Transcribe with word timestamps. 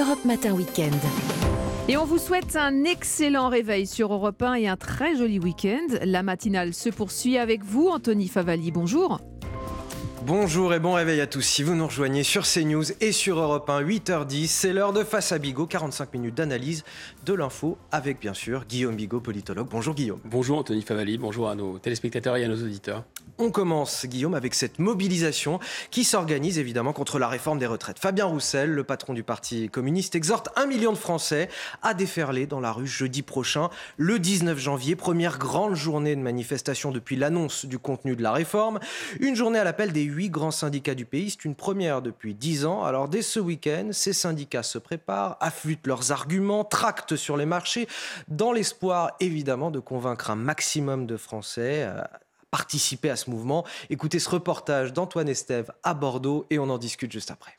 Europe 0.00 0.24
Matin 0.24 0.54
Weekend. 0.54 0.94
Et 1.88 1.98
on 1.98 2.06
vous 2.06 2.16
souhaite 2.16 2.56
un 2.56 2.84
excellent 2.84 3.48
réveil 3.48 3.86
sur 3.86 4.12
Europe 4.12 4.40
1 4.40 4.54
et 4.54 4.68
un 4.68 4.76
très 4.76 5.14
joli 5.14 5.38
week-end. 5.38 5.98
La 6.04 6.22
matinale 6.22 6.72
se 6.72 6.88
poursuit 6.88 7.36
avec 7.36 7.62
vous, 7.62 7.88
Anthony 7.88 8.28
Favali. 8.28 8.70
Bonjour. 8.70 9.20
Bonjour 10.26 10.74
et 10.74 10.80
bon 10.80 10.92
réveil 10.92 11.22
à 11.22 11.26
tous. 11.26 11.40
Si 11.40 11.62
vous 11.62 11.74
nous 11.74 11.86
rejoignez 11.86 12.24
sur 12.24 12.42
CNews 12.42 12.84
et 13.00 13.10
sur 13.10 13.38
Europe 13.38 13.70
1, 13.70 13.80
8h10, 13.80 14.48
c'est 14.48 14.74
l'heure 14.74 14.92
de 14.92 15.02
Face 15.02 15.32
à 15.32 15.38
Bigot, 15.38 15.66
45 15.66 16.12
minutes 16.12 16.34
d'analyse 16.34 16.84
de 17.24 17.32
l'info 17.32 17.78
avec 17.90 18.20
bien 18.20 18.34
sûr 18.34 18.66
Guillaume 18.66 18.96
Bigot, 18.96 19.20
politologue. 19.20 19.68
Bonjour 19.70 19.94
Guillaume. 19.94 20.20
Bonjour 20.26 20.58
Anthony 20.58 20.82
Favali, 20.82 21.16
bonjour 21.16 21.48
à 21.48 21.54
nos 21.54 21.78
téléspectateurs 21.78 22.36
et 22.36 22.44
à 22.44 22.48
nos 22.48 22.62
auditeurs. 22.62 23.04
On 23.42 23.50
commence, 23.50 24.04
Guillaume, 24.04 24.34
avec 24.34 24.54
cette 24.54 24.78
mobilisation 24.78 25.60
qui 25.90 26.04
s'organise 26.04 26.58
évidemment 26.58 26.92
contre 26.92 27.18
la 27.18 27.26
réforme 27.26 27.58
des 27.58 27.66
retraites. 27.66 27.98
Fabien 27.98 28.26
Roussel, 28.26 28.70
le 28.70 28.84
patron 28.84 29.14
du 29.14 29.22
Parti 29.22 29.70
communiste, 29.70 30.14
exhorte 30.14 30.50
un 30.56 30.66
million 30.66 30.92
de 30.92 30.98
Français 30.98 31.48
à 31.80 31.94
déferler 31.94 32.46
dans 32.46 32.60
la 32.60 32.70
rue 32.70 32.86
jeudi 32.86 33.22
prochain, 33.22 33.70
le 33.96 34.18
19 34.18 34.58
janvier, 34.58 34.94
première 34.94 35.38
grande 35.38 35.74
journée 35.74 36.14
de 36.14 36.20
manifestation 36.20 36.90
depuis 36.90 37.16
l'annonce 37.16 37.64
du 37.64 37.78
contenu 37.78 38.14
de 38.14 38.22
la 38.22 38.32
réforme. 38.32 38.78
Une 39.20 39.36
journée 39.36 39.58
à 39.58 39.64
l'appel 39.64 39.92
des 39.92 40.09
huit 40.10 40.30
grands 40.30 40.50
syndicats 40.50 40.94
du 40.94 41.04
pays. 41.04 41.30
C'est 41.30 41.44
une 41.44 41.54
première 41.54 42.02
depuis 42.02 42.34
dix 42.34 42.64
ans. 42.64 42.84
Alors 42.84 43.08
dès 43.08 43.22
ce 43.22 43.40
week-end, 43.40 43.90
ces 43.92 44.12
syndicats 44.12 44.62
se 44.62 44.78
préparent, 44.78 45.36
affûtent 45.40 45.86
leurs 45.86 46.12
arguments, 46.12 46.64
tractent 46.64 47.16
sur 47.16 47.36
les 47.36 47.46
marchés, 47.46 47.88
dans 48.28 48.52
l'espoir 48.52 49.12
évidemment 49.20 49.70
de 49.70 49.78
convaincre 49.78 50.30
un 50.30 50.36
maximum 50.36 51.06
de 51.06 51.16
Français 51.16 51.82
à 51.84 52.10
participer 52.50 53.10
à 53.10 53.16
ce 53.16 53.30
mouvement. 53.30 53.64
Écoutez 53.90 54.18
ce 54.18 54.28
reportage 54.28 54.92
d'Antoine 54.92 55.28
Estève 55.28 55.70
à 55.82 55.94
Bordeaux 55.94 56.46
et 56.50 56.58
on 56.58 56.68
en 56.68 56.78
discute 56.78 57.12
juste 57.12 57.30
après. 57.30 57.56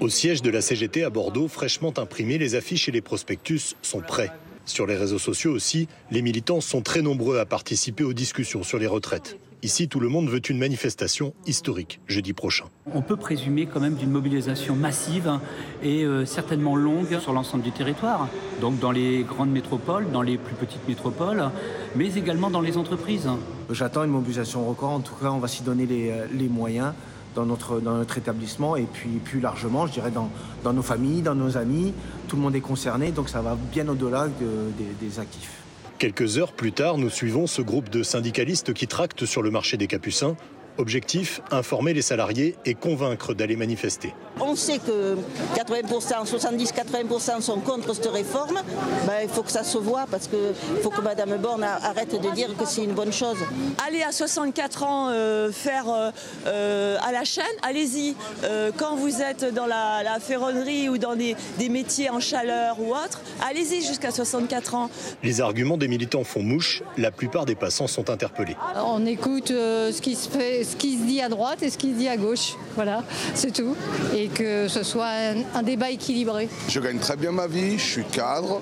Au 0.00 0.08
siège 0.08 0.42
de 0.42 0.50
la 0.50 0.62
CGT 0.62 1.04
à 1.04 1.10
Bordeaux, 1.10 1.48
fraîchement 1.48 1.92
imprimés, 1.98 2.38
les 2.38 2.54
affiches 2.54 2.88
et 2.88 2.92
les 2.92 3.02
prospectus 3.02 3.76
sont 3.82 4.00
prêts. 4.00 4.30
Sur 4.64 4.86
les 4.86 4.96
réseaux 4.96 5.18
sociaux 5.18 5.52
aussi, 5.52 5.88
les 6.10 6.22
militants 6.22 6.60
sont 6.60 6.82
très 6.82 7.02
nombreux 7.02 7.38
à 7.38 7.46
participer 7.46 8.02
aux 8.02 8.12
discussions 8.12 8.62
sur 8.62 8.78
les 8.78 8.86
retraites. 8.86 9.38
Ici, 9.62 9.88
tout 9.88 10.00
le 10.00 10.08
monde 10.08 10.28
veut 10.28 10.40
une 10.48 10.58
manifestation 10.58 11.32
historique 11.46 12.00
jeudi 12.06 12.34
prochain. 12.34 12.66
On 12.94 13.00
peut 13.02 13.16
présumer 13.16 13.66
quand 13.66 13.80
même 13.80 13.94
d'une 13.94 14.10
mobilisation 14.10 14.76
massive 14.76 15.40
et 15.82 16.04
euh, 16.04 16.26
certainement 16.26 16.76
longue 16.76 17.18
sur 17.18 17.32
l'ensemble 17.32 17.64
du 17.64 17.72
territoire. 17.72 18.28
Donc 18.60 18.78
dans 18.78 18.92
les 18.92 19.24
grandes 19.24 19.50
métropoles, 19.50 20.10
dans 20.12 20.22
les 20.22 20.36
plus 20.36 20.54
petites 20.54 20.86
métropoles, 20.86 21.50
mais 21.96 22.14
également 22.14 22.50
dans 22.50 22.60
les 22.60 22.76
entreprises. 22.76 23.28
J'attends 23.70 24.04
une 24.04 24.10
mobilisation 24.10 24.66
record. 24.68 24.90
En 24.90 25.00
tout 25.00 25.14
cas, 25.14 25.30
on 25.30 25.38
va 25.38 25.48
s'y 25.48 25.62
donner 25.62 25.86
les, 25.86 26.10
euh, 26.10 26.26
les 26.32 26.48
moyens 26.48 26.92
dans 27.34 27.46
notre, 27.46 27.80
dans 27.80 27.96
notre 27.96 28.18
établissement 28.18 28.76
et 28.76 28.84
puis 28.84 29.08
plus 29.24 29.40
largement, 29.40 29.86
je 29.86 29.92
dirais, 29.92 30.10
dans, 30.10 30.30
dans 30.64 30.74
nos 30.74 30.82
familles, 30.82 31.22
dans 31.22 31.34
nos 31.34 31.56
amis. 31.56 31.92
Tout 32.28 32.36
le 32.36 32.42
monde 32.42 32.54
est 32.54 32.60
concerné, 32.60 33.10
donc 33.10 33.28
ça 33.30 33.40
va 33.40 33.56
bien 33.72 33.88
au-delà 33.88 34.28
de, 34.28 34.72
des, 34.78 35.06
des 35.06 35.18
actifs. 35.18 35.65
Quelques 35.98 36.36
heures 36.36 36.52
plus 36.52 36.72
tard, 36.72 36.98
nous 36.98 37.08
suivons 37.08 37.46
ce 37.46 37.62
groupe 37.62 37.88
de 37.88 38.02
syndicalistes 38.02 38.74
qui 38.74 38.86
tractent 38.86 39.24
sur 39.24 39.40
le 39.40 39.50
marché 39.50 39.78
des 39.78 39.86
Capucins 39.86 40.36
Objectif, 40.78 41.40
informer 41.50 41.94
les 41.94 42.02
salariés 42.02 42.54
et 42.64 42.74
convaincre 42.74 43.34
d'aller 43.34 43.56
manifester. 43.56 44.12
On 44.40 44.54
sait 44.54 44.78
que 44.78 45.16
80%, 45.56 46.26
70-80% 46.30 47.40
sont 47.40 47.60
contre 47.60 47.94
cette 47.94 48.06
réforme. 48.06 48.60
Ben, 49.06 49.20
il 49.22 49.28
faut 49.28 49.42
que 49.42 49.50
ça 49.50 49.64
se 49.64 49.78
voit 49.78 50.04
parce 50.10 50.28
qu'il 50.28 50.82
faut 50.82 50.90
que 50.90 51.00
Mme 51.00 51.38
Borne 51.38 51.64
arrête 51.64 52.20
de 52.20 52.30
dire 52.34 52.54
que 52.56 52.66
c'est 52.66 52.84
une 52.84 52.92
bonne 52.92 53.12
chose. 53.12 53.38
Allez 53.86 54.02
à 54.02 54.12
64 54.12 54.82
ans 54.82 55.08
euh, 55.10 55.50
faire 55.50 55.88
euh, 55.88 56.10
euh, 56.46 56.98
à 57.02 57.12
la 57.12 57.24
chaîne, 57.24 57.44
allez-y. 57.62 58.14
Euh, 58.44 58.70
quand 58.76 58.96
vous 58.96 59.22
êtes 59.22 59.54
dans 59.54 59.66
la, 59.66 60.02
la 60.02 60.20
ferronnerie 60.20 60.88
ou 60.88 60.98
dans 60.98 61.16
des, 61.16 61.34
des, 61.58 61.68
métiers 61.68 62.10
en 62.10 62.20
chaleur 62.20 62.76
ou 62.80 62.90
autre, 62.92 63.20
allez-y 63.48 63.82
jusqu'à 63.82 64.10
64 64.10 64.74
ans. 64.74 64.90
Les 65.22 65.40
arguments 65.40 65.78
des 65.78 65.88
militants 65.88 66.24
font 66.24 66.42
mouche. 66.42 66.82
La 66.98 67.10
plupart 67.10 67.46
des 67.46 67.54
passants 67.54 67.86
sont 67.86 68.10
interpellés. 68.10 68.56
On 68.84 69.06
écoute 69.06 69.48
ce 69.48 70.00
qui 70.00 70.14
se 70.14 70.28
fait 70.28 70.65
ce 70.68 70.76
qui 70.76 70.98
se 70.98 71.04
dit 71.04 71.20
à 71.20 71.28
droite 71.28 71.62
et 71.62 71.70
ce 71.70 71.78
qui 71.78 71.92
se 71.92 71.98
dit 71.98 72.08
à 72.08 72.16
gauche. 72.16 72.54
Voilà, 72.74 73.04
c'est 73.34 73.52
tout. 73.52 73.74
Et 74.14 74.28
que 74.28 74.68
ce 74.68 74.82
soit 74.82 75.08
un, 75.08 75.36
un, 75.54 75.62
débat 75.62 75.90
équilibré. 75.90 76.48
Je 76.68 76.80
gagne 76.80 76.98
très 76.98 77.16
bien 77.16 77.32
ma 77.32 77.46
vie, 77.46 77.78
je 77.78 77.84
suis 77.84 78.04
cadre, 78.04 78.60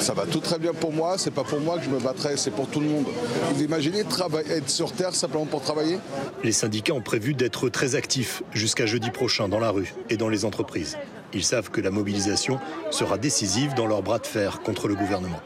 ça 0.00 0.14
va 0.14 0.26
tout 0.26 0.40
très 0.40 0.58
bien 0.58 0.72
pour 0.72 0.92
moi, 0.92 1.16
c'est 1.18 1.30
pas 1.30 1.44
pour 1.44 1.60
moi 1.60 1.78
que 1.78 1.84
je 1.84 1.90
me 1.90 1.98
battrai, 1.98 2.36
c'est 2.36 2.50
pour 2.50 2.68
tout 2.68 2.80
le 2.80 2.86
monde. 2.86 3.06
Vous 3.52 3.62
imaginez 3.62 4.00
être 4.00 4.70
sur 4.70 4.92
Terre 4.92 5.14
simplement 5.14 5.46
pour 5.46 5.62
travailler? 5.62 5.98
Les 6.44 6.52
syndicats 6.52 6.94
ont 6.94 7.00
prévu 7.00 7.34
d'être 7.34 7.68
très 7.68 7.94
actifs 7.94 8.42
jusqu'à 8.52 8.86
jeudi 8.86 9.10
prochain 9.10 9.48
dans 9.48 9.60
la 9.60 9.70
rue 9.70 9.94
et 10.10 10.16
dans 10.16 10.28
les 10.28 10.44
entreprises. 10.44 10.96
Ils 11.32 11.44
savent 11.44 11.70
que 11.70 11.80
la 11.80 11.90
mobilisation 11.90 12.58
sera 12.90 13.18
décisive 13.18 13.74
dans 13.74 13.86
leur 13.86 14.02
bras 14.02 14.18
de 14.18 14.26
fer 14.26 14.60
contre 14.60 14.88
le 14.88 14.94
gouvernement. 14.94 15.40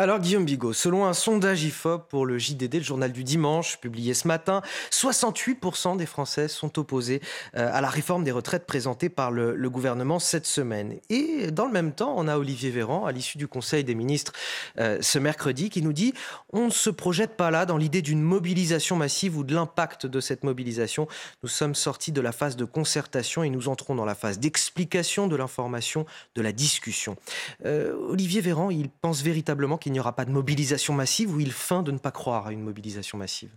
Alors 0.00 0.18
Guillaume 0.18 0.46
Bigot, 0.46 0.72
selon 0.72 1.04
un 1.04 1.12
sondage 1.12 1.62
IFOP 1.62 2.08
pour 2.08 2.24
le 2.24 2.38
JDD, 2.38 2.76
le 2.76 2.80
journal 2.80 3.12
du 3.12 3.22
dimanche, 3.22 3.76
publié 3.76 4.14
ce 4.14 4.26
matin, 4.26 4.62
68% 4.90 5.98
des 5.98 6.06
Français 6.06 6.48
sont 6.48 6.78
opposés 6.78 7.20
à 7.52 7.82
la 7.82 7.88
réforme 7.90 8.24
des 8.24 8.30
retraites 8.30 8.64
présentée 8.64 9.10
par 9.10 9.30
le, 9.30 9.54
le, 9.54 9.68
gouvernement 9.68 10.18
cette 10.18 10.46
semaine. 10.46 10.94
Et 11.10 11.50
dans 11.50 11.66
le 11.66 11.72
même 11.72 11.92
temps, 11.92 12.14
on 12.16 12.28
a 12.28 12.38
Olivier 12.38 12.70
Véran, 12.70 13.04
à 13.04 13.12
l'issue 13.12 13.36
du 13.36 13.46
Conseil 13.46 13.84
des 13.84 13.94
ministres 13.94 14.32
euh, 14.78 14.96
ce 15.02 15.18
mercredi, 15.18 15.68
qui 15.68 15.82
nous 15.82 15.92
dit 15.92 16.14
on 16.54 16.64
ne 16.64 16.70
se 16.70 16.88
projette 16.88 17.36
pas 17.36 17.50
là 17.50 17.66
dans 17.66 17.76
l'idée 17.76 18.00
d'une 18.00 18.22
mobilisation 18.22 18.96
massive 18.96 19.36
ou 19.36 19.44
de 19.44 19.54
l'impact 19.54 20.06
de 20.06 20.20
cette 20.20 20.44
mobilisation. 20.44 21.08
Nous 21.42 21.50
sommes 21.50 21.74
sortis 21.74 22.10
de 22.10 22.22
la 22.22 22.32
phase 22.32 22.56
de 22.56 22.64
concertation 22.64 23.42
et 23.42 23.50
nous 23.50 23.68
entrons 23.68 23.94
dans 23.94 24.06
la 24.06 24.14
phase 24.14 24.38
d'explication 24.38 25.26
de 25.26 25.36
l'information, 25.36 26.06
de 26.36 26.40
la 26.40 26.52
discussion. 26.52 27.18
Euh, 27.66 27.94
Olivier 28.08 28.40
Véran, 28.40 28.70
il 28.70 28.88
pense 28.88 29.20
véritablement 29.20 29.76
qu'il 29.76 29.89
il 29.90 29.94
n'y 29.94 30.00
aura 30.00 30.14
pas 30.14 30.24
de 30.24 30.30
mobilisation 30.30 30.94
massive 30.94 31.34
ou 31.34 31.40
il 31.40 31.52
feint 31.52 31.82
de 31.82 31.90
ne 31.90 31.98
pas 31.98 32.10
croire 32.10 32.46
à 32.46 32.52
une 32.52 32.62
mobilisation 32.62 33.18
massive? 33.18 33.50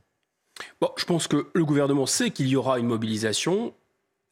Bon, 0.81 0.89
Je 0.97 1.05
pense 1.05 1.27
que 1.27 1.47
le 1.53 1.65
gouvernement 1.65 2.05
sait 2.05 2.31
qu'il 2.31 2.47
y 2.47 2.55
aura 2.55 2.79
une 2.79 2.87
mobilisation. 2.87 3.73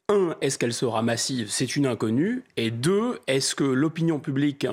Un, 0.10 0.36
est-ce 0.42 0.58
qu'elle 0.58 0.74
sera 0.74 1.02
massive? 1.02 1.50
C'est 1.50 1.76
une 1.76 1.86
inconnue. 1.86 2.44
Et 2.58 2.72
deux, 2.72 3.20
est-ce 3.28 3.56
que 3.56 3.64
l'opinion 3.64 4.20
publique 4.20 4.68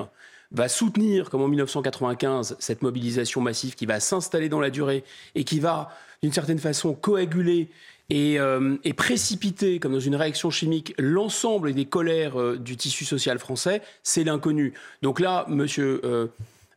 va 0.51 0.67
soutenir, 0.67 1.29
comme 1.29 1.41
en 1.41 1.47
1995, 1.47 2.57
cette 2.59 2.81
mobilisation 2.81 3.41
massive 3.41 3.75
qui 3.75 3.85
va 3.85 3.99
s'installer 3.99 4.49
dans 4.49 4.59
la 4.59 4.71
durée 4.71 5.03
et 5.35 5.43
qui 5.43 5.59
va, 5.59 5.89
d'une 6.23 6.33
certaine 6.33 6.59
façon, 6.59 6.93
coaguler 6.93 7.69
et, 8.09 8.39
euh, 8.39 8.77
précipiter, 8.97 9.79
comme 9.79 9.93
dans 9.93 9.99
une 9.99 10.15
réaction 10.15 10.49
chimique, 10.49 10.93
l'ensemble 10.97 11.73
des 11.73 11.85
colères 11.85 12.39
euh, 12.39 12.57
du 12.57 12.75
tissu 12.75 13.05
social 13.05 13.37
français, 13.37 13.81
c'est 14.01 14.23
l'inconnu. 14.23 14.73
Donc 15.03 15.19
là, 15.19 15.45
monsieur 15.47 16.01
euh, 16.03 16.27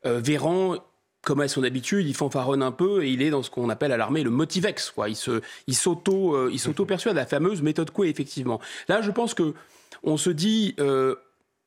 Véran, 0.04 0.78
comme 1.22 1.40
à 1.40 1.48
son 1.48 1.62
habitude, 1.62 2.06
il 2.06 2.14
fanfaronne 2.14 2.62
un 2.62 2.72
peu 2.72 3.04
et 3.04 3.10
il 3.10 3.22
est 3.22 3.30
dans 3.30 3.42
ce 3.42 3.50
qu'on 3.50 3.70
appelle 3.70 3.92
à 3.92 3.96
l'armée 3.96 4.24
le 4.24 4.30
motivex. 4.30 4.92
Il, 5.06 5.16
se, 5.16 5.40
il, 5.68 5.74
s'auto, 5.74 6.34
euh, 6.34 6.50
il 6.52 6.58
s'auto-persuade, 6.58 7.14
la 7.14 7.26
fameuse 7.26 7.62
méthode 7.62 7.90
Coué, 7.90 8.08
effectivement. 8.08 8.60
Là, 8.88 9.02
je 9.02 9.10
pense 9.10 9.32
que 9.32 9.54
on 10.02 10.16
se 10.16 10.30
dit, 10.30 10.74
euh, 10.80 11.14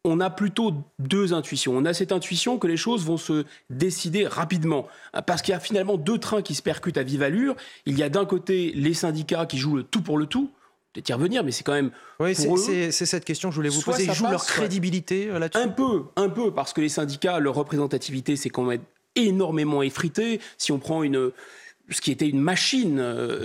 on 0.03 0.19
a 0.19 0.29
plutôt 0.29 0.73
deux 1.00 1.34
intuitions. 1.34 1.75
On 1.75 1.85
a 1.85 1.94
cette 1.94 2.12
intuition 2.12 2.57
que 2.57 2.68
les 2.68 2.75
choses 2.75 3.06
vont 3.06 3.18
se 3.18 3.46
décider 3.69 4.28
rapidement, 4.28 4.88
parce 5.25 5.41
qu'il 5.41 5.53
y 5.53 5.56
a 5.56 5.59
finalement 5.62 5.96
deux 5.96 6.17
trains 6.17 6.41
qui 6.41 6.53
se 6.53 6.62
percutent 6.62 6.97
à 6.97 7.03
vive 7.03 7.23
allure. 7.23 7.56
Il 7.85 7.97
y 7.97 8.03
a 8.03 8.09
d'un 8.09 8.25
côté 8.25 8.73
les 8.75 8.94
syndicats 8.94 9.46
qui 9.46 9.57
jouent 9.57 9.78
le 9.78 9.84
tout 9.84 10.02
pour 10.02 10.17
le 10.17 10.25
tout, 10.25 10.52
peut-être 10.96 11.10
y 11.10 11.14
revenir, 11.14 11.44
mais 11.44 11.52
c'est 11.52 11.64
quand 11.64 11.74
même. 11.74 11.92
Oui, 12.20 12.34
c'est 12.34 12.92
cette 12.92 13.26
question 13.26 13.50
que 13.50 13.54
je 13.54 13.60
voulais 13.60 13.70
vous 13.70 13.82
poser. 13.82 14.06
Ils 14.06 14.14
jouent 14.14 14.30
leur 14.30 14.46
crédibilité 14.46 15.32
ouais. 15.32 15.40
là-dessus 15.40 15.64
Un 15.64 15.68
peu, 15.68 16.04
un 16.16 16.30
peu, 16.30 16.54
parce 16.54 16.74
que 16.74 16.82
les 16.82 16.90
syndicats, 16.90 17.40
leur 17.40 17.56
représentativité, 17.56 18.36
c'est 18.36 18.50
quand 18.50 18.64
même 18.64 18.82
énormément 19.16 19.84
effrité. 19.84 20.40
Si 20.58 20.72
on 20.72 20.80
prend 20.80 21.04
une 21.04 21.32
ce 21.90 22.02
qui 22.02 22.12
était 22.12 22.28
une 22.28 22.40
machine 22.40 22.98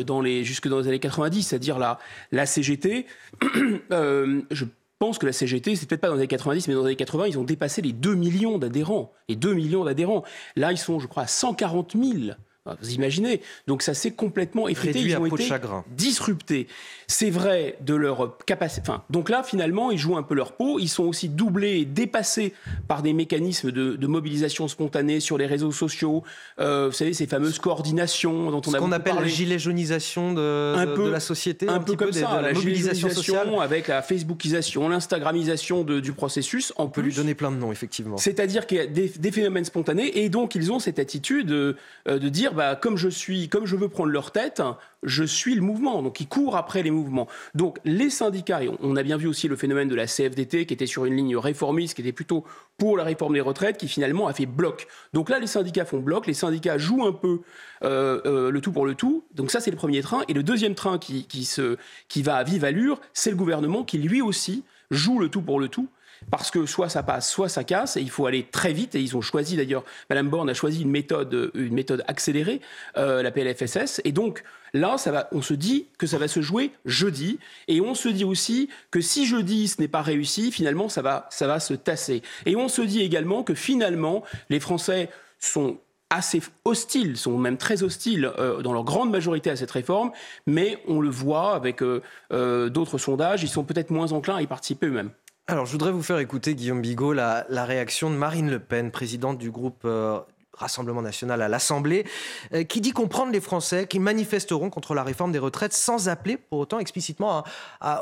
dans 0.07 0.23
les, 0.23 0.45
jusque 0.45 0.67
dans 0.67 0.79
les 0.79 0.89
années 0.89 0.99
90, 0.99 1.43
c'est-à-dire 1.43 1.79
la, 1.79 1.99
la 2.33 2.47
CGT, 2.47 3.05
euh, 3.93 4.41
je 4.51 4.65
pense 4.99 5.19
que 5.19 5.27
la 5.27 5.33
CGT, 5.33 5.77
c'est 5.77 5.87
peut-être 5.87 6.01
pas 6.01 6.09
dans 6.09 6.15
les 6.15 6.21
années 6.21 6.29
90, 6.29 6.69
mais 6.69 6.75
dans 6.75 6.81
les 6.81 6.89
années 6.89 6.97
80, 6.97 7.27
ils 7.29 7.39
ont 7.39 7.45
dépassé 7.45 7.83
les 7.83 7.93
2 7.93 8.15
millions 8.15 8.59
d'adhérents. 8.59 9.13
Les 9.29 9.37
2 9.37 9.55
millions 9.55 9.85
d'adhérents. 9.85 10.25
Là, 10.57 10.73
ils 10.73 10.79
sont, 10.79 10.99
je 10.99 11.07
crois, 11.07 11.25
à 11.25 11.27
140 11.27 11.97
000. 11.97 12.35
Vous 12.67 12.93
imaginez 12.93 13.41
Donc 13.67 13.81
ça 13.81 13.95
s'est 13.95 14.11
complètement 14.11 14.69
effrité. 14.69 15.01
Ils 15.01 15.17
ont 15.17 15.25
été 15.25 15.49
disruptés. 15.89 16.67
C'est 17.07 17.31
vrai 17.31 17.77
de 17.81 17.95
leur 17.95 18.37
capacité. 18.45 18.83
Enfin, 18.83 19.03
donc 19.09 19.31
là, 19.31 19.43
finalement, 19.43 19.91
ils 19.91 19.99
jouent 19.99 20.19
un 20.19 20.23
peu 20.23 20.35
leur 20.35 20.53
peau. 20.53 20.79
Ils 20.79 20.89
sont 20.89 21.05
aussi 21.05 21.31
doublés 21.31 21.81
et 21.81 21.85
dépassés 21.87 22.53
par 22.87 23.03
des 23.03 23.15
mécanismes 23.15 23.73
de, 23.73 23.97
de 23.97 24.07
mobilisation 24.07 24.69
spontanée 24.69 25.21
sur 25.21 25.39
les 25.39 25.47
réseaux 25.47 25.73
sociaux. 25.73 26.23
Euh, 26.61 26.89
vous 26.89 26.93
savez, 26.93 27.15
ces 27.15 27.27
fameuses 27.27 27.59
coordinations 27.59 28.51
dont 28.51 28.61
on 28.67 28.71
Ce 28.71 28.77
a 28.77 28.79
qu'on 28.79 28.93
appelle 28.93 29.15
parlé. 29.15 29.31
la 29.31 29.35
gilet 29.35 29.59
jaunisation 29.59 30.35
de, 30.35 30.75
un 30.77 30.87
peu, 30.87 31.07
de 31.07 31.11
la 31.11 31.21
société, 31.21 31.67
un, 31.67 31.77
un, 31.77 31.81
peu 31.81 31.97
comme 31.97 32.09
peu 32.09 32.13
ça, 32.13 32.37
de, 32.37 32.47
la, 32.47 32.53
mobilisation 32.53 33.09
sociale, 33.09 33.49
avec 33.61 33.89
la 33.89 34.03
Facebookisation, 34.03 34.87
l'Instagramisation 34.91 35.83
du 35.83 36.13
processus. 36.13 36.75
En 36.77 36.85
on 36.85 36.89
peut 36.89 37.01
plus, 37.01 37.11
lui 37.11 37.17
donner 37.17 37.35
plein 37.35 37.51
de 37.51 37.57
noms, 37.57 37.73
effectivement. 37.73 38.19
C'est-à-dire 38.19 38.67
qu'il 38.67 38.77
y 38.77 38.81
a 38.81 38.87
des, 38.87 39.09
des, 39.09 39.31
phénomènes 39.33 39.65
spontanés 39.65 40.19
et 40.19 40.29
donc 40.29 40.55
ils 40.55 40.71
ont 40.71 40.79
cette 40.79 40.99
attitude 40.99 41.47
de, 41.47 41.77
de 42.07 42.29
dire 42.29 42.50
bah, 42.55 42.77
comme 42.77 42.97
je 42.97 43.09
suis, 43.09 43.49
comme 43.49 43.67
je 43.67 43.77
veux 43.77 43.89
prendre 43.89 44.11
leur 44.11 44.31
tête, 44.31 44.63
je 45.03 45.25
suis 45.25 45.55
le 45.55 45.63
mouvement. 45.63 46.03
Donc, 46.03 46.21
ils 46.21 46.29
courent 46.29 46.57
après 46.57 46.83
les 46.83 46.91
mouvements. 46.91 47.27
Donc, 47.55 47.79
les 47.85 48.11
syndicats, 48.11 48.63
et 48.63 48.71
on 48.81 48.97
a 48.97 49.03
bien 49.03 49.17
vu 49.17 49.27
aussi 49.27 49.49
le 49.49 49.57
phénomène 49.57 49.89
de 49.89 49.95
la 49.95 50.07
CFDT 50.07 50.67
qui 50.67 50.75
était 50.75 50.87
sur 50.87 51.05
une 51.05 51.17
ligne 51.17 51.37
réformiste, 51.37 51.95
qui 51.95 52.03
était 52.03 52.13
plutôt 52.13 52.45
pour 52.79 52.97
la 52.97 53.05
réforme 53.05 53.35
des 53.35 53.41
retraites, 53.41 53.77
qui 53.77 53.89
finalement 53.89 54.27
a 54.27 54.33
fait 54.33 54.47
bloc. 54.47 54.87
Donc 55.13 55.29
là, 55.29 55.39
les 55.39 55.47
syndicats 55.47 55.85
font 55.85 56.01
bloc, 56.01 56.27
les 56.27 56.35
syndicats 56.35 56.79
jouent 56.79 57.07
un 57.07 57.13
peu 57.13 57.41
euh, 57.85 58.21
euh, 58.27 58.51
le 58.51 58.61
tout 58.61 58.73
pour 58.73 58.87
le 58.87 58.95
tout. 58.95 59.25
Donc 59.35 59.51
ça, 59.51 59.61
c'est 59.61 59.71
le 59.71 59.77
premier 59.77 60.03
train. 60.03 60.23
Et 60.29 60.35
le 60.35 60.43
deuxième 60.43 60.75
train 60.75 60.99
qui, 60.99 61.27
qui, 61.27 61.45
se, 61.45 61.77
qui 62.09 62.23
va 62.23 62.37
à 62.37 62.43
vive 62.43 62.65
allure, 62.65 63.01
c'est 63.13 63.31
le 63.31 63.37
gouvernement 63.37 63.85
qui 63.85 63.99
lui 63.99 64.23
aussi 64.23 64.65
joue 64.91 65.19
le 65.19 65.29
tout 65.29 65.43
pour 65.43 65.61
le 65.61 65.69
tout 65.69 65.89
parce 66.31 66.51
que 66.51 66.67
soit 66.67 66.89
ça 66.89 67.03
passe, 67.03 67.31
soit 67.31 67.49
ça 67.49 67.65
casse, 67.65 67.97
et 67.97 68.01
il 68.01 68.11
faut 68.11 68.27
aller 68.27 68.45
très 68.45 68.73
vite. 68.73 68.95
Et 68.95 69.01
ils 69.01 69.17
ont 69.17 69.21
choisi 69.21 69.57
d'ailleurs, 69.57 69.85
Madame 70.09 70.29
Borne 70.29 70.51
a 70.51 70.55
choisi 70.55 70.83
une 70.83 70.91
méthode, 70.91 71.51
une 71.55 71.75
méthode 71.75 72.05
accélérée, 72.07 72.61
euh, 72.97 73.23
la 73.23 73.31
PLFSS. 73.31 74.01
Et 74.05 74.13
donc 74.13 74.43
là, 74.73 74.97
on 75.33 75.43
se 75.43 75.55
dit 75.55 75.87
que 75.99 76.07
ça 76.07 76.19
va 76.19 76.29
se 76.29 76.41
jouer 76.41 76.73
jeudi, 76.85 77.39
et 77.69 77.81
on 77.81 77.95
se 77.95 78.09
dit 78.09 78.25
aussi 78.25 78.69
que 78.91 79.01
si 79.01 79.27
jeudi 79.27 79.69
ce 79.69 79.81
n'est 79.81 79.89
pas 79.89 80.03
réussi, 80.03 80.53
finalement 80.53 80.89
ça 80.89 81.03
va, 81.03 81.27
ça 81.31 81.47
va 81.47 81.61
se 81.61 81.75
tasser. 81.75 82.23
Et 82.47 82.57
on 82.57 82.69
se 82.69 82.83
dit 82.83 83.01
également 83.01 83.43
que 83.43 83.55
finalement 83.55 84.23
les 84.49 84.61
Français 84.61 85.09
sont 85.39 85.79
assez 86.11 86.43
hostiles, 86.65 87.17
sont 87.17 87.39
même 87.39 87.57
très 87.57 87.85
hostiles 87.85 88.33
euh, 88.39 88.63
dans 88.63 88.73
leur 88.73 88.83
grande 88.83 89.11
majorité 89.11 89.49
à 89.49 89.57
cette 89.57 89.71
réforme, 89.71 90.11
mais 90.47 90.83
on 90.89 91.01
le 91.01 91.09
voit 91.09 91.55
avec 91.55 91.83
euh, 91.83 92.69
d'autres 92.69 92.99
sondages, 92.99 93.45
ils 93.45 93.49
sont 93.49 93.63
peut-être 93.63 93.91
moins 93.91 94.11
enclins 94.13 94.35
à 94.35 94.43
y 94.43 94.47
participer 94.49 94.87
eux-mêmes. 94.87 95.13
Alors, 95.47 95.67
je 95.67 95.73
voudrais 95.73 95.91
vous 95.91 96.03
faire 96.03 96.19
écouter, 96.19 96.55
Guillaume 96.55 96.81
Bigot, 96.81 97.13
la, 97.13 97.45
réaction 97.65 98.11
de 98.11 98.15
Marine 98.15 98.51
Le 98.51 98.61
Pen, 98.61 98.91
présidente 98.93 99.37
du 99.39 99.51
groupe 99.51 99.83
euh, 99.85 100.21
Rassemblement 100.53 101.03
national 101.03 101.43
à 101.43 101.49
l'Assemblée, 101.49 102.05
euh, 102.53 102.63
qui 102.63 102.81
dit 102.81 102.93
comprendre 102.93 103.33
les 103.33 103.41
Français 103.41 103.87
qui 103.87 103.99
manifesteront 103.99 104.71
contre 104.71 104.95
la 104.95 105.03
réforme 105.03 105.33
des 105.33 105.39
retraites 105.39 105.73
sans 105.73 106.09
appeler 106.09 106.37
pour 106.37 106.61
autant 106.61 106.79
explicitement 106.79 107.45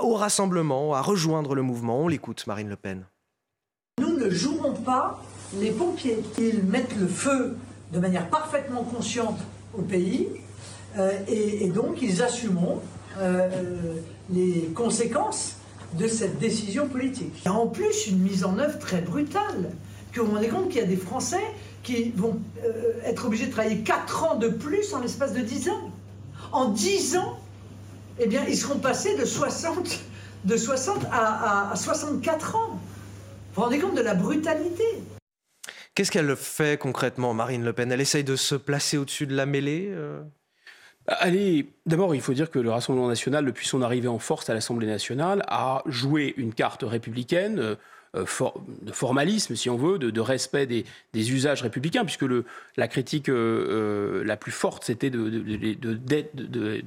au 0.03 0.15
rassemblement, 0.15 0.95
à 0.95 1.01
rejoindre 1.01 1.55
le 1.55 1.63
mouvement. 1.63 2.01
On 2.01 2.09
l'écoute, 2.09 2.47
Marine 2.47 2.69
Le 2.69 2.77
Pen. 2.77 3.07
Nous 4.01 4.19
ne 4.19 4.29
jouerons 4.29 4.75
pas 4.75 5.23
les 5.59 5.71
pompiers. 5.71 6.19
Ils 6.39 6.63
mettent 6.65 6.97
le 6.97 7.07
feu 7.07 7.57
de 7.93 7.99
manière 7.99 8.29
parfaitement 8.29 8.83
consciente 8.83 9.39
au 9.73 9.83
pays 9.83 10.29
euh, 10.99 11.13
et, 11.29 11.69
donc 11.69 12.03
ils 12.03 12.23
assumeront 12.23 12.81
les 14.31 14.71
conséquences 14.75 15.58
de 15.95 16.09
cette 16.09 16.39
décision 16.39 16.89
politique. 16.89 17.33
Il 17.43 17.45
y 17.47 17.49
a 17.49 17.53
en 17.53 17.67
plus 17.67 18.07
une 18.09 18.19
mise 18.19 18.45
en 18.45 18.59
œuvre 18.59 18.79
très 18.79 19.01
brutale. 19.01 19.73
Que 20.13 20.21
vous 20.21 20.27
vous 20.27 20.35
rendez 20.35 20.49
compte 20.49 20.69
qu'il 20.69 20.81
y 20.81 20.85
a 20.85 20.87
des 20.87 20.97
Français 20.97 21.43
qui 21.83 22.11
vont 22.11 22.41
euh, 22.65 22.93
être 23.05 23.27
obligés 23.27 23.47
de 23.47 23.53
travailler 23.53 23.79
4 23.79 24.25
ans 24.25 24.37
de 24.37 24.49
plus 24.49 24.95
en 24.95 25.01
l'espace 25.01 25.33
de 25.33 25.41
10 25.41 25.71
ans. 25.71 25.91
En 26.53 26.69
10 26.69 27.17
ans, 27.17 27.39
eh 28.19 28.27
bien, 28.27 28.45
ils 28.49 28.57
seront 28.57 28.79
passés 28.79 29.17
de 29.17 29.25
60, 29.25 30.01
de 30.45 30.57
60 30.57 31.07
à, 31.13 31.73
64 31.75 32.57
ans. 32.57 32.71
Vous 32.71 32.79
vous 33.55 33.63
rendez 33.63 33.79
compte 33.79 33.95
de 33.95 34.03
la 34.03 34.15
brutalité 34.15 34.85
Qu'est-ce 35.95 36.11
qu'elle 36.11 36.37
fait 36.37 36.79
concrètement, 36.79 37.35
Marine 37.35 37.65
Le 37.65 37.73
Pen? 37.73 37.91
Elle 37.91 38.01
essaye 38.01 38.25
de 38.25 38.37
se 38.37 38.55
placer 38.55 38.99
au-dessus 38.99 39.27
de 39.27 39.35
la 39.35 39.47
mêlée 39.47 39.89
euh? 39.91 40.23
Allez, 41.09 41.71
d'abord, 41.87 42.15
il 42.15 42.21
faut 42.21 42.35
dire 42.35 42.51
que 42.51 42.59
le 42.59 42.71
Rassemblement 42.71 43.09
national, 43.09 43.47
depuis 43.47 43.67
son 43.67 43.81
arrivée 43.81 44.09
en 44.09 44.19
force 44.19 44.51
à 44.51 44.55
l'Assemblée 44.55 44.87
nationale, 44.87 45.43
a 45.49 45.83
joué 45.87 46.35
une 46.37 46.53
carte 46.53 46.83
républicaine. 46.83 47.77
Euh, 48.17 48.25
de 48.83 48.93
formalisme, 48.93 49.55
si 49.55 49.69
on 49.69 49.77
veut, 49.77 49.99
de, 49.99 50.21
respect 50.21 50.67
des, 50.67 50.85
usages 51.15 51.61
républicains, 51.61 52.05
puisque 52.07 52.25
la 52.79 52.89
critique 52.89 53.29
euh, 53.29 53.67
euh, 53.69 54.25
la 54.25 54.39
plus 54.39 54.51
forte, 54.51 54.85
c'était 54.85 55.11
de, 55.11 55.29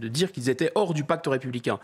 dire 0.08 0.32
qu'ils 0.32 0.50
étaient 0.50 0.72
hors 0.74 0.96
du 0.96 1.04
pacte 1.04 1.28
républicain. 1.28 1.80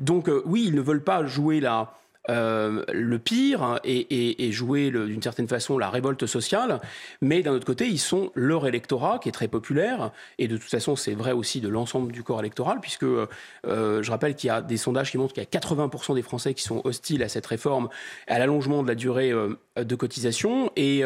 Donc 0.00 0.30
oui, 0.46 0.64
ils 0.66 0.74
ne 0.74 0.80
veulent 0.80 1.04
pas 1.04 1.26
jouer 1.26 1.60
la, 1.60 1.98
euh, 2.30 2.84
le 2.92 3.18
pire 3.18 3.80
et, 3.84 4.52
jouer 4.52 4.90
d'une 4.90 5.22
certaine 5.22 5.48
façon 5.48 5.78
la 5.78 5.88
révolte 5.88 6.26
sociale, 6.26 6.80
mais 7.20 7.42
d'un 7.42 7.52
autre 7.52 7.66
côté, 7.66 7.86
ils 7.86 7.98
sont 7.98 8.30
leur 8.34 8.66
électorat 8.66 9.18
qui 9.18 9.28
est 9.28 9.32
très 9.32 9.48
populaire, 9.48 10.12
et 10.38 10.48
de 10.48 10.56
toute 10.56 10.68
façon, 10.68 10.96
c'est 10.96 11.14
vrai 11.14 11.32
aussi 11.32 11.60
de 11.60 11.68
l'ensemble 11.68 12.12
du 12.12 12.22
corps 12.22 12.40
électoral, 12.40 12.80
puisque 12.80 13.04
euh, 13.04 13.26
je 13.64 14.10
rappelle 14.10 14.34
qu'il 14.34 14.48
y 14.48 14.50
a 14.50 14.60
des 14.60 14.76
sondages 14.76 15.10
qui 15.10 15.18
montrent 15.18 15.32
qu'il 15.32 15.42
y 15.42 15.46
a 15.46 15.58
80% 15.58 16.14
des 16.14 16.22
Français 16.22 16.54
qui 16.54 16.62
sont 16.62 16.82
hostiles 16.84 17.22
à 17.22 17.28
cette 17.28 17.46
réforme, 17.46 17.88
à 18.26 18.38
l'allongement 18.38 18.82
de 18.82 18.88
la 18.88 18.94
durée 18.94 19.30
euh, 19.32 19.56
de 19.76 19.94
cotisation, 19.94 20.70
et 20.76 21.02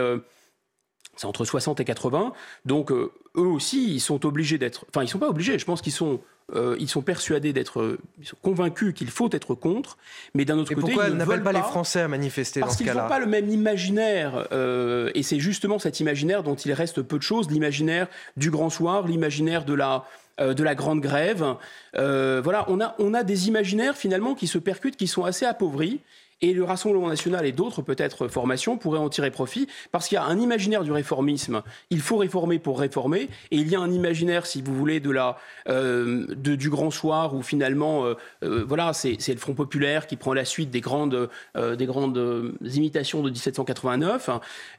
c'est 1.16 1.26
entre 1.26 1.44
60 1.44 1.78
et 1.80 1.84
80, 1.84 2.32
donc 2.64 2.90
eux 2.90 3.10
aussi, 3.34 3.94
ils 3.94 4.00
sont 4.00 4.24
obligés 4.26 4.58
d'être, 4.58 4.86
enfin, 4.88 5.04
ils 5.04 5.08
sont 5.08 5.18
pas 5.18 5.28
obligés, 5.28 5.58
je 5.58 5.64
pense 5.64 5.82
qu'ils 5.82 5.92
sont 5.92 6.20
euh, 6.54 6.76
ils 6.78 6.88
sont 6.88 7.02
persuadés 7.02 7.52
d'être 7.52 7.80
euh, 7.80 7.98
convaincus 8.42 8.94
qu'il 8.94 9.10
faut 9.10 9.28
être 9.32 9.54
contre, 9.54 9.96
mais 10.34 10.44
d'un 10.44 10.58
autre 10.58 10.74
côté, 10.74 10.92
pourquoi 10.92 11.08
ils 11.08 11.14
n'appellent 11.14 11.42
pas, 11.42 11.52
les 11.52 11.60
Français 11.60 12.00
à 12.00 12.08
manifester 12.08 12.60
Parce 12.60 12.76
qu'ils 12.76 12.86
n'ont 12.86 13.08
pas 13.08 13.18
le 13.18 13.26
même 13.26 13.48
imaginaire, 13.48 14.48
euh, 14.52 15.10
et 15.14 15.22
c'est 15.22 15.40
justement 15.40 15.78
cet 15.78 16.00
imaginaire 16.00 16.42
dont 16.42 16.54
il 16.54 16.72
reste 16.72 17.02
peu 17.02 17.16
de 17.16 17.22
choses, 17.22 17.50
l'imaginaire 17.50 18.06
du 18.36 18.50
grand 18.50 18.70
soir, 18.70 19.06
l'imaginaire 19.06 19.64
de 19.64 19.74
la 19.74 20.04
de 20.38 20.62
la 20.64 20.74
grande 20.74 21.00
grève. 21.00 21.44
voilà, 21.94 22.64
on 22.68 22.80
a, 22.80 22.96
on 22.98 23.14
a 23.14 23.22
des 23.22 23.48
imaginaires 23.48 23.96
finalement 23.96 24.34
qui 24.34 24.46
se 24.48 24.58
percutent, 24.58 24.96
qui 24.96 25.06
sont 25.06 25.24
assez 25.24 25.44
appauvris 25.44 26.00
et 26.42 26.52
le 26.52 26.64
Rassemblement 26.64 27.08
national 27.08 27.46
et 27.46 27.52
d'autres 27.52 27.82
peut-être 27.82 28.28
formations 28.28 28.76
pourraient 28.76 28.98
en 28.98 29.08
tirer 29.08 29.30
profit 29.30 29.68
parce 29.92 30.08
qu'il 30.08 30.16
y 30.16 30.18
a 30.18 30.24
un 30.24 30.38
imaginaire 30.38 30.84
du 30.84 30.92
réformisme. 30.92 31.62
Il 31.90 32.00
faut 32.00 32.16
réformer 32.16 32.58
pour 32.58 32.80
réformer. 32.80 33.28
Et 33.50 33.56
il 33.56 33.68
y 33.68 33.76
a 33.76 33.80
un 33.80 33.90
imaginaire, 33.90 34.46
si 34.46 34.60
vous 34.62 34.74
voulez, 34.74 35.00
de 35.00 35.10
la, 35.10 35.38
euh, 35.68 36.26
de, 36.28 36.56
du 36.56 36.68
grand 36.68 36.90
soir 36.90 37.34
où 37.34 37.42
finalement, 37.42 38.04
euh, 38.04 38.14
euh, 38.42 38.64
voilà, 38.66 38.92
c'est 38.92 39.16
le 39.28 39.36
Front 39.36 39.54
populaire 39.54 40.06
qui 40.06 40.16
prend 40.16 40.34
la 40.34 40.44
suite 40.44 40.70
des 40.70 40.80
grandes, 40.80 41.28
des 41.56 41.86
grandes 41.86 42.52
imitations 42.62 43.22
de 43.22 43.30
1789. 43.30 44.30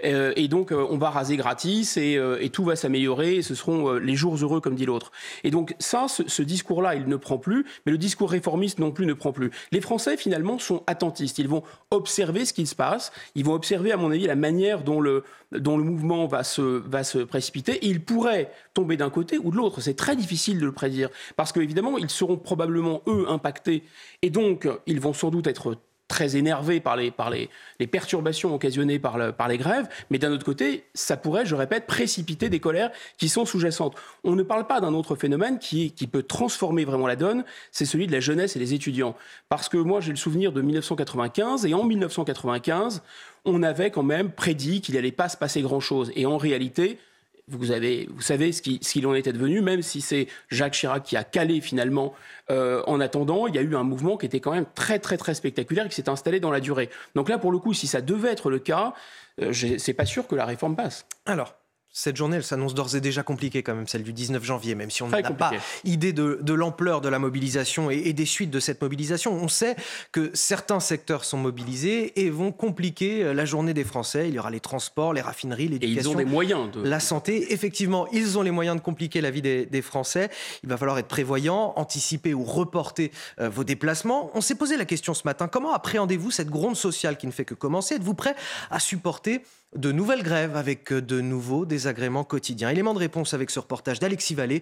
et 0.02 0.48
donc, 0.48 0.72
on 0.72 0.98
va 0.98 1.10
raser 1.10 1.38
gratis 1.38 1.98
et, 1.98 2.20
et 2.40 2.50
tout 2.50 2.64
va 2.64 2.76
s'améliorer. 2.76 3.42
Ce 3.42 3.56
seront 3.56 3.94
les 3.94 4.16
jours 4.16 4.36
heureux, 4.38 4.62
comme 4.62 4.76
dit 4.76 4.86
l'autre. 4.86 5.12
Et 5.44 5.52
donc, 5.52 5.76
ça, 5.80 6.08
ce, 6.08 6.42
discours-là, 6.42 6.96
il 6.96 7.08
ne 7.08 7.16
prend 7.16 7.38
plus. 7.38 7.66
Mais 7.86 7.92
le 7.92 7.98
discours 7.98 8.32
réformiste 8.32 8.80
non 8.80 8.92
plus 8.92 9.06
ne 9.06 9.14
prend 9.14 9.32
plus. 9.32 9.52
Les 9.72 9.82
Français, 9.82 10.18
finalement, 10.18 10.60
sont 10.60 10.84
attentistes. 10.88 11.40
Vont 11.54 11.64
observer 11.92 12.46
ce 12.46 12.54
qui 12.54 12.66
se 12.66 12.76
passe. 12.76 13.12
Ils 13.36 13.46
vont 13.46 13.54
observer, 13.54 13.92
à 13.92 13.98
mon 13.98 14.12
avis, 14.12 14.28
la 14.28 14.36
manière 14.36 14.84
dont 14.84 15.00
le, 15.00 15.24
dont 15.52 15.78
le 15.78 15.84
mouvement 15.84 16.28
va 16.28 16.44
se, 16.44 16.62
va 16.62 17.04
se 17.04 17.20
précipiter. 17.20 17.74
Et 17.86 17.88
ils 17.88 18.04
pourraient 18.04 18.52
tomber 18.74 18.98
d'un 18.98 19.10
côté 19.10 19.38
ou 19.38 19.52
de 19.52 19.58
l'autre. 19.58 19.82
C'est 19.82 19.96
très 19.96 20.16
difficile 20.16 20.60
de 20.60 20.66
le 20.66 20.72
prédire. 20.72 21.10
Parce 21.36 21.52
qu'évidemment, 21.52 21.98
ils 21.98 22.10
seront 22.10 22.38
probablement, 22.38 23.02
eux, 23.08 23.26
impactés. 23.30 23.84
Et 24.22 24.30
donc, 24.30 24.68
ils 24.86 25.00
vont 25.00 25.14
sans 25.14 25.30
doute 25.30 25.48
être 25.48 25.78
très 26.14 26.36
énervé 26.36 26.80
par 26.80 26.96
les, 26.96 27.10
par 27.10 27.32
les, 27.32 27.50
les 27.80 27.88
perturbations 27.88 28.54
occasionnées 28.54 29.00
par, 29.00 29.18
le, 29.18 29.32
par 29.32 29.48
les 29.48 29.58
grèves, 29.58 29.90
mais 30.12 30.20
d'un 30.20 30.32
autre 30.32 30.46
côté, 30.46 30.84
ça 30.94 31.18
pourrait, 31.18 31.44
je 31.44 31.56
répète, 31.56 31.88
précipiter 31.88 32.50
des 32.50 32.60
colères 32.60 32.92
qui 33.18 33.30
sont 33.30 33.46
sous-jacentes. 33.46 33.96
On 34.24 34.36
ne 34.36 34.44
parle 34.44 34.68
pas 34.68 34.80
d'un 34.80 34.94
autre 34.94 35.16
phénomène 35.16 35.58
qui, 35.58 35.92
qui 35.92 36.06
peut 36.06 36.22
transformer 36.22 36.86
vraiment 36.86 37.08
la 37.08 37.16
donne, 37.16 37.44
c'est 37.72 37.86
celui 37.86 38.06
de 38.06 38.12
la 38.12 38.20
jeunesse 38.20 38.56
et 38.56 38.60
des 38.60 38.76
étudiants. 38.76 39.16
Parce 39.50 39.70
que 39.70 39.78
moi, 39.78 40.02
j'ai 40.02 40.12
le 40.12 40.18
souvenir 40.18 40.52
de 40.52 40.62
1995, 40.62 41.66
et 41.66 41.74
en 41.74 41.84
1995, 41.84 43.02
on 43.46 43.64
avait 43.64 43.90
quand 43.90 44.04
même 44.04 44.30
prédit 44.30 44.82
qu'il 44.82 44.94
n'allait 44.94 45.12
pas 45.12 45.30
se 45.30 45.38
passer 45.38 45.64
grand-chose. 45.64 46.12
Et 46.16 46.28
en 46.28 46.38
réalité, 46.38 47.00
vous, 47.48 47.72
avez, 47.72 48.08
vous 48.14 48.22
savez 48.22 48.52
ce 48.52 48.62
qu'il 48.62 49.08
en 49.08 49.14
était 49.14 49.34
devenu, 49.34 49.62
même 49.62 49.82
si 49.82 50.02
c'est 50.02 50.28
Jacques 50.50 50.74
Chirac 50.74 51.04
qui 51.04 51.18
a 51.18 51.24
calé 51.24 51.62
finalement. 51.62 52.14
Euh, 52.50 52.84
en 52.88 53.00
attendant, 53.00 53.48
il 53.48 53.56
y 53.56 53.58
a 53.58 53.62
eu 53.62 53.76
un 53.76 53.84
mouvement 53.84 54.18
qui 54.18 54.26
était 54.26 54.40
quand 54.40 54.52
même 54.52 54.66
très 54.76 55.00
très 55.00 55.18
très 55.18 55.34
spectaculaire 55.34 55.86
et 55.86 55.90
qui 55.90 55.96
s'est 55.96 56.10
installé 56.10 56.40
dans 56.40 56.52
la 56.52 56.60
durée. 56.60 56.90
Donc 57.16 57.30
là, 57.30 57.38
pour 57.38 57.52
le 57.52 57.60
coup, 57.60 57.74
si 57.74 57.88
ça 57.88 58.02
devait 58.02 58.32
être 58.32 58.50
le 58.50 58.60
cas, 58.60 58.94
euh, 59.42 59.52
c'est 59.54 59.94
pas 59.94 60.06
sûr 60.06 60.28
que 60.28 60.36
la 60.36 60.46
réforme 60.46 60.76
passe. 60.76 61.06
Alors, 61.26 61.56
cette 61.96 62.18
journée, 62.18 62.38
elle 62.38 62.44
s'annonce 62.44 62.74
d'ores 62.74 62.96
et 62.96 63.02
déjà 63.02 63.22
compliquée 63.22 63.62
quand 63.62 63.76
même, 63.76 63.88
celle 63.88 64.02
du 64.02 64.14
19 64.14 64.44
janvier, 64.44 64.74
même 64.74 64.90
si 64.90 65.04
on 65.04 65.10
n'a 65.10 65.22
pas 65.22 65.52
idée 65.84 66.12
de, 66.12 66.54
l'ampleur 66.54 67.02
de 67.02 67.08
la 67.08 67.20
mobilisation 67.20 67.92
et, 67.92 68.14
des 68.14 68.26
suites 68.26 68.50
de 68.50 68.60
cette 68.60 68.82
mobilisation. 68.82 69.32
On 69.32 69.48
sait 69.48 69.76
que 70.12 70.32
certains 70.34 70.80
secteurs 70.80 71.24
sont 71.24 71.38
mobilisés 71.38 72.20
et 72.20 72.32
vont 72.32 72.52
compliquer 72.52 73.24
euh, 73.24 73.34
la 73.34 73.46
journée 73.46 73.76
des 73.76 73.84
Français. 73.84 74.28
Il 74.28 74.34
y 74.34 74.40
aura 74.40 74.50
les 74.50 74.60
transports, 74.60 75.14
les 75.14 75.22
raffineries, 75.22 75.68
l'éducation. 75.68 76.12
ils 76.12 76.14
ont 76.16 76.18
des 76.18 76.26
moyens 76.26 76.72
de... 76.72 76.82
La 76.82 77.00
santé. 77.00 77.54
Effectivement, 77.54 78.08
ils 78.12 78.40
ont 78.40 78.42
les 78.42 78.52
moyens 78.52 78.76
de 78.76 78.82
compliquer 78.82 79.22
la 79.22 79.30
vie 79.30 79.44
des, 79.44 79.82
Français. 79.84 80.30
Il 80.64 80.70
va 80.70 80.78
falloir 80.78 80.98
être 80.98 81.08
prévoyant, 81.08 81.74
anticiper 81.76 82.34
ou 82.34 82.44
reporter 82.44 83.12
euh, 83.40 83.50
vos 83.50 83.64
déplacements. 83.64 84.32
On 84.34 84.42
s'est 84.42 84.56
posé 84.56 84.78
la 84.78 84.86
question 84.86 85.14
ce 85.14 85.24
matin, 85.26 85.48
comment 85.48 85.74
appréhendez-vous 85.74 86.32
cette 86.32 86.50
gronde 86.50 86.76
sociale 86.76 87.18
qui 87.18 87.28
ne 87.28 87.32
fait 87.32 87.46
que 87.46 87.54
commencer? 87.54 87.96
Êtes-vous 87.96 88.16
prêt 88.16 88.36
à 88.72 88.80
supporter 88.80 89.44
de 89.76 89.92
nouvelles 89.92 90.24
grèves 90.24 90.56
avec 90.56 90.92
euh, 90.92 91.02
de 91.02 91.22
nouveaux 91.22 91.66
désagréments 91.66 92.24
quotidiens. 92.24 92.70
Élément 92.70 92.94
de 92.94 93.00
réponse 93.00 93.34
avec 93.34 93.50
ce 93.50 93.60
reportage 93.60 94.00
d'Alexis 94.00 94.36
Vallée 94.36 94.62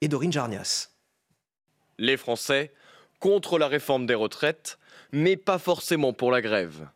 et 0.00 0.08
Dorine 0.08 0.32
Jarnias. 0.32 0.90
Les 1.98 2.16
Français 2.16 2.72
contre 3.18 3.58
la 3.58 3.68
réforme 3.68 4.06
des 4.06 4.14
retraites, 4.14 4.78
mais 5.12 5.36
pas 5.36 5.58
forcément 5.58 6.12
pour 6.12 6.30
la 6.30 6.40
grève. 6.40 6.88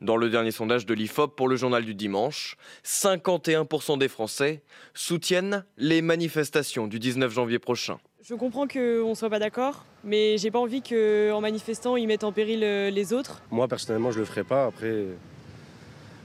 Dans 0.00 0.16
le 0.16 0.30
dernier 0.30 0.50
sondage 0.50 0.86
de 0.86 0.94
l'IFOP 0.94 1.36
pour 1.36 1.46
le 1.46 1.56
journal 1.56 1.84
du 1.84 1.94
dimanche, 1.94 2.56
51% 2.84 3.98
des 3.98 4.08
Français 4.08 4.62
soutiennent 4.94 5.64
les 5.76 6.00
manifestations 6.00 6.86
du 6.86 6.98
19 6.98 7.30
janvier 7.30 7.58
prochain. 7.58 7.98
Je 8.22 8.34
comprends 8.34 8.66
qu'on 8.66 9.10
ne 9.10 9.14
soit 9.14 9.28
pas 9.28 9.38
d'accord, 9.38 9.84
mais 10.02 10.38
j'ai 10.38 10.50
pas 10.50 10.58
envie 10.58 10.82
qu'en 10.82 11.40
manifestant, 11.40 11.96
ils 11.96 12.06
mettent 12.06 12.24
en 12.24 12.32
péril 12.32 12.64
euh, 12.64 12.90
les 12.90 13.12
autres. 13.12 13.42
Moi, 13.50 13.68
personnellement, 13.68 14.10
je 14.10 14.20
le 14.20 14.24
ferai 14.24 14.44
pas. 14.44 14.66
Après, 14.66 15.04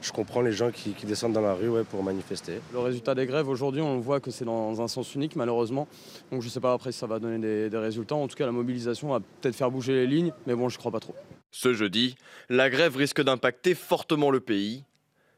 je 0.05 0.11
comprends 0.11 0.41
les 0.41 0.51
gens 0.51 0.71
qui, 0.71 0.93
descendent 1.05 1.33
dans 1.33 1.41
la 1.41 1.53
rue 1.53 1.69
ouais, 1.69 1.83
pour 1.83 2.03
manifester. 2.03 2.59
Le 2.71 2.79
résultat 2.79 3.15
des 3.15 3.25
grèves, 3.25 3.49
aujourd'hui, 3.49 3.81
on 3.81 3.99
voit 3.99 4.19
que 4.19 4.31
c'est 4.31 4.45
dans 4.45 4.81
un 4.81 4.87
sens 4.87 5.15
unique, 5.15 5.35
malheureusement. 5.35 5.87
Donc 6.31 6.41
je 6.41 6.47
ne 6.47 6.51
sais 6.51 6.59
pas 6.59 6.73
après 6.73 6.91
si 6.91 6.99
ça 6.99 7.07
va 7.07 7.19
donner 7.19 7.39
des, 7.39 7.69
des 7.69 7.77
résultats. 7.77 8.15
En 8.15 8.27
tout 8.27 8.35
cas, 8.35 8.45
la 8.45 8.51
mobilisation 8.51 9.09
va 9.09 9.19
peut-être 9.19 9.55
faire 9.55 9.71
bouger 9.71 9.93
les 9.93 10.07
lignes, 10.07 10.31
mais 10.45 10.53
bon, 10.53 10.69
je 10.69 10.75
ne 10.75 10.79
crois 10.79 10.91
pas 10.91 10.99
trop. 10.99 11.15
Ce 11.51 11.73
jeudi, 11.73 12.15
la 12.49 12.69
grève 12.69 12.95
risque 12.95 13.21
d'impacter 13.21 13.75
fortement 13.75 14.29
le 14.29 14.39
pays. 14.39 14.83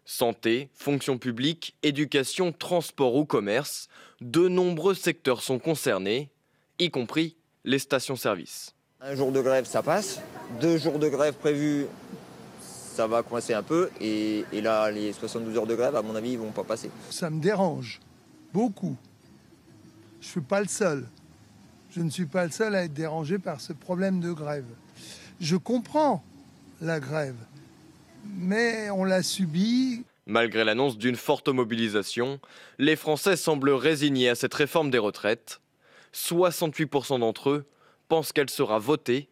Santé, 0.03 0.69
fonction 0.73 1.17
publique, 1.17 1.75
éducation, 1.83 2.53
transport 2.53 3.15
ou 3.15 3.25
commerce, 3.25 3.87
de 4.21 4.47
nombreux 4.47 4.93
secteurs 4.93 5.41
sont 5.41 5.59
concernés 5.59 6.31
y 6.79 6.89
compris 6.89 7.35
les 7.65 7.79
stations-service. 7.79 8.73
Un 8.99 9.15
jour 9.15 9.31
de 9.31 9.41
grève, 9.41 9.65
ça 9.65 9.83
passe. 9.83 10.21
Deux 10.59 10.77
jours 10.77 10.97
de 10.97 11.07
grève 11.07 11.35
prévus, 11.35 11.85
ça 12.97 13.05
va 13.05 13.21
coincer 13.21 13.53
un 13.53 13.61
peu. 13.61 13.91
Et, 14.01 14.43
là, 14.53 14.89
les 14.89 15.13
72 15.13 15.55
heures 15.55 15.67
de 15.67 15.75
grève, 15.75 15.95
à 15.95 16.01
mon 16.01 16.15
avis, 16.15 16.31
ils 16.31 16.39
vont 16.39 16.51
pas 16.51 16.63
passer. 16.63 16.89
Ça 17.11 17.29
me 17.29 17.39
dérange 17.39 17.99
beaucoup. 18.51 18.95
Je 20.19 20.25
ne 20.25 20.31
suis 20.31 20.41
pas 20.41 20.61
le 20.61 20.67
seul. 20.67 21.05
Je 21.91 22.01
ne 22.01 22.09
suis 22.09 22.25
pas 22.25 22.45
le 22.45 22.51
seul 22.51 22.73
à 22.73 22.85
être 22.85 22.93
dérangé 22.93 23.37
par 23.37 23.61
ce 23.61 23.71
problème 23.71 24.19
de 24.19 24.31
grève. 24.31 24.65
Je 25.39 25.55
comprends 25.55 26.23
la 26.81 26.99
grève, 26.99 27.35
mais 28.35 28.89
on 28.89 29.03
l'a 29.03 29.21
subie. 29.21 30.03
Malgré 30.25 30.63
l'annonce 30.63 30.97
d'une 30.97 31.15
forte 31.15 31.49
mobilisation, 31.49 32.39
les 32.79 32.95
Français 32.95 33.37
semblent 33.37 33.69
résignés 33.69 34.29
à 34.29 34.35
cette 34.35 34.55
réforme 34.55 34.89
des 34.89 34.97
retraites 34.97 35.61
68% 36.15 37.19
d'entre 37.19 37.51
eux 37.51 37.65
pensent 38.07 38.33
qu'elle 38.33 38.49
sera 38.49 38.79
votée 38.79 39.29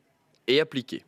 et 0.47 0.61
appliquée. 0.61 1.03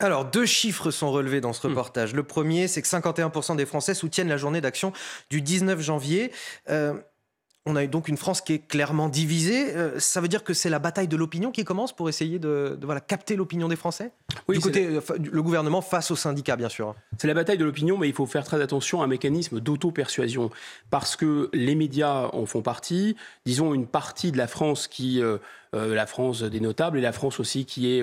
Alors, 0.00 0.24
deux 0.24 0.46
chiffres 0.46 0.90
sont 0.90 1.10
relevés 1.10 1.40
dans 1.40 1.52
ce 1.52 1.66
Hmm. 1.66 1.70
reportage. 1.70 2.14
Le 2.14 2.22
premier, 2.22 2.68
c'est 2.68 2.82
que 2.82 2.88
51% 2.88 3.56
des 3.56 3.66
Français 3.66 3.94
soutiennent 3.94 4.28
la 4.28 4.36
journée 4.36 4.60
d'action 4.60 4.92
du 5.30 5.42
19 5.42 5.80
janvier. 5.80 6.30
Euh, 6.70 6.94
on 7.66 7.74
a 7.76 7.84
donc 7.86 8.08
une 8.08 8.16
France 8.16 8.40
qui 8.40 8.54
est 8.54 8.66
clairement 8.66 9.08
divisée. 9.08 9.74
Euh, 9.76 9.98
ça 9.98 10.20
veut 10.20 10.28
dire 10.28 10.44
que 10.44 10.54
c'est 10.54 10.70
la 10.70 10.78
bataille 10.78 11.08
de 11.08 11.16
l'opinion 11.16 11.50
qui 11.50 11.64
commence 11.64 11.94
pour 11.94 12.08
essayer 12.08 12.38
de, 12.38 12.78
de, 12.80 12.86
voilà, 12.86 13.00
capter 13.00 13.36
l'opinion 13.36 13.68
des 13.68 13.76
Français? 13.76 14.12
Oui, 14.48 14.56
Du 14.56 14.62
côté, 14.62 14.86
euh, 14.86 15.00
le 15.18 15.42
gouvernement 15.42 15.82
face 15.82 16.10
aux 16.10 16.16
syndicats, 16.16 16.56
bien 16.56 16.70
sûr. 16.70 16.94
C'est 17.18 17.26
la 17.26 17.34
bataille 17.34 17.58
de 17.58 17.64
l'opinion, 17.64 17.98
mais 17.98 18.08
il 18.08 18.14
faut 18.14 18.24
faire 18.24 18.44
très 18.44 18.62
attention 18.62 19.02
à 19.02 19.04
un 19.04 19.08
mécanisme 19.08 19.60
d'auto-persuasion. 19.60 20.50
Parce 20.90 21.16
que 21.16 21.50
les 21.52 21.74
médias 21.74 22.30
en 22.32 22.46
font 22.46 22.62
partie. 22.62 23.16
Disons 23.44 23.74
une 23.74 23.86
partie 23.86 24.32
de 24.32 24.38
la 24.38 24.46
France 24.46 24.86
qui, 24.86 25.20
euh, 25.22 25.38
la 25.74 26.06
France 26.06 26.42
des 26.42 26.60
notables, 26.60 26.98
et 26.98 27.02
la 27.02 27.12
France 27.12 27.40
aussi 27.40 27.66
qui 27.66 27.92
est. 27.92 28.02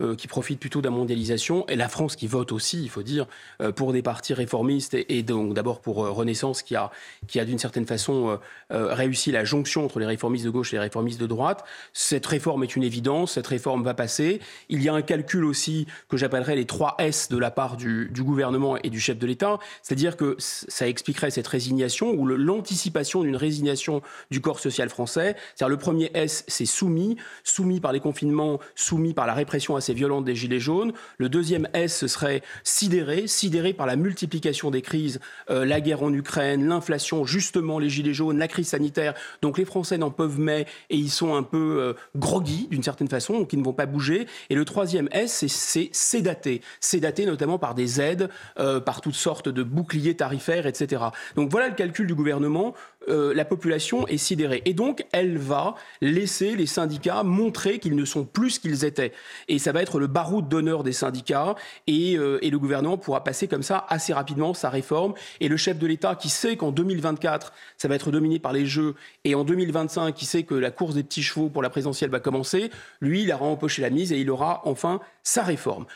Euh, 0.00 0.16
qui 0.16 0.26
profite 0.26 0.58
plutôt 0.58 0.80
de 0.80 0.86
la 0.86 0.90
mondialisation, 0.90 1.66
et 1.68 1.76
la 1.76 1.88
France 1.88 2.16
qui 2.16 2.26
vote 2.26 2.50
aussi, 2.50 2.82
il 2.82 2.88
faut 2.88 3.04
dire, 3.04 3.26
euh, 3.60 3.70
pour 3.70 3.92
des 3.92 4.02
partis 4.02 4.34
réformistes, 4.34 4.94
et, 4.94 5.22
donc 5.22 5.54
d'abord 5.54 5.80
pour 5.80 6.04
euh, 6.04 6.10
Renaissance, 6.10 6.62
qui 6.62 6.74
a, 6.74 6.90
qui 7.28 7.38
a 7.38 7.44
d'une 7.44 7.58
certaine 7.58 7.86
façon 7.86 8.38
réussi 8.70 9.30
la 9.30 9.44
jonction 9.44 9.84
entre 9.84 10.00
les 10.00 10.06
réformistes 10.06 10.44
de 10.44 10.50
gauche 10.50 10.72
et 10.72 10.76
les 10.76 10.80
réformistes 10.80 11.20
de 11.20 11.26
droite. 11.26 11.64
Cette 11.92 12.26
réforme 12.26 12.64
est 12.64 12.76
une 12.76 12.82
évidence, 12.82 13.32
cette 13.32 13.46
réforme 13.46 13.84
va 13.84 13.94
passer. 13.94 14.40
Il 14.68 14.82
y 14.82 14.88
a 14.88 14.94
un 14.94 15.02
calcul 15.02 15.44
aussi 15.44 15.86
que 16.08 16.16
j'appellerais 16.16 16.56
les 16.56 16.64
trois 16.64 16.96
S 16.98 17.28
de 17.28 17.38
la 17.38 17.50
part 17.50 17.76
du, 17.76 18.10
gouvernement 18.18 18.76
et 18.78 18.90
du 18.90 19.00
chef 19.00 19.18
de 19.18 19.26
l'État, 19.26 19.58
c'est-à-dire 19.82 20.16
que 20.16 20.36
ça 20.38 20.88
expliquerait 20.88 21.30
cette 21.30 21.46
résignation, 21.46 22.10
ou 22.10 22.26
l'anticipation 22.26 23.22
d'une 23.22 23.36
résignation 23.36 24.02
du 24.30 24.40
corps 24.40 24.60
social 24.60 24.88
français. 24.88 25.36
C'est-à-dire 25.54 25.68
le 25.68 25.78
premier 25.78 26.10
S, 26.14 26.44
c'est 26.48 26.66
soumis, 26.66 27.16
soumis 27.44 27.80
par 27.80 27.92
les 27.92 28.00
confinements, 28.00 28.58
soumis 28.74 29.14
par 29.14 29.26
la 29.26 29.34
répression 29.34 29.76
assez 29.84 29.92
violente 29.92 30.24
des 30.24 30.34
Gilets 30.34 30.60
jaunes. 30.60 30.94
Le 31.18 31.28
deuxième 31.28 31.68
S, 31.74 31.98
ce 31.98 32.06
serait 32.06 32.42
sidéré, 32.62 33.26
sidéré 33.26 33.74
par 33.74 33.86
la 33.86 33.96
multiplication 33.96 34.70
des 34.70 34.80
crises, 34.80 35.20
euh, 35.50 35.66
la 35.66 35.82
guerre 35.82 36.02
en 36.02 36.10
Ukraine, 36.10 36.66
l'inflation, 36.66 37.26
justement 37.26 37.78
les 37.78 37.90
Gilets 37.90 38.14
jaunes, 38.14 38.38
la 38.38 38.48
crise 38.48 38.68
sanitaire. 38.68 39.12
Donc 39.42 39.58
les 39.58 39.66
Français 39.66 39.98
n'en 39.98 40.10
peuvent 40.10 40.40
mais 40.40 40.64
et 40.88 40.96
ils 40.96 41.10
sont 41.10 41.34
un 41.34 41.42
peu 41.42 41.76
euh, 41.80 41.92
groggy 42.16 42.66
d'une 42.70 42.82
certaine 42.82 43.08
façon, 43.08 43.38
donc 43.40 43.52
ils 43.52 43.58
ne 43.58 43.64
vont 43.64 43.74
pas 43.74 43.84
bouger. 43.84 44.26
Et 44.48 44.54
le 44.54 44.64
troisième 44.64 45.08
S, 45.12 45.44
c'est 45.46 45.90
sédaté, 45.92 46.62
sédaté 46.80 47.26
notamment 47.26 47.58
par 47.58 47.74
des 47.74 48.00
aides, 48.00 48.30
euh, 48.58 48.80
par 48.80 49.02
toutes 49.02 49.14
sortes 49.14 49.50
de 49.50 49.62
boucliers 49.62 50.16
tarifaires, 50.16 50.66
etc. 50.66 51.02
Donc 51.36 51.50
voilà 51.50 51.68
le 51.68 51.74
calcul 51.74 52.06
du 52.06 52.14
gouvernement. 52.14 52.74
Euh, 53.08 53.34
la 53.34 53.44
population 53.44 54.06
est 54.08 54.16
sidérée. 54.16 54.62
Et 54.64 54.72
donc, 54.72 55.04
elle 55.12 55.36
va 55.36 55.74
laisser 56.00 56.56
les 56.56 56.66
syndicats 56.66 57.22
montrer 57.22 57.78
qu'ils 57.78 57.96
ne 57.96 58.04
sont 58.04 58.24
plus 58.24 58.52
ce 58.52 58.60
qu'ils 58.60 58.84
étaient. 58.84 59.12
Et 59.48 59.58
ça 59.58 59.72
va 59.74 59.82
être 59.82 59.98
le 59.98 60.06
baroud 60.06 60.48
d'honneur 60.48 60.82
des 60.82 60.92
syndicats. 60.92 61.54
Et, 61.86 62.16
euh, 62.16 62.38
et, 62.40 62.50
le 62.50 62.58
gouvernement 62.58 62.96
pourra 62.96 63.22
passer 63.22 63.48
comme 63.48 63.62
ça 63.62 63.84
assez 63.88 64.14
rapidement 64.14 64.54
sa 64.54 64.70
réforme. 64.70 65.14
Et 65.40 65.48
le 65.48 65.56
chef 65.56 65.78
de 65.78 65.86
l'État 65.86 66.14
qui 66.14 66.30
sait 66.30 66.56
qu'en 66.56 66.72
2024, 66.72 67.52
ça 67.76 67.88
va 67.88 67.94
être 67.94 68.10
dominé 68.10 68.38
par 68.38 68.52
les 68.52 68.64
jeux, 68.64 68.94
et 69.24 69.34
en 69.34 69.44
2025, 69.44 70.14
qui 70.14 70.24
sait 70.24 70.44
que 70.44 70.54
la 70.54 70.70
course 70.70 70.94
des 70.94 71.02
petits 71.02 71.22
chevaux 71.22 71.48
pour 71.48 71.62
la 71.62 71.70
présidentielle 71.70 72.10
va 72.10 72.20
commencer, 72.20 72.70
lui, 73.00 73.22
il 73.22 73.32
aura 73.32 73.46
empoché 73.46 73.82
la 73.82 73.90
mise 73.90 74.12
et 74.12 74.18
il 74.18 74.30
aura 74.30 74.62
enfin 74.64 75.00
sa 75.22 75.42
réforme. 75.42 75.86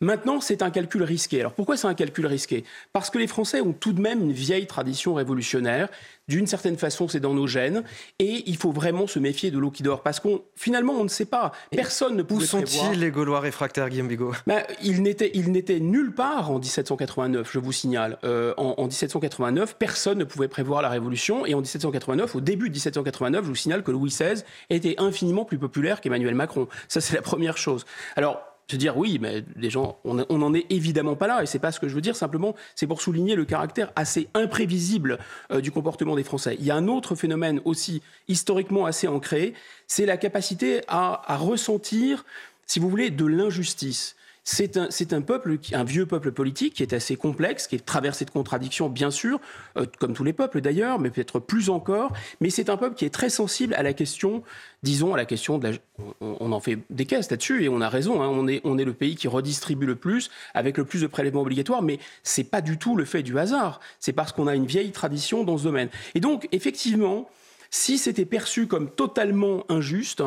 Maintenant, 0.00 0.40
c'est 0.40 0.62
un 0.62 0.70
calcul 0.70 1.02
risqué. 1.02 1.40
Alors 1.40 1.52
pourquoi 1.52 1.76
c'est 1.76 1.86
un 1.86 1.94
calcul 1.94 2.26
risqué? 2.26 2.64
Parce 2.92 3.10
que 3.10 3.18
les 3.18 3.26
Français 3.26 3.60
ont 3.60 3.72
tout 3.72 3.92
de 3.92 4.00
même 4.00 4.20
une 4.20 4.32
vieille 4.32 4.66
tradition 4.66 5.14
révolutionnaire. 5.14 5.88
D'une 6.26 6.46
certaine 6.46 6.78
façon, 6.78 7.06
c'est 7.06 7.20
dans 7.20 7.34
nos 7.34 7.46
gènes. 7.46 7.84
Et 8.18 8.44
il 8.46 8.56
faut 8.56 8.72
vraiment 8.72 9.06
se 9.06 9.18
méfier 9.18 9.50
de 9.50 9.58
l'eau 9.58 9.70
qui 9.70 9.82
dort. 9.82 10.02
Parce 10.02 10.20
qu'on, 10.20 10.42
finalement, 10.56 10.94
on 10.94 11.04
ne 11.04 11.08
sait 11.08 11.26
pas. 11.26 11.52
Personne 11.70 12.16
ne 12.16 12.22
pouvait 12.22 12.44
Où 12.44 12.46
sont-ils, 12.46 12.98
les 12.98 13.10
Gaulois 13.10 13.40
réfractaires, 13.40 13.88
Guillaume 13.90 14.08
Bigot? 14.08 14.32
Ben, 14.46 14.62
Ils 14.82 15.02
n'étaient 15.02 15.80
nulle 15.80 16.12
part 16.12 16.50
en 16.50 16.58
1789, 16.58 17.50
je 17.52 17.58
vous 17.58 17.72
signale. 17.72 18.18
Euh, 18.24 18.54
en, 18.56 18.74
en, 18.78 18.84
1789, 18.84 19.76
personne 19.78 20.18
ne 20.18 20.24
pouvait 20.24 20.48
prévoir 20.48 20.82
la 20.82 20.88
Révolution. 20.88 21.44
Et 21.44 21.54
en 21.54 21.60
1789, 21.60 22.34
au 22.34 22.40
début 22.40 22.68
de 22.68 22.74
1789, 22.74 23.44
je 23.44 23.48
vous 23.48 23.54
signale 23.54 23.82
que 23.82 23.90
Louis 23.90 24.10
XVI 24.10 24.42
était 24.70 24.94
infiniment 24.98 25.44
plus 25.44 25.58
populaire 25.58 26.00
qu'Emmanuel 26.00 26.34
Macron. 26.34 26.68
Ça, 26.88 27.00
c'est 27.00 27.14
la 27.14 27.22
première 27.22 27.58
chose. 27.58 27.84
Alors, 28.16 28.53
se 28.68 28.76
dire 28.76 28.96
oui, 28.96 29.18
mais 29.20 29.44
les 29.56 29.70
gens, 29.70 29.98
on 30.04 30.14
n'en 30.14 30.54
est 30.54 30.66
évidemment 30.70 31.16
pas 31.16 31.26
là, 31.26 31.42
et 31.42 31.46
c'est 31.46 31.58
pas 31.58 31.72
ce 31.72 31.80
que 31.80 31.88
je 31.88 31.94
veux 31.94 32.00
dire. 32.00 32.16
Simplement, 32.16 32.54
c'est 32.74 32.86
pour 32.86 33.02
souligner 33.02 33.34
le 33.34 33.44
caractère 33.44 33.92
assez 33.96 34.28
imprévisible 34.34 35.18
euh, 35.50 35.60
du 35.60 35.70
comportement 35.70 36.16
des 36.16 36.24
Français. 36.24 36.56
Il 36.58 36.64
y 36.64 36.70
a 36.70 36.76
un 36.76 36.88
autre 36.88 37.14
phénomène 37.14 37.60
aussi 37.64 38.02
historiquement 38.28 38.86
assez 38.86 39.06
ancré, 39.06 39.54
c'est 39.86 40.06
la 40.06 40.16
capacité 40.16 40.80
à, 40.88 41.22
à 41.30 41.36
ressentir, 41.36 42.24
si 42.66 42.80
vous 42.80 42.88
voulez, 42.88 43.10
de 43.10 43.26
l'injustice. 43.26 44.16
C'est 44.46 44.76
un, 44.76 44.88
un, 45.10 45.20
peuple, 45.22 45.58
un 45.72 45.84
vieux 45.84 46.04
peuple 46.04 46.30
politique 46.30 46.74
qui 46.74 46.82
est 46.82 46.92
assez 46.92 47.16
complexe, 47.16 47.66
qui 47.66 47.76
est 47.76 47.84
traversé 47.84 48.26
de 48.26 48.30
contradictions, 48.30 48.90
bien 48.90 49.10
sûr, 49.10 49.40
euh, 49.78 49.86
comme 49.98 50.12
tous 50.12 50.22
les 50.22 50.34
peuples 50.34 50.60
d'ailleurs, 50.60 50.98
mais 50.98 51.08
peut-être 51.08 51.40
plus 51.40 51.70
encore. 51.70 52.12
Mais 52.42 52.50
c'est 52.50 52.68
un 52.68 52.76
peuple 52.76 52.94
qui 52.94 53.06
est 53.06 53.10
très 53.10 53.30
sensible 53.30 53.72
à 53.72 53.82
la 53.82 53.94
question, 53.94 54.42
disons, 54.82 55.14
à 55.14 55.16
la 55.16 55.24
question 55.24 55.56
de 55.56 55.68
la. 55.68 55.74
On, 56.20 56.52
en 56.52 56.60
fait 56.60 56.78
des 56.90 57.06
caisses 57.06 57.30
là-dessus, 57.30 57.64
et 57.64 57.70
on 57.70 57.80
a 57.80 57.88
raison. 57.88 58.22
Hein, 58.22 58.28
on, 58.28 58.46
est, 58.46 58.60
on 58.64 58.76
est 58.76 58.84
le 58.84 58.92
pays 58.92 59.16
qui 59.16 59.28
redistribue 59.28 59.86
le 59.86 59.96
plus, 59.96 60.30
avec 60.52 60.76
le 60.76 60.84
plus 60.84 61.00
de 61.00 61.06
prélèvements 61.06 61.40
obligatoires, 61.40 61.80
mais 61.80 61.98
c'est 62.22 62.44
pas 62.44 62.60
du 62.60 62.76
tout 62.76 62.96
le 62.96 63.06
fait 63.06 63.22
du 63.22 63.38
hasard. 63.38 63.80
C'est 63.98 64.12
parce 64.12 64.32
qu'on 64.32 64.46
a 64.46 64.54
une 64.54 64.66
vieille 64.66 64.92
tradition 64.92 65.44
dans 65.44 65.56
ce 65.56 65.64
domaine. 65.64 65.88
Et 66.14 66.20
donc, 66.20 66.48
effectivement, 66.52 67.30
si 67.74 67.98
c'était 67.98 68.24
perçu 68.24 68.68
comme 68.68 68.88
totalement 68.88 69.64
injuste, 69.68 70.22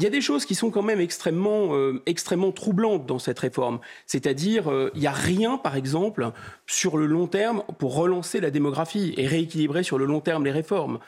il 0.00 0.04
y 0.04 0.06
a 0.08 0.10
des 0.10 0.20
choses 0.20 0.44
qui 0.44 0.56
sont 0.56 0.70
quand 0.70 0.82
même 0.82 1.00
extrêmement, 1.00 1.76
euh, 1.76 2.02
troublantes 2.52 3.06
dans 3.06 3.20
cette 3.20 3.38
réforme. 3.38 3.78
C'est-à-dire, 4.06 4.68
euh, 4.68 4.90
il 4.94 5.02
n'y 5.02 5.06
a 5.06 5.12
rien, 5.12 5.58
par 5.58 5.76
exemple, 5.76 6.32
sur 6.66 6.96
le 6.96 7.06
long 7.06 7.28
terme 7.28 7.62
pour 7.78 7.94
relancer 7.94 8.40
la 8.40 8.50
démographie 8.50 9.14
et 9.16 9.28
rééquilibrer 9.28 9.84
sur 9.84 9.96
le 9.96 10.06
long 10.06 10.18
terme 10.18 10.44
les 10.44 10.50
réformes. 10.50 10.98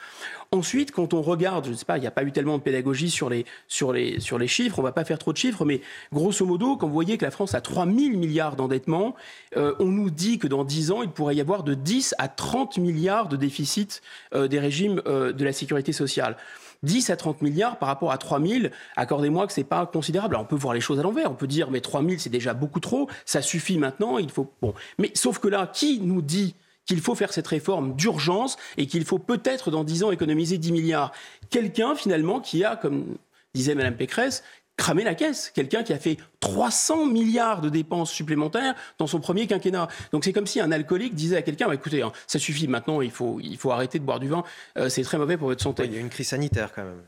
Ensuite, 0.53 0.91
quand 0.91 1.13
on 1.13 1.21
regarde, 1.21 1.63
je 1.63 1.71
ne 1.71 1.75
sais 1.75 1.85
pas, 1.85 1.97
il 1.97 2.01
n'y 2.01 2.07
a 2.07 2.11
pas 2.11 2.23
eu 2.23 2.33
tellement 2.33 2.57
de 2.57 2.61
pédagogie 2.61 3.09
sur 3.09 3.29
les, 3.29 3.45
sur 3.69 3.93
les, 3.93 4.19
sur 4.19 4.37
les 4.37 4.49
chiffres, 4.49 4.79
on 4.79 4.81
ne 4.81 4.87
va 4.87 4.91
pas 4.91 5.05
faire 5.05 5.17
trop 5.17 5.31
de 5.31 5.37
chiffres, 5.37 5.63
mais 5.63 5.79
grosso 6.11 6.45
modo, 6.45 6.75
quand 6.75 6.87
vous 6.87 6.93
voyez 6.93 7.17
que 7.17 7.23
la 7.23 7.31
France 7.31 7.55
a 7.55 7.61
3 7.61 7.85
000 7.85 8.17
milliards 8.17 8.57
d'endettement, 8.57 9.15
euh, 9.55 9.73
on 9.79 9.85
nous 9.85 10.09
dit 10.09 10.39
que 10.39 10.47
dans 10.47 10.65
10 10.65 10.91
ans, 10.91 11.03
il 11.03 11.09
pourrait 11.09 11.37
y 11.37 11.39
avoir 11.39 11.63
de 11.63 11.73
10 11.73 12.15
à 12.17 12.27
30 12.27 12.79
milliards 12.79 13.29
de 13.29 13.37
déficit 13.37 14.01
euh, 14.35 14.49
des 14.49 14.59
régimes 14.59 15.01
euh, 15.07 15.31
de 15.31 15.45
la 15.45 15.53
sécurité 15.53 15.93
sociale. 15.93 16.35
10 16.83 17.11
à 17.11 17.15
30 17.15 17.41
milliards 17.43 17.79
par 17.79 17.87
rapport 17.87 18.11
à 18.11 18.17
3 18.17 18.41
000, 18.45 18.65
accordez-moi 18.97 19.47
que 19.47 19.53
c'est 19.53 19.63
pas 19.63 19.85
considérable. 19.85 20.35
Alors 20.35 20.43
on 20.43 20.47
peut 20.47 20.57
voir 20.57 20.73
les 20.73 20.81
choses 20.81 20.99
à 20.99 21.03
l'envers. 21.03 21.31
On 21.31 21.35
peut 21.35 21.47
dire, 21.47 21.71
mais 21.71 21.79
3 21.79 22.03
000, 22.03 22.15
c'est 22.17 22.29
déjà 22.29 22.53
beaucoup 22.53 22.81
trop. 22.81 23.07
Ça 23.23 23.41
suffit 23.41 23.77
maintenant. 23.77 24.17
Il 24.17 24.29
faut. 24.29 24.51
Bon. 24.61 24.73
Mais 24.97 25.11
sauf 25.13 25.39
que 25.39 25.47
là, 25.47 25.71
qui 25.73 26.01
nous 26.01 26.21
dit 26.21 26.55
qu'il 26.91 26.99
faut 26.99 27.15
faire 27.15 27.31
cette 27.31 27.47
réforme 27.47 27.95
d'urgence 27.95 28.57
et 28.75 28.85
qu'il 28.85 29.05
faut 29.05 29.17
peut-être 29.17 29.71
dans 29.71 29.85
10 29.85 30.03
ans 30.03 30.11
économiser 30.11 30.57
10 30.57 30.73
milliards 30.73 31.13
Quelqu'un, 31.49 31.95
finalement, 31.95 32.41
qui 32.41 32.65
a, 32.65 32.75
comme 32.75 33.15
disait 33.53 33.75
Mme 33.75 33.95
Pécresse, 33.95 34.43
cramer 34.75 35.05
la 35.05 35.15
caisse. 35.15 35.51
Quelqu'un 35.55 35.83
qui 35.83 35.93
a 35.93 35.99
fait 35.99 36.17
300 36.41 37.05
milliards 37.05 37.61
de 37.61 37.69
dépenses 37.69 38.11
supplémentaires 38.11 38.75
dans 38.97 39.07
son 39.07 39.21
premier 39.21 39.47
quinquennat. 39.47 39.87
Donc 40.11 40.25
c'est 40.25 40.33
comme 40.33 40.47
si 40.47 40.59
un 40.59 40.69
alcoolique 40.73 41.15
disait 41.15 41.37
à 41.37 41.41
quelqu'un, 41.41 41.67
bah, 41.67 41.75
écoutez, 41.75 42.01
hein, 42.01 42.11
ça 42.27 42.39
suffit 42.39 42.67
maintenant, 42.67 42.99
il 42.99 43.11
faut, 43.11 43.39
il 43.41 43.57
faut 43.57 43.71
arrêter 43.71 43.97
de 43.97 44.03
boire 44.03 44.19
du 44.19 44.27
vin, 44.27 44.43
euh, 44.77 44.89
c'est 44.89 45.03
très 45.03 45.17
mauvais 45.17 45.37
pour 45.37 45.47
votre 45.47 45.63
santé. 45.63 45.85
il 45.85 45.93
y 45.93 45.97
a 45.97 46.01
une 46.01 46.09
crise 46.09 46.27
sanitaire 46.27 46.73
quand 46.73 46.83
même. 46.83 47.01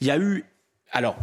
Il 0.00 0.08
y 0.08 0.10
a 0.10 0.18
eu 0.18 0.44
alors, 0.92 1.16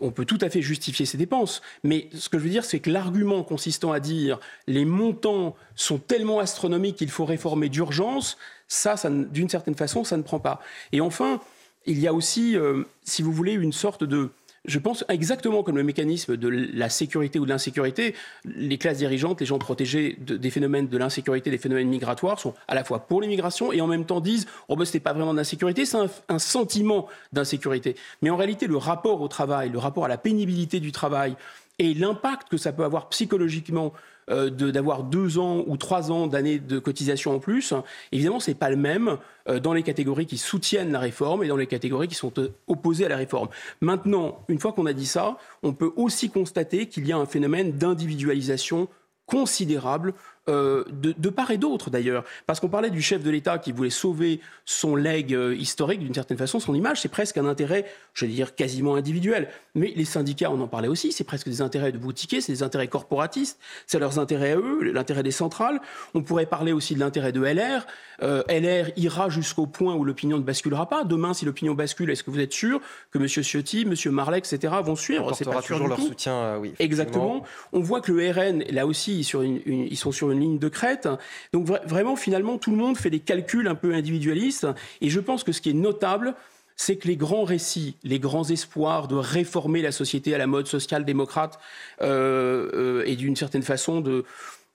on 0.00 0.10
peut, 0.12 0.24
tout 0.24 0.38
à 0.40 0.48
fait 0.48 0.62
justifier 0.62 1.04
ces 1.04 1.18
dépenses, 1.18 1.60
mais 1.82 2.08
ce 2.14 2.28
que 2.28 2.38
je 2.38 2.44
veux 2.44 2.50
dire, 2.50 2.64
c'est 2.64 2.78
que 2.78 2.90
l'argument 2.90 3.42
consistant 3.42 3.90
à 3.90 3.98
dire 3.98 4.38
les 4.68 4.84
montants 4.84 5.56
sont 5.74 5.98
tellement 5.98 6.38
astronomiques 6.38 6.96
qu'il 6.96 7.10
faut 7.10 7.24
réformer 7.24 7.68
d'urgence, 7.68 8.38
ça, 8.68 8.96
ça 8.96 9.10
d'une 9.10 9.48
certaine 9.48 9.74
façon, 9.74 10.04
ça 10.04 10.16
ne 10.16 10.22
prend 10.22 10.38
pas. 10.38 10.60
Et 10.92 11.00
enfin, 11.00 11.40
il 11.86 11.98
y 11.98 12.06
a 12.06 12.14
aussi, 12.14 12.56
euh, 12.56 12.84
si 13.02 13.22
vous 13.22 13.32
voulez, 13.32 13.54
une 13.54 13.72
sorte 13.72 14.04
de 14.04 14.30
je 14.66 14.78
pense 14.78 15.04
exactement 15.08 15.62
comme 15.62 15.76
le 15.76 15.82
mécanisme 15.82 16.36
de 16.36 16.48
la 16.48 16.88
sécurité 16.88 17.38
ou 17.38 17.44
de 17.44 17.50
l'insécurité, 17.50 18.14
les 18.44 18.78
classes 18.78 18.98
dirigeantes, 18.98 19.40
les 19.40 19.46
gens 19.46 19.58
protégés 19.58 20.16
des 20.20 20.50
phénomènes 20.50 20.88
de 20.88 20.98
l'insécurité, 20.98 21.50
des 21.50 21.58
phénomènes 21.58 21.88
migratoires, 21.88 22.38
sont 22.38 22.54
à 22.68 22.74
la 22.74 22.84
fois 22.84 23.00
pour 23.00 23.20
l'immigration 23.20 23.72
et 23.72 23.80
en 23.80 23.86
même 23.86 24.04
temps 24.04 24.20
disent 24.20 24.46
oh 24.68 24.76
ben 24.76 24.84
n'est 24.92 25.00
pas 25.00 25.12
vraiment 25.12 25.34
d'insécurité, 25.34 25.84
c'est 25.84 25.96
un, 25.96 26.10
un, 26.28 26.38
sentiment 26.38 27.06
d'insécurité. 27.32 27.96
Mais 28.22 28.30
en 28.30 28.36
réalité, 28.36 28.66
le 28.66 28.76
rapport 28.76 29.20
au 29.20 29.28
travail, 29.28 29.70
le 29.70 29.78
rapport 29.78 30.04
à 30.04 30.08
la 30.08 30.18
pénibilité 30.18 30.80
du 30.80 30.92
travail 30.92 31.36
et 31.78 31.94
l'impact 31.94 32.48
que 32.48 32.56
ça 32.56 32.72
peut 32.72 32.84
avoir 32.84 33.08
psychologiquement 33.08 33.92
euh, 34.28 34.50
d'avoir 34.50 35.04
deux 35.04 35.38
ans 35.38 35.62
ou 35.68 35.76
trois 35.76 36.10
ans 36.10 36.26
d'années 36.26 36.58
de 36.58 36.80
cotisation 36.80 37.34
en 37.34 37.38
plus, 37.38 37.74
évidemment, 38.10 38.40
ce 38.40 38.50
n'est 38.50 38.56
pas 38.56 38.70
le 38.70 38.76
même 38.76 39.18
euh, 39.48 39.60
dans 39.60 39.72
les 39.72 39.84
catégories 39.84 40.26
qui 40.26 40.36
soutiennent 40.36 40.90
la 40.90 40.98
réforme 40.98 41.44
et 41.44 41.48
dans 41.48 41.56
les 41.56 41.68
catégories 41.68 42.08
qui 42.08 42.16
sont 42.16 42.32
euh, 42.38 42.48
opposées 42.66 43.06
à 43.06 43.08
la 43.08 43.16
réforme. 43.16 43.48
Maintenant, 43.80 44.44
une 44.48 44.58
fois 44.58 44.72
qu'on 44.72 44.86
a 44.86 44.92
dit 44.92 45.06
ça, 45.06 45.38
on 45.62 45.72
peut 45.72 45.92
aussi 45.94 46.28
constater 46.28 46.86
qu'il 46.86 47.06
y 47.06 47.12
a 47.12 47.16
un 47.16 47.26
phénomène 47.26 47.72
d'individualisation 47.72 48.88
considérable 49.26 50.12
euh, 50.48 50.84
de, 50.92 51.28
part 51.28 51.50
et 51.50 51.58
d'autre 51.58 51.90
d'ailleurs. 51.90 52.24
Parce 52.46 52.60
qu'on 52.60 52.68
parlait 52.68 52.90
du 52.90 53.02
chef 53.02 53.22
de 53.22 53.30
l'État 53.30 53.58
qui 53.58 53.72
voulait 53.72 53.90
sauver 53.90 54.40
son 54.64 54.94
legs 54.94 55.34
euh, 55.34 55.54
historique 55.56 55.98
d'une 55.98 56.14
certaine 56.14 56.38
façon, 56.38 56.60
son 56.60 56.74
image, 56.74 57.00
c'est 57.00 57.08
presque 57.08 57.36
un 57.36 57.46
intérêt, 57.46 57.84
je 58.14 58.26
vais 58.26 58.32
dire, 58.32 58.54
quasiment 58.54 58.94
individuel. 58.94 59.48
Mais 59.74 59.92
les 59.96 60.04
syndicats, 60.04 60.50
on 60.50 60.60
en 60.60 60.68
parlait 60.68 60.88
aussi, 60.88 61.10
c'est 61.10 61.24
presque 61.24 61.48
des 61.48 61.62
intérêts 61.62 61.90
de 61.90 61.98
boutiquiers, 61.98 62.40
c'est 62.40 62.52
des 62.52 62.62
intérêts 62.62 62.86
corporatistes, 62.86 63.58
c'est 63.86 63.98
leurs 63.98 64.20
intérêts 64.20 64.52
à 64.52 64.56
eux, 64.56 64.92
l'intérêt 64.92 65.24
des 65.24 65.32
centrales. 65.32 65.80
On 66.14 66.22
pourrait 66.22 66.46
parler 66.46 66.72
aussi 66.72 66.94
de 66.94 67.00
l'intérêt 67.00 67.32
de 67.32 67.42
LR. 67.42 67.86
Euh, 68.22 68.42
LR 68.48 68.92
ira 68.96 69.28
jusqu'au 69.28 69.66
point 69.66 69.94
où 69.94 70.04
l'opinion 70.04 70.38
ne 70.38 70.42
basculera 70.42 70.88
pas. 70.88 71.02
Demain, 71.02 71.34
si 71.34 71.44
l'opinion 71.44 71.74
bascule, 71.74 72.10
est-ce 72.10 72.22
que 72.22 72.30
vous 72.30 72.40
êtes 72.40 72.52
sûr 72.52 72.80
que 73.10 73.18
M. 73.18 73.26
Ciotti, 73.26 73.82
M. 73.82 74.12
Marley, 74.12 74.38
etc. 74.38 74.74
vont 74.82 74.96
suivre? 74.96 75.34
C'est 75.34 75.44
toujours 75.44 75.88
leur 75.88 76.00
soutien, 76.00 76.56
oui. 76.58 76.72
Exactement. 76.78 77.42
On 77.72 77.80
voit 77.80 78.00
que 78.00 78.12
le 78.12 78.30
RN, 78.30 78.62
là 78.70 78.86
aussi, 78.86 79.24
sur 79.24 79.42
ils 79.44 79.96
sont 79.96 80.12
sur 80.12 80.30
une 80.30 80.35
ligne 80.40 80.58
de 80.58 80.68
crête. 80.68 81.08
Donc 81.52 81.66
vraiment, 81.66 82.16
finalement, 82.16 82.58
tout 82.58 82.70
le 82.70 82.76
monde 82.76 82.96
fait 82.96 83.10
des 83.10 83.20
calculs 83.20 83.68
un 83.68 83.74
peu 83.74 83.94
individualistes. 83.94 84.66
Et 85.00 85.10
je 85.10 85.20
pense 85.20 85.44
que 85.44 85.52
ce 85.52 85.60
qui 85.60 85.70
est 85.70 85.74
notable, 85.74 86.34
c'est 86.76 86.96
que 86.96 87.08
les 87.08 87.16
grands 87.16 87.44
récits, 87.44 87.96
les 88.04 88.18
grands 88.18 88.44
espoirs 88.44 89.08
de 89.08 89.16
réformer 89.16 89.82
la 89.82 89.92
société 89.92 90.34
à 90.34 90.38
la 90.38 90.46
mode 90.46 90.66
social-démocrate 90.66 91.58
euh, 92.02 92.70
euh, 92.74 93.02
et 93.06 93.16
d'une 93.16 93.34
certaine 93.34 93.62
façon 93.62 94.00
de 94.00 94.24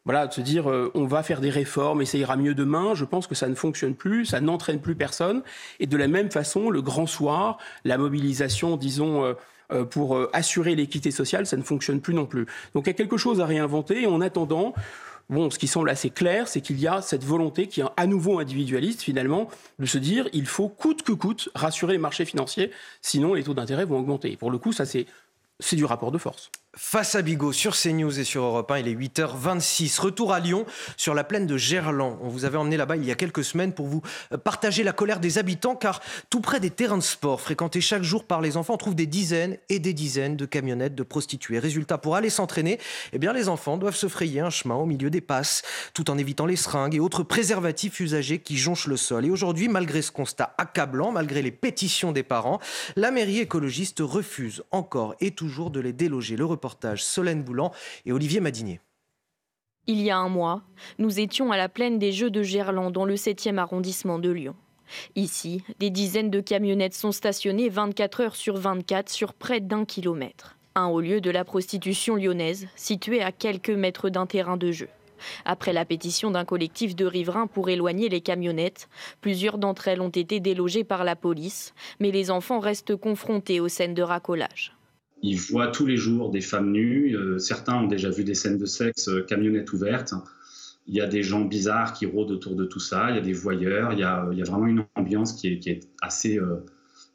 voilà, 0.03 0.25
de 0.25 0.33
se 0.33 0.41
dire 0.41 0.67
euh, 0.67 0.91
on 0.95 1.05
va 1.05 1.21
faire 1.21 1.41
des 1.41 1.51
réformes 1.51 2.01
et 2.01 2.05
ça 2.05 2.17
ira 2.17 2.35
mieux 2.35 2.55
demain, 2.55 2.95
je 2.95 3.05
pense 3.05 3.27
que 3.27 3.35
ça 3.35 3.47
ne 3.47 3.53
fonctionne 3.53 3.93
plus, 3.93 4.25
ça 4.25 4.41
n'entraîne 4.41 4.81
plus 4.81 4.95
personne. 4.95 5.43
Et 5.79 5.85
de 5.85 5.95
la 5.95 6.07
même 6.07 6.31
façon, 6.31 6.71
le 6.71 6.81
grand 6.81 7.05
soir, 7.05 7.59
la 7.85 7.99
mobilisation, 7.99 8.77
disons, 8.77 9.35
pour 9.91 10.19
assurer 10.33 10.73
l'équité 10.73 11.11
sociale, 11.11 11.45
ça 11.45 11.55
ne 11.55 11.61
fonctionne 11.61 12.01
plus 12.01 12.15
non 12.15 12.25
plus. 12.25 12.47
Donc 12.73 12.85
il 12.85 12.87
y 12.87 12.89
a 12.89 12.93
quelque 12.95 13.17
chose 13.17 13.41
à 13.41 13.45
réinventer. 13.45 14.01
Et 14.01 14.07
en 14.07 14.21
attendant, 14.21 14.73
Bon, 15.31 15.49
ce 15.49 15.57
qui 15.57 15.67
semble 15.67 15.89
assez 15.89 16.09
clair, 16.09 16.49
c'est 16.49 16.59
qu'il 16.59 16.77
y 16.77 16.87
a 16.87 17.01
cette 17.01 17.23
volonté 17.23 17.67
qui 17.67 17.79
est 17.79 17.85
à 17.95 18.05
nouveau 18.05 18.39
individualiste 18.39 19.01
finalement 19.01 19.47
de 19.79 19.85
se 19.85 19.97
dire 19.97 20.27
il 20.33 20.45
faut 20.45 20.67
coûte 20.67 21.03
que 21.03 21.13
coûte 21.13 21.47
rassurer 21.55 21.93
les 21.93 21.99
marchés 21.99 22.25
financiers, 22.25 22.69
sinon 23.01 23.33
les 23.33 23.43
taux 23.43 23.53
d'intérêt 23.53 23.85
vont 23.85 23.97
augmenter. 23.97 24.33
Et 24.33 24.35
pour 24.35 24.51
le 24.51 24.57
coup, 24.57 24.73
ça 24.73 24.85
c'est 24.85 25.05
c'est 25.61 25.77
du 25.77 25.85
rapport 25.85 26.11
de 26.11 26.17
force. 26.17 26.51
Face 26.77 27.15
à 27.15 27.21
Bigot 27.21 27.51
sur 27.51 27.75
CNews 27.75 28.17
et 28.17 28.23
sur 28.23 28.43
Europe 28.43 28.71
1, 28.71 28.77
il 28.77 28.87
est 28.87 28.95
8h26. 28.95 29.99
Retour 29.99 30.31
à 30.31 30.39
Lyon, 30.39 30.65
sur 30.95 31.13
la 31.13 31.25
plaine 31.25 31.45
de 31.45 31.57
Gerland. 31.57 32.17
On 32.21 32.29
vous 32.29 32.45
avait 32.45 32.57
emmené 32.57 32.77
là-bas 32.77 32.95
il 32.95 33.03
y 33.03 33.11
a 33.11 33.15
quelques 33.15 33.43
semaines 33.43 33.73
pour 33.73 33.87
vous 33.87 34.01
euh, 34.31 34.37
partager 34.37 34.81
la 34.81 34.93
colère 34.93 35.19
des 35.19 35.37
habitants, 35.37 35.75
car 35.75 35.99
tout 36.29 36.39
près 36.39 36.61
des 36.61 36.69
terrains 36.69 36.97
de 36.97 37.03
sport 37.03 37.41
fréquentés 37.41 37.81
chaque 37.81 38.03
jour 38.03 38.23
par 38.23 38.39
les 38.39 38.55
enfants, 38.55 38.75
on 38.75 38.77
trouve 38.77 38.95
des 38.95 39.05
dizaines 39.05 39.57
et 39.67 39.79
des 39.79 39.91
dizaines 39.91 40.37
de 40.37 40.45
camionnettes 40.45 40.95
de 40.95 41.03
prostituées. 41.03 41.59
Résultat, 41.59 41.97
pour 41.97 42.15
aller 42.15 42.29
s'entraîner, 42.29 42.79
eh 43.11 43.19
bien, 43.19 43.33
les 43.33 43.49
enfants 43.49 43.75
doivent 43.75 43.97
se 43.97 44.07
frayer 44.07 44.39
un 44.39 44.49
chemin 44.49 44.75
au 44.75 44.85
milieu 44.85 45.09
des 45.09 45.19
passes, 45.19 45.63
tout 45.93 46.09
en 46.09 46.17
évitant 46.17 46.45
les 46.45 46.55
seringues 46.55 46.95
et 46.95 47.01
autres 47.01 47.23
préservatifs 47.23 47.99
usagés 47.99 48.39
qui 48.39 48.55
jonchent 48.55 48.87
le 48.87 48.95
sol. 48.95 49.25
Et 49.25 49.29
aujourd'hui, 49.29 49.67
malgré 49.67 50.01
ce 50.01 50.11
constat 50.13 50.55
accablant, 50.57 51.11
malgré 51.11 51.41
les 51.41 51.51
pétitions 51.51 52.13
des 52.13 52.23
parents, 52.23 52.61
la 52.95 53.11
mairie 53.11 53.39
écologiste 53.39 53.99
refuse 53.99 54.63
encore 54.71 55.15
et 55.19 55.31
toujours 55.31 55.69
de 55.69 55.81
les 55.81 55.91
déloger. 55.91 56.37
Reportage 56.61 57.03
Solène 57.03 57.41
Boulan 57.41 57.71
et 58.05 58.11
Olivier 58.11 58.39
Madinier. 58.39 58.79
Il 59.87 59.99
y 59.99 60.11
a 60.11 60.17
un 60.17 60.29
mois, 60.29 60.61
nous 60.99 61.19
étions 61.19 61.51
à 61.51 61.57
la 61.57 61.69
plaine 61.69 61.97
des 61.97 62.11
Jeux 62.11 62.29
de 62.29 62.43
Gerland 62.43 62.91
dans 62.91 63.05
le 63.05 63.15
7e 63.15 63.57
arrondissement 63.57 64.19
de 64.19 64.29
Lyon. 64.29 64.55
Ici, 65.15 65.63
des 65.79 65.89
dizaines 65.89 66.29
de 66.29 66.39
camionnettes 66.39 66.93
sont 66.93 67.11
stationnées 67.11 67.69
24 67.69 68.21
heures 68.21 68.35
sur 68.35 68.57
24 68.57 69.09
sur 69.09 69.33
près 69.33 69.59
d'un 69.59 69.85
kilomètre. 69.85 70.55
Un 70.75 70.85
haut 70.85 71.01
lieu 71.01 71.19
de 71.19 71.31
la 71.31 71.43
prostitution 71.43 72.15
lyonnaise, 72.15 72.67
situé 72.75 73.23
à 73.23 73.31
quelques 73.31 73.71
mètres 73.71 74.09
d'un 74.09 74.27
terrain 74.27 74.57
de 74.57 74.71
jeu. 74.71 74.89
Après 75.45 75.73
la 75.73 75.85
pétition 75.85 76.29
d'un 76.29 76.45
collectif 76.45 76.95
de 76.95 77.05
riverains 77.05 77.47
pour 77.47 77.69
éloigner 77.69 78.07
les 78.07 78.21
camionnettes, 78.21 78.87
plusieurs 79.19 79.57
d'entre 79.57 79.87
elles 79.87 80.01
ont 80.01 80.09
été 80.09 80.39
délogées 80.39 80.83
par 80.83 81.03
la 81.05 81.15
police, 81.15 81.73
mais 81.99 82.11
les 82.11 82.29
enfants 82.29 82.59
restent 82.59 82.95
confrontés 82.95 83.59
aux 83.59 83.67
scènes 83.67 83.95
de 83.95 84.03
racolage. 84.03 84.73
Ils 85.23 85.37
voient 85.37 85.67
tous 85.67 85.85
les 85.85 85.97
jours 85.97 86.29
des 86.29 86.41
femmes 86.41 86.71
nues. 86.71 87.15
Euh, 87.15 87.37
certains 87.37 87.75
ont 87.83 87.87
déjà 87.87 88.09
vu 88.09 88.23
des 88.23 88.33
scènes 88.33 88.57
de 88.57 88.65
sexe, 88.65 89.07
euh, 89.07 89.21
camionnettes 89.21 89.71
ouvertes. 89.71 90.13
Il 90.87 90.95
y 90.95 91.01
a 91.01 91.07
des 91.07 91.21
gens 91.21 91.41
bizarres 91.41 91.93
qui 91.93 92.07
rôdent 92.07 92.31
autour 92.31 92.55
de 92.55 92.65
tout 92.65 92.79
ça. 92.79 93.11
Il 93.11 93.15
y 93.15 93.19
a 93.19 93.21
des 93.21 93.33
voyeurs. 93.33 93.93
Il 93.93 93.99
y 93.99 94.03
a, 94.03 94.25
vraiment 94.45 94.65
une 94.65 94.85
ambiance 94.95 95.33
qui 95.33 95.47
est, 95.47 95.87
assez 96.01 96.39
euh, 96.39 96.65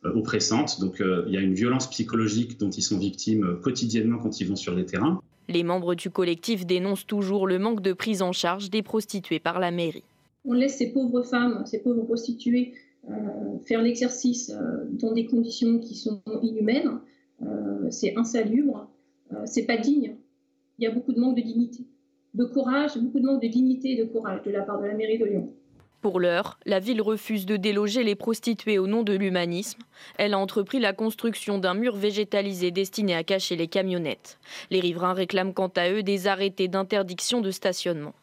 oppressante. 0.05 0.79
Donc 0.81 1.03
il 1.27 1.33
y 1.33 1.37
a 1.37 1.40
une 1.40 1.55
violence 1.55 1.90
psychologique 1.90 2.61
dont 2.61 2.71
ils 2.71 2.83
sont 2.83 2.99
victimes 2.99 3.59
quotidiennement 3.61 4.19
quand 4.19 4.40
ils 4.40 4.47
vont 4.47 4.55
sur 4.55 4.75
les 4.75 4.87
terrains. 4.87 5.21
Les 5.49 5.64
membres 5.64 5.97
du 5.97 6.11
collectif 6.11 6.64
dénoncent 6.64 7.07
toujours 7.07 7.49
le 7.49 7.59
manque 7.59 7.83
de 7.83 7.92
prise 7.92 8.23
en 8.23 8.31
charge 8.31 8.71
des 8.71 8.83
prostituées 8.83 9.40
par 9.40 9.59
la 9.59 9.73
mairie. 9.73 10.05
On 10.45 10.53
laisse 10.53 10.79
ces 10.79 10.92
pauvres 10.92 11.25
femmes, 11.25 11.64
ces 11.66 11.83
pauvres 11.83 12.05
prostituées 12.05 12.75
faire 13.64 13.83
l'exercice 13.83 14.53
dans 14.90 15.12
des 15.12 15.27
conditions 15.27 15.81
qui 15.81 15.97
sont 15.97 16.23
inhumaines. 16.42 17.01
Euh, 17.42 17.90
c'est 17.90 18.16
insalubre, 18.16 18.88
euh, 19.33 19.42
c'est 19.44 19.66
pas 19.66 19.77
digne. 19.77 20.16
Il 20.79 20.85
y 20.85 20.87
a 20.87 20.90
beaucoup 20.90 21.12
de 21.12 21.20
manque 21.20 21.37
de 21.37 21.42
dignité, 21.42 21.85
de 22.35 22.44
courage, 22.44 22.96
beaucoup 22.99 23.20
de 23.20 23.27
manque 23.27 23.42
de 23.42 23.49
dignité 23.49 23.92
et 23.92 23.96
de 23.96 24.05
courage 24.05 24.42
de 24.42 24.51
la 24.51 24.62
part 24.62 24.81
de 24.81 24.87
la 24.87 24.94
mairie 24.94 25.18
de 25.18 25.25
Lyon. 25.25 25.53
Pour 26.03 26.20
l'heure, 26.20 26.59
la 26.66 26.79
ville 26.79 27.03
refuse 27.03 27.46
de 27.46 27.57
déloger 27.57 28.05
les 28.05 28.14
prostituées 28.14 28.79
au 28.79 28.87
nom 28.87 29.03
de 29.03 29.14
l'humanisme. 29.14 29.81
Elle 30.18 30.35
a 30.35 30.38
entrepris 30.38 30.79
la 30.79 30.92
construction 30.92 31.59
d'un 31.59 31.75
mur 31.75 31.96
végétalisé 31.96 32.70
destiné 32.70 33.14
à 33.14 33.25
cacher 33.25 33.57
les 33.57 33.66
camionnettes. 33.66 34.38
Les 34.70 34.81
riverains 34.81 35.14
réclament 35.14 35.55
quant 35.55 35.72
à 35.75 35.90
eux 35.90 36.03
des 36.03 36.29
arrêtés 36.29 36.68
d'interdiction 36.68 37.40
de 37.40 37.51
stationnement. 37.51 38.14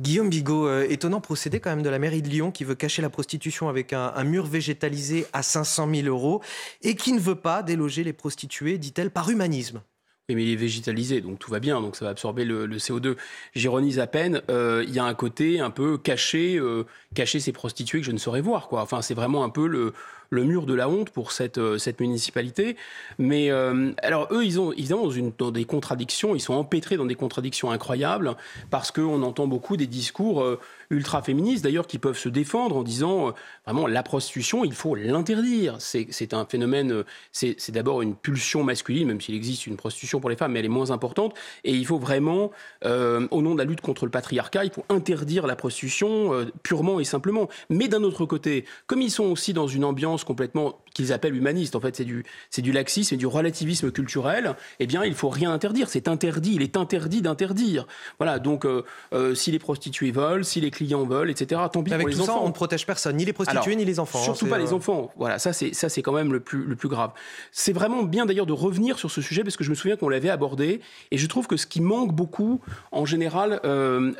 Guillaume 0.00 0.28
Bigot, 0.28 0.66
euh, 0.66 0.86
étonnant 0.90 1.20
procédé 1.20 1.60
quand 1.60 1.70
même 1.70 1.82
de 1.82 1.88
la 1.88 2.00
mairie 2.00 2.20
de 2.20 2.28
Lyon 2.28 2.50
qui 2.50 2.64
veut 2.64 2.74
cacher 2.74 3.00
la 3.00 3.10
prostitution 3.10 3.68
avec 3.68 3.92
un, 3.92 4.24
mur 4.24 4.44
végétalisé 4.44 5.26
à 5.32 5.44
500 5.44 5.88
000 5.94 6.08
euros 6.08 6.42
et 6.82 6.96
qui 6.96 7.12
ne 7.12 7.20
veut 7.20 7.36
pas 7.36 7.62
déloger 7.62 8.02
les 8.02 8.12
prostituées, 8.12 8.76
dit-elle, 8.76 9.10
par 9.10 9.30
humanisme. 9.30 9.82
Oui, 10.28 10.34
mais 10.34 10.44
il 10.44 10.52
est 10.52 10.56
végétalisé, 10.56 11.20
donc 11.20 11.38
tout 11.38 11.50
va 11.50 11.60
bien, 11.60 11.80
donc 11.82 11.96
ça 11.96 12.06
va 12.06 12.10
absorber 12.10 12.44
le, 12.46 12.66
CO2. 12.78 13.16
J'ironise 13.54 13.98
à 13.98 14.06
peine, 14.06 14.40
euh, 14.50 14.82
il 14.88 14.94
y 14.94 14.98
a 14.98 15.04
un 15.04 15.14
côté 15.14 15.60
un 15.60 15.70
peu 15.70 15.98
caché, 15.98 16.56
euh, 16.56 16.86
cacher 17.14 17.40
ces 17.40 17.52
prostituées 17.52 18.00
que 18.00 18.06
je 18.06 18.12
ne 18.12 18.18
saurais 18.18 18.40
voir. 18.40 18.68
Enfin, 18.72 19.02
c'est 19.02 19.14
vraiment 19.14 19.44
un 19.44 19.50
peu 19.50 19.68
le, 19.68 19.92
le 20.30 20.44
mur 20.44 20.66
de 20.66 20.74
la 20.74 20.88
honte 20.88 21.10
pour 21.10 21.32
cette, 21.32 21.58
euh, 21.58 21.78
cette 21.78 22.00
municipalité. 22.00 22.76
Mais 23.18 23.50
euh, 23.50 23.92
alors 24.02 24.28
eux, 24.30 24.44
ils 24.44 24.60
ont 24.60 24.72
évidemment 24.72 25.06
dans, 25.06 25.32
dans, 25.38 25.50
des 25.50 25.64
contradictions, 25.64 26.34
ils 26.34 26.40
sont 26.40 26.54
empêtrés 26.54 26.96
dans 26.96 27.06
des 27.06 27.14
contradictions 27.14 27.70
incroyables 27.70 28.36
parce 28.70 28.90
qu'on 28.90 29.22
entend 29.22 29.46
beaucoup 29.46 29.76
des 29.76 29.86
discours 29.86 30.42
euh, 30.42 30.60
ultra 30.90 31.22
féministes 31.22 31.64
d'ailleurs 31.64 31.86
qui 31.86 31.98
peuvent 31.98 32.18
se 32.18 32.28
défendre 32.28 32.76
en 32.76 32.82
disant 32.82 33.32
vraiment 33.64 33.86
la 33.86 34.02
prostitution, 34.02 34.64
il 34.64 34.74
faut 34.74 34.94
l'interdire. 34.94 35.76
C'est 35.78 36.34
un 36.34 36.44
phénomène, 36.44 37.04
c'est 37.32 37.70
d'abord 37.70 38.02
une 38.02 38.14
pulsion 38.14 38.62
masculine, 38.62 39.08
même 39.08 39.20
s'il 39.20 39.34
existe 39.34 39.66
une 39.66 39.76
prostitution 39.76 40.20
pour 40.20 40.30
les 40.30 40.36
femmes, 40.36 40.52
mais 40.52 40.58
elle 40.58 40.66
est 40.66 40.68
moins 40.68 40.90
importante. 40.90 41.34
Et 41.64 41.72
il 41.72 41.86
faut 41.86 41.98
vraiment, 41.98 42.50
au 42.84 43.42
nom 43.42 43.54
de 43.54 43.58
la 43.58 43.64
lutte 43.64 43.80
contre 43.80 44.04
le 44.04 44.10
patriarcat, 44.10 44.64
il 44.64 44.70
faut 44.70 44.84
interdire 44.88 45.46
la 45.46 45.56
prostitution 45.56 46.46
purement 46.62 47.00
et 47.00 47.04
simplement. 47.04 47.48
Mais 47.70 47.88
d'un 47.88 48.02
autre 48.02 48.26
côté, 48.26 48.66
comme 48.86 49.00
ils 49.00 49.10
sont 49.10 49.24
aussi 49.24 49.52
dans 49.52 49.66
une 49.66 49.84
ambiance 49.84 50.13
complètement 50.22 50.83
qu'ils 50.94 51.12
appellent 51.12 51.34
humaniste. 51.36 51.76
En 51.76 51.80
fait, 51.80 51.94
c'est 51.96 52.04
du, 52.04 52.24
c'est 52.50 52.62
du 52.62 52.72
laxisme 52.72 53.14
et 53.14 53.18
du 53.18 53.26
relativisme 53.26 53.90
culturel. 53.90 54.54
Eh 54.80 54.86
bien, 54.86 55.04
il 55.04 55.14
faut 55.14 55.28
rien 55.28 55.52
interdire. 55.52 55.88
C'est 55.90 56.08
interdit. 56.08 56.52
Il 56.54 56.62
est 56.62 56.76
interdit 56.76 57.20
d'interdire. 57.20 57.86
Voilà. 58.18 58.38
Donc, 58.38 58.64
euh, 58.64 58.82
euh, 59.12 59.34
si 59.34 59.50
les 59.50 59.58
prostituées 59.58 60.12
veulent, 60.12 60.44
si 60.44 60.60
les 60.60 60.70
clients 60.70 61.04
veulent, 61.04 61.30
etc. 61.30 61.60
Tant 61.72 61.82
pis 61.82 61.92
Avec 61.92 62.04
pour 62.06 62.08
les 62.10 62.14
tout 62.16 62.22
enfants. 62.22 62.38
ça, 62.38 62.44
on 62.44 62.48
ne 62.48 62.52
protège 62.52 62.86
personne, 62.86 63.16
ni 63.16 63.24
les 63.24 63.32
prostituées, 63.32 63.76
ni 63.76 63.84
les 63.84 64.00
enfants. 64.00 64.18
hein, 64.20 64.24
Surtout 64.24 64.46
pas 64.46 64.58
les 64.58 64.72
euh, 64.72 64.76
enfants. 64.76 65.12
Voilà, 65.16 65.38
ça 65.38 65.52
c'est 65.52 65.74
ça 65.74 65.88
c'est 65.88 66.02
quand 66.02 66.12
même 66.12 66.32
le 66.32 66.40
plus 66.40 66.64
le 66.64 66.76
plus 66.76 66.88
grave. 66.88 67.10
C'est 67.52 67.72
vraiment 67.72 68.02
bien 68.04 68.24
d'ailleurs 68.24 68.46
de 68.46 68.52
revenir 68.52 68.98
sur 68.98 69.10
ce 69.10 69.20
sujet 69.20 69.42
parce 69.42 69.56
que 69.56 69.64
je 69.64 69.70
me 69.70 69.74
souviens 69.74 69.96
qu'on 69.96 70.08
l'avait 70.08 70.30
abordé 70.30 70.80
et 71.10 71.18
je 71.18 71.26
trouve 71.26 71.46
que 71.48 71.56
ce 71.56 71.66
qui 71.66 71.80
manque 71.80 72.12
beaucoup 72.14 72.60
en 72.92 73.04
général 73.04 73.60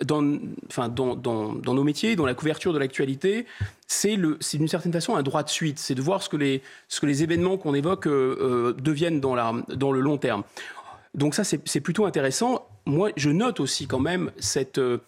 dans 0.05 0.39
enfin 0.69 0.89
dans, 0.89 1.15
dans, 1.15 1.53
dans 1.53 1.75
nos 1.75 1.85
métiers, 1.85 2.17
dans 2.17 2.27
la 2.27 2.35
couverture 2.35 2.73
de 2.73 2.79
l'actualité, 2.79 3.47
c'est 3.87 4.17
d'une 4.17 4.69
certaine 4.69 4.93
façon 4.93 5.15
un 5.15 5.23
droit 5.23 5.43
de 5.43 5.51
suite, 5.51 5.79
c'est 5.79 5.95
de 5.95 6.03
voir 6.03 6.23
ce 6.23 6.29
que 6.29 6.37
les 6.37 6.63
ce 6.89 7.01
que 7.01 7.07
les 7.07 7.23
événements 7.23 7.57
qu'on 7.57 7.75
évoque 7.75 8.07
euh, 8.07 8.37
euh, 8.41 8.73
deviennent 8.73 9.21
dans 9.21 9.35
le 9.35 10.01
long 10.01 10.19
terme. 10.19 10.43
Donc 11.15 11.35
ça 11.35 11.45
c'est 11.45 11.61
c'est 11.67 11.81
plutôt 11.81 12.07
intéressant. 12.07 12.67
Moi 12.87 13.11
je 13.17 13.31
note 13.31 13.61
aussi 13.61 13.87
quand 13.87 14.01
même 14.01 14.31
cette 14.39 14.79
euh, 14.79 14.99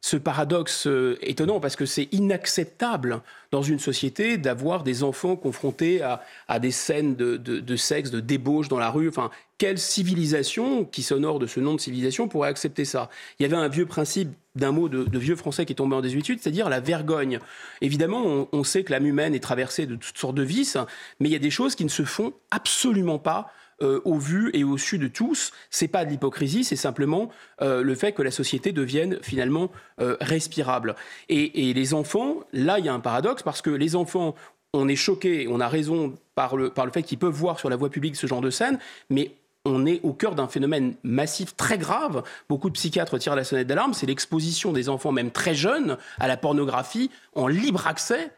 ce 0.00 0.16
paradoxe 0.16 0.86
euh, 0.86 1.18
étonnant 1.22 1.58
parce 1.58 1.76
que 1.76 1.86
c'est 1.86 2.08
inacceptable 2.12 3.22
dans 3.50 3.62
une 3.62 3.78
société 3.78 4.38
d'avoir 4.38 4.82
des 4.82 5.02
enfants 5.02 5.36
confrontés 5.36 6.02
à, 6.02 6.58
des 6.58 6.70
scènes 6.70 7.16
de, 7.16 7.76
sexe, 7.76 8.10
de 8.10 8.20
débauche 8.20 8.68
dans 8.68 8.78
la 8.78 8.90
rue. 8.90 9.08
Enfin, 9.08 9.30
quelle 9.58 9.78
civilisation 9.78 10.84
qui 10.84 11.02
s'honore 11.02 11.38
de 11.38 11.46
ce 11.46 11.60
nom 11.60 11.74
de 11.74 11.80
civilisation 11.80 12.28
pourrait 12.28 12.48
accepter 12.48 12.84
ça? 12.84 13.08
Il 13.38 13.44
y 13.44 13.46
avait 13.46 13.56
un 13.56 13.68
vieux 13.68 13.86
principe 13.86 14.30
d'un 14.54 14.72
mot 14.72 14.88
de, 14.88 15.18
vieux 15.18 15.36
français 15.36 15.64
qui 15.64 15.72
est 15.72 15.76
tombé 15.76 15.96
en 15.96 16.00
désuétude, 16.00 16.40
c'est-à-dire 16.40 16.68
la 16.68 16.80
vergogne. 16.80 17.38
Évidemment, 17.80 18.48
on 18.52 18.64
sait 18.64 18.84
que 18.84 18.92
l'âme 18.92 19.06
humaine 19.06 19.34
est 19.34 19.40
traversée 19.40 19.86
de 19.86 19.96
toutes 19.96 20.18
sortes 20.18 20.34
de 20.34 20.42
vices, 20.42 20.76
mais 21.20 21.28
il 21.28 21.32
y 21.32 21.36
a 21.36 21.40
des 21.40 21.50
choses 21.50 21.74
qui 21.74 21.84
ne 21.84 21.90
se 21.90 22.04
font 22.04 22.32
absolument 22.50 23.18
pas 23.18 23.50
euh, 23.82 24.00
au 24.06 24.16
vu 24.16 24.50
et 24.54 24.64
au 24.64 24.78
su 24.78 24.96
de 24.96 25.06
tous. 25.06 25.52
C'est 25.68 25.88
pas 25.88 26.06
de 26.06 26.10
l'hypocrisie, 26.10 26.64
c'est 26.64 26.76
simplement 26.76 27.28
euh, 27.60 27.82
le 27.82 27.94
fait 27.94 28.12
que 28.12 28.22
la 28.22 28.30
société 28.30 28.72
devienne 28.72 29.18
finalement 29.20 29.70
euh, 30.00 30.16
respirable. 30.22 30.96
Et, 31.28 31.74
les 31.74 31.92
enfants, 31.92 32.36
là, 32.54 32.78
il 32.78 32.86
y 32.86 32.88
a 32.88 32.94
un 32.94 33.00
paradoxe 33.00 33.42
parce 33.42 33.60
que 33.60 33.68
les 33.68 33.94
enfants, 33.94 34.34
on 34.72 34.88
est 34.88 34.96
choqué, 34.96 35.46
on 35.50 35.60
a 35.60 35.68
raison 35.68 36.14
par 36.34 36.56
le, 36.56 36.70
par 36.70 36.86
le 36.86 36.92
fait 36.92 37.02
qu'ils 37.02 37.18
peuvent 37.18 37.34
voir 37.34 37.58
sur 37.58 37.68
la 37.68 37.76
voie 37.76 37.90
publique 37.90 38.16
ce 38.16 38.26
genre 38.26 38.40
de 38.40 38.48
scène, 38.48 38.78
mais 39.10 39.32
on 39.66 39.84
est 39.84 40.00
au 40.02 40.14
cœur 40.14 40.34
d'un 40.34 40.48
phénomène 40.48 40.94
massif 41.02 41.54
très 41.54 41.76
grave. 41.76 42.22
Beaucoup 42.48 42.70
de 42.70 42.74
psychiatres 42.74 43.18
tirent 43.18 43.36
la 43.36 43.44
sonnette 43.44 43.66
d'alarme. 43.66 43.92
C'est 43.92 44.06
l'exposition 44.06 44.72
des 44.72 44.88
enfants, 44.88 45.12
même 45.12 45.30
très 45.30 45.54
jeunes, 45.54 45.98
à 46.18 46.28
la 46.28 46.38
pornographie 46.38 47.10
en 47.34 47.46
libre 47.46 47.86
accès 47.86 48.30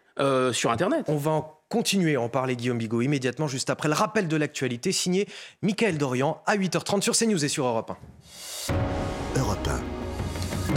sur 0.52 0.72
Internet. 0.72 1.04
On 1.06 1.16
continuer 1.68 2.16
à 2.16 2.20
en 2.20 2.28
parler, 2.28 2.56
Guillaume 2.56 2.78
Bigot, 2.78 3.02
immédiatement, 3.02 3.48
juste 3.48 3.70
après 3.70 3.88
le 3.88 3.94
rappel 3.94 4.28
de 4.28 4.36
l'actualité, 4.36 4.92
signé 4.92 5.28
Michael 5.62 5.98
Dorian 5.98 6.42
à 6.46 6.56
8h30 6.56 7.02
sur 7.02 7.16
CNews 7.16 7.44
et 7.44 7.48
sur 7.48 7.66
Europe 7.66 7.90
1. 7.90 7.96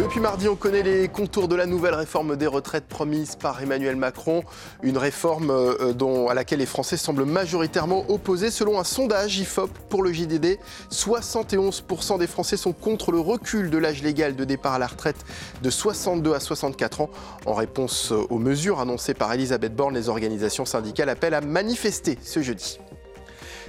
Europe 0.01 0.11
1. 0.11 0.11
Depuis 0.11 0.19
mardi, 0.19 0.47
on 0.47 0.55
connaît 0.55 0.83
les 0.83 1.07
contours 1.07 1.47
de 1.47 1.55
la 1.55 1.65
nouvelle 1.65 1.93
réforme 1.93 2.35
des 2.35 2.47
retraites 2.47 2.85
promise 2.85 3.35
par 3.35 3.61
Emmanuel 3.61 3.95
Macron. 3.95 4.43
Une 4.83 4.97
réforme 4.97 5.51
euh, 5.51 5.93
dont, 5.93 6.27
à 6.27 6.33
laquelle 6.33 6.59
les 6.59 6.65
Français 6.65 6.97
semblent 6.97 7.25
majoritairement 7.25 8.05
opposés. 8.09 8.51
Selon 8.51 8.79
un 8.79 8.83
sondage 8.83 9.37
IFOP 9.37 9.69
pour 9.89 10.03
le 10.03 10.11
JDD, 10.11 10.57
71% 10.91 12.19
des 12.19 12.27
Français 12.27 12.57
sont 12.57 12.73
contre 12.73 13.11
le 13.11 13.19
recul 13.19 13.69
de 13.69 13.77
l'âge 13.77 14.03
légal 14.03 14.35
de 14.35 14.43
départ 14.43 14.73
à 14.73 14.79
la 14.79 14.87
retraite 14.87 15.23
de 15.61 15.69
62 15.69 16.33
à 16.33 16.39
64 16.39 17.01
ans. 17.01 17.09
En 17.45 17.53
réponse 17.53 18.11
aux 18.11 18.39
mesures 18.39 18.79
annoncées 18.79 19.13
par 19.13 19.31
Elisabeth 19.33 19.75
Borne, 19.75 19.95
les 19.95 20.09
organisations 20.09 20.65
syndicales 20.65 21.09
appellent 21.09 21.33
à 21.33 21.41
manifester 21.41 22.17
ce 22.23 22.41
jeudi. 22.41 22.79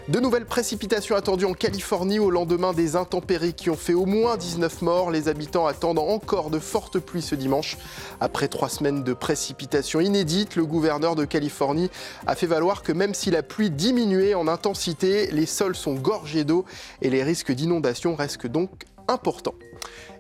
De 0.08 0.18
nouvelles 0.18 0.46
précipitations 0.46 1.14
attendues 1.14 1.44
en 1.44 1.52
Californie 1.52 2.18
au 2.18 2.28
lendemain 2.28 2.72
des 2.72 2.96
intempéries 2.96 3.54
qui 3.54 3.70
ont 3.70 3.76
fait 3.76 3.94
au 3.94 4.04
moins 4.04 4.36
19 4.36 4.82
morts. 4.82 5.12
Les 5.12 5.28
habitants 5.28 5.66
attendent 5.66 6.00
encore 6.00 6.50
de 6.50 6.58
fortes 6.58 6.98
pluies 6.98 7.22
ce 7.22 7.36
dimanche. 7.36 7.78
Après 8.20 8.48
trois 8.48 8.68
semaines 8.68 9.04
de 9.04 9.12
précipitations 9.12 10.00
inédites, 10.00 10.56
le 10.56 10.66
gouverneur 10.66 11.14
de 11.14 11.24
Californie 11.24 11.88
a 12.26 12.34
fait 12.34 12.48
valoir 12.48 12.82
que 12.82 12.90
même 12.90 13.14
si 13.14 13.30
la 13.30 13.44
pluie 13.44 13.70
diminuait 13.70 14.34
en 14.34 14.48
intensité, 14.48 15.28
les 15.30 15.46
sols 15.46 15.76
sont 15.76 15.94
gorgés 15.94 16.42
d'eau 16.42 16.64
et 17.00 17.08
les 17.08 17.22
risques 17.22 17.52
d'inondation 17.52 18.16
restent 18.16 18.48
donc 18.48 18.70
importants. 19.06 19.54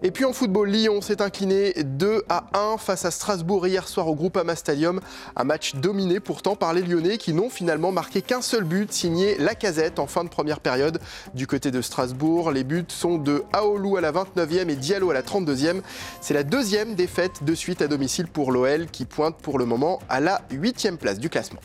Et 0.04 0.10
puis 0.10 0.24
en 0.24 0.32
football, 0.32 0.68
Lyon 0.68 1.00
s'est 1.00 1.22
incliné 1.22 1.74
2 1.84 2.24
à 2.28 2.46
1 2.54 2.76
face 2.78 3.04
à 3.04 3.12
Strasbourg 3.12 3.68
hier 3.68 3.86
soir 3.86 4.08
au 4.08 4.16
Groupama 4.16 4.56
Stadium. 4.56 5.00
Un 5.36 5.44
match 5.44 5.76
dominé 5.76 6.18
pourtant 6.18 6.56
par 6.56 6.72
les 6.72 6.82
Lyonnais 6.82 7.18
qui 7.18 7.32
n'ont 7.32 7.50
finalement 7.50 7.92
marqué 7.92 8.20
qu'un 8.20 8.42
seul 8.42 8.64
but, 8.64 8.92
signé 8.92 9.38
Lacazette 9.38 10.00
en 10.00 10.08
fin 10.08 10.24
de 10.24 10.28
première 10.28 10.58
période. 10.58 10.98
Du 11.34 11.46
côté 11.46 11.70
de 11.70 11.80
Strasbourg, 11.80 12.50
les 12.50 12.64
buts 12.64 12.84
sont 12.88 13.16
de 13.16 13.44
Aoulou 13.52 13.96
à 13.96 14.00
la 14.00 14.10
29e 14.10 14.68
et 14.68 14.76
Diallo 14.76 15.10
à 15.10 15.14
la 15.14 15.22
32e. 15.22 15.82
C'est 16.20 16.34
la 16.34 16.42
deuxième 16.42 16.96
défaite 16.96 17.44
de 17.44 17.54
suite 17.54 17.80
à 17.80 17.86
domicile 17.86 18.26
pour 18.26 18.50
l'OL 18.50 18.86
qui 18.86 19.04
pointe 19.04 19.36
pour 19.36 19.56
le 19.56 19.66
moment 19.66 20.00
à 20.08 20.18
la 20.18 20.42
8e 20.50 20.96
place 20.96 21.20
du 21.20 21.28
classement. 21.28 21.60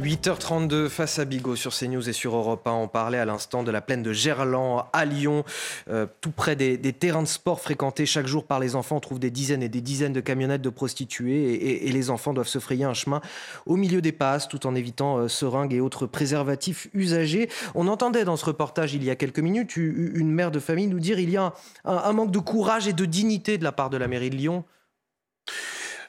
8h32 0.00 0.88
face 0.88 1.20
à 1.20 1.24
Bigot 1.24 1.54
sur 1.54 1.72
CNews 1.72 2.08
et 2.08 2.12
sur 2.12 2.34
Europe 2.34 2.66
1. 2.66 2.72
On 2.72 2.88
parlait 2.88 3.18
à 3.18 3.24
l'instant 3.24 3.62
de 3.62 3.70
la 3.70 3.80
plaine 3.80 4.02
de 4.02 4.12
Gerland 4.12 4.86
à 4.92 5.04
Lyon, 5.04 5.44
euh, 5.88 6.06
tout 6.20 6.32
près 6.32 6.56
des, 6.56 6.78
terrains 6.92 7.22
de 7.22 7.28
sport 7.28 7.60
fréquentés 7.60 8.04
chaque 8.04 8.26
jour 8.26 8.44
par 8.44 8.58
les 8.58 8.74
enfants. 8.74 8.96
On 8.96 9.00
trouve 9.00 9.20
des 9.20 9.30
dizaines 9.30 9.62
et 9.62 9.68
des 9.68 9.80
dizaines 9.80 10.12
de 10.12 10.20
camionnettes 10.20 10.62
de 10.62 10.68
prostituées 10.68 11.86
et, 11.86 11.92
les 11.92 12.10
enfants 12.10 12.34
doivent 12.34 12.48
se 12.48 12.58
frayer 12.58 12.84
un 12.84 12.94
chemin 12.94 13.20
au 13.66 13.76
milieu 13.76 14.02
des 14.02 14.10
passes 14.10 14.48
tout 14.48 14.66
en 14.66 14.74
évitant 14.74 15.18
euh, 15.18 15.28
seringues 15.28 15.72
et 15.72 15.80
autres 15.80 16.06
préservatifs 16.06 16.88
usagés. 16.92 17.48
On 17.76 17.86
entendait 17.86 18.24
dans 18.24 18.36
ce 18.36 18.46
reportage 18.46 18.94
il 18.94 19.04
y 19.04 19.10
a 19.10 19.14
quelques 19.14 19.38
minutes 19.38 19.76
une 19.76 20.30
mère 20.32 20.50
de 20.50 20.58
famille 20.58 20.88
nous 20.88 20.98
dire 20.98 21.20
il 21.20 21.30
y 21.30 21.36
a 21.36 21.54
un 21.84 22.12
manque 22.12 22.32
de 22.32 22.40
courage 22.40 22.88
et 22.88 22.92
de 22.92 23.04
dignité 23.04 23.58
de 23.58 23.64
la 23.64 23.72
part 23.72 23.90
de 23.90 23.96
la 23.96 24.08
mairie 24.08 24.30
de 24.30 24.36
Lyon. 24.36 24.64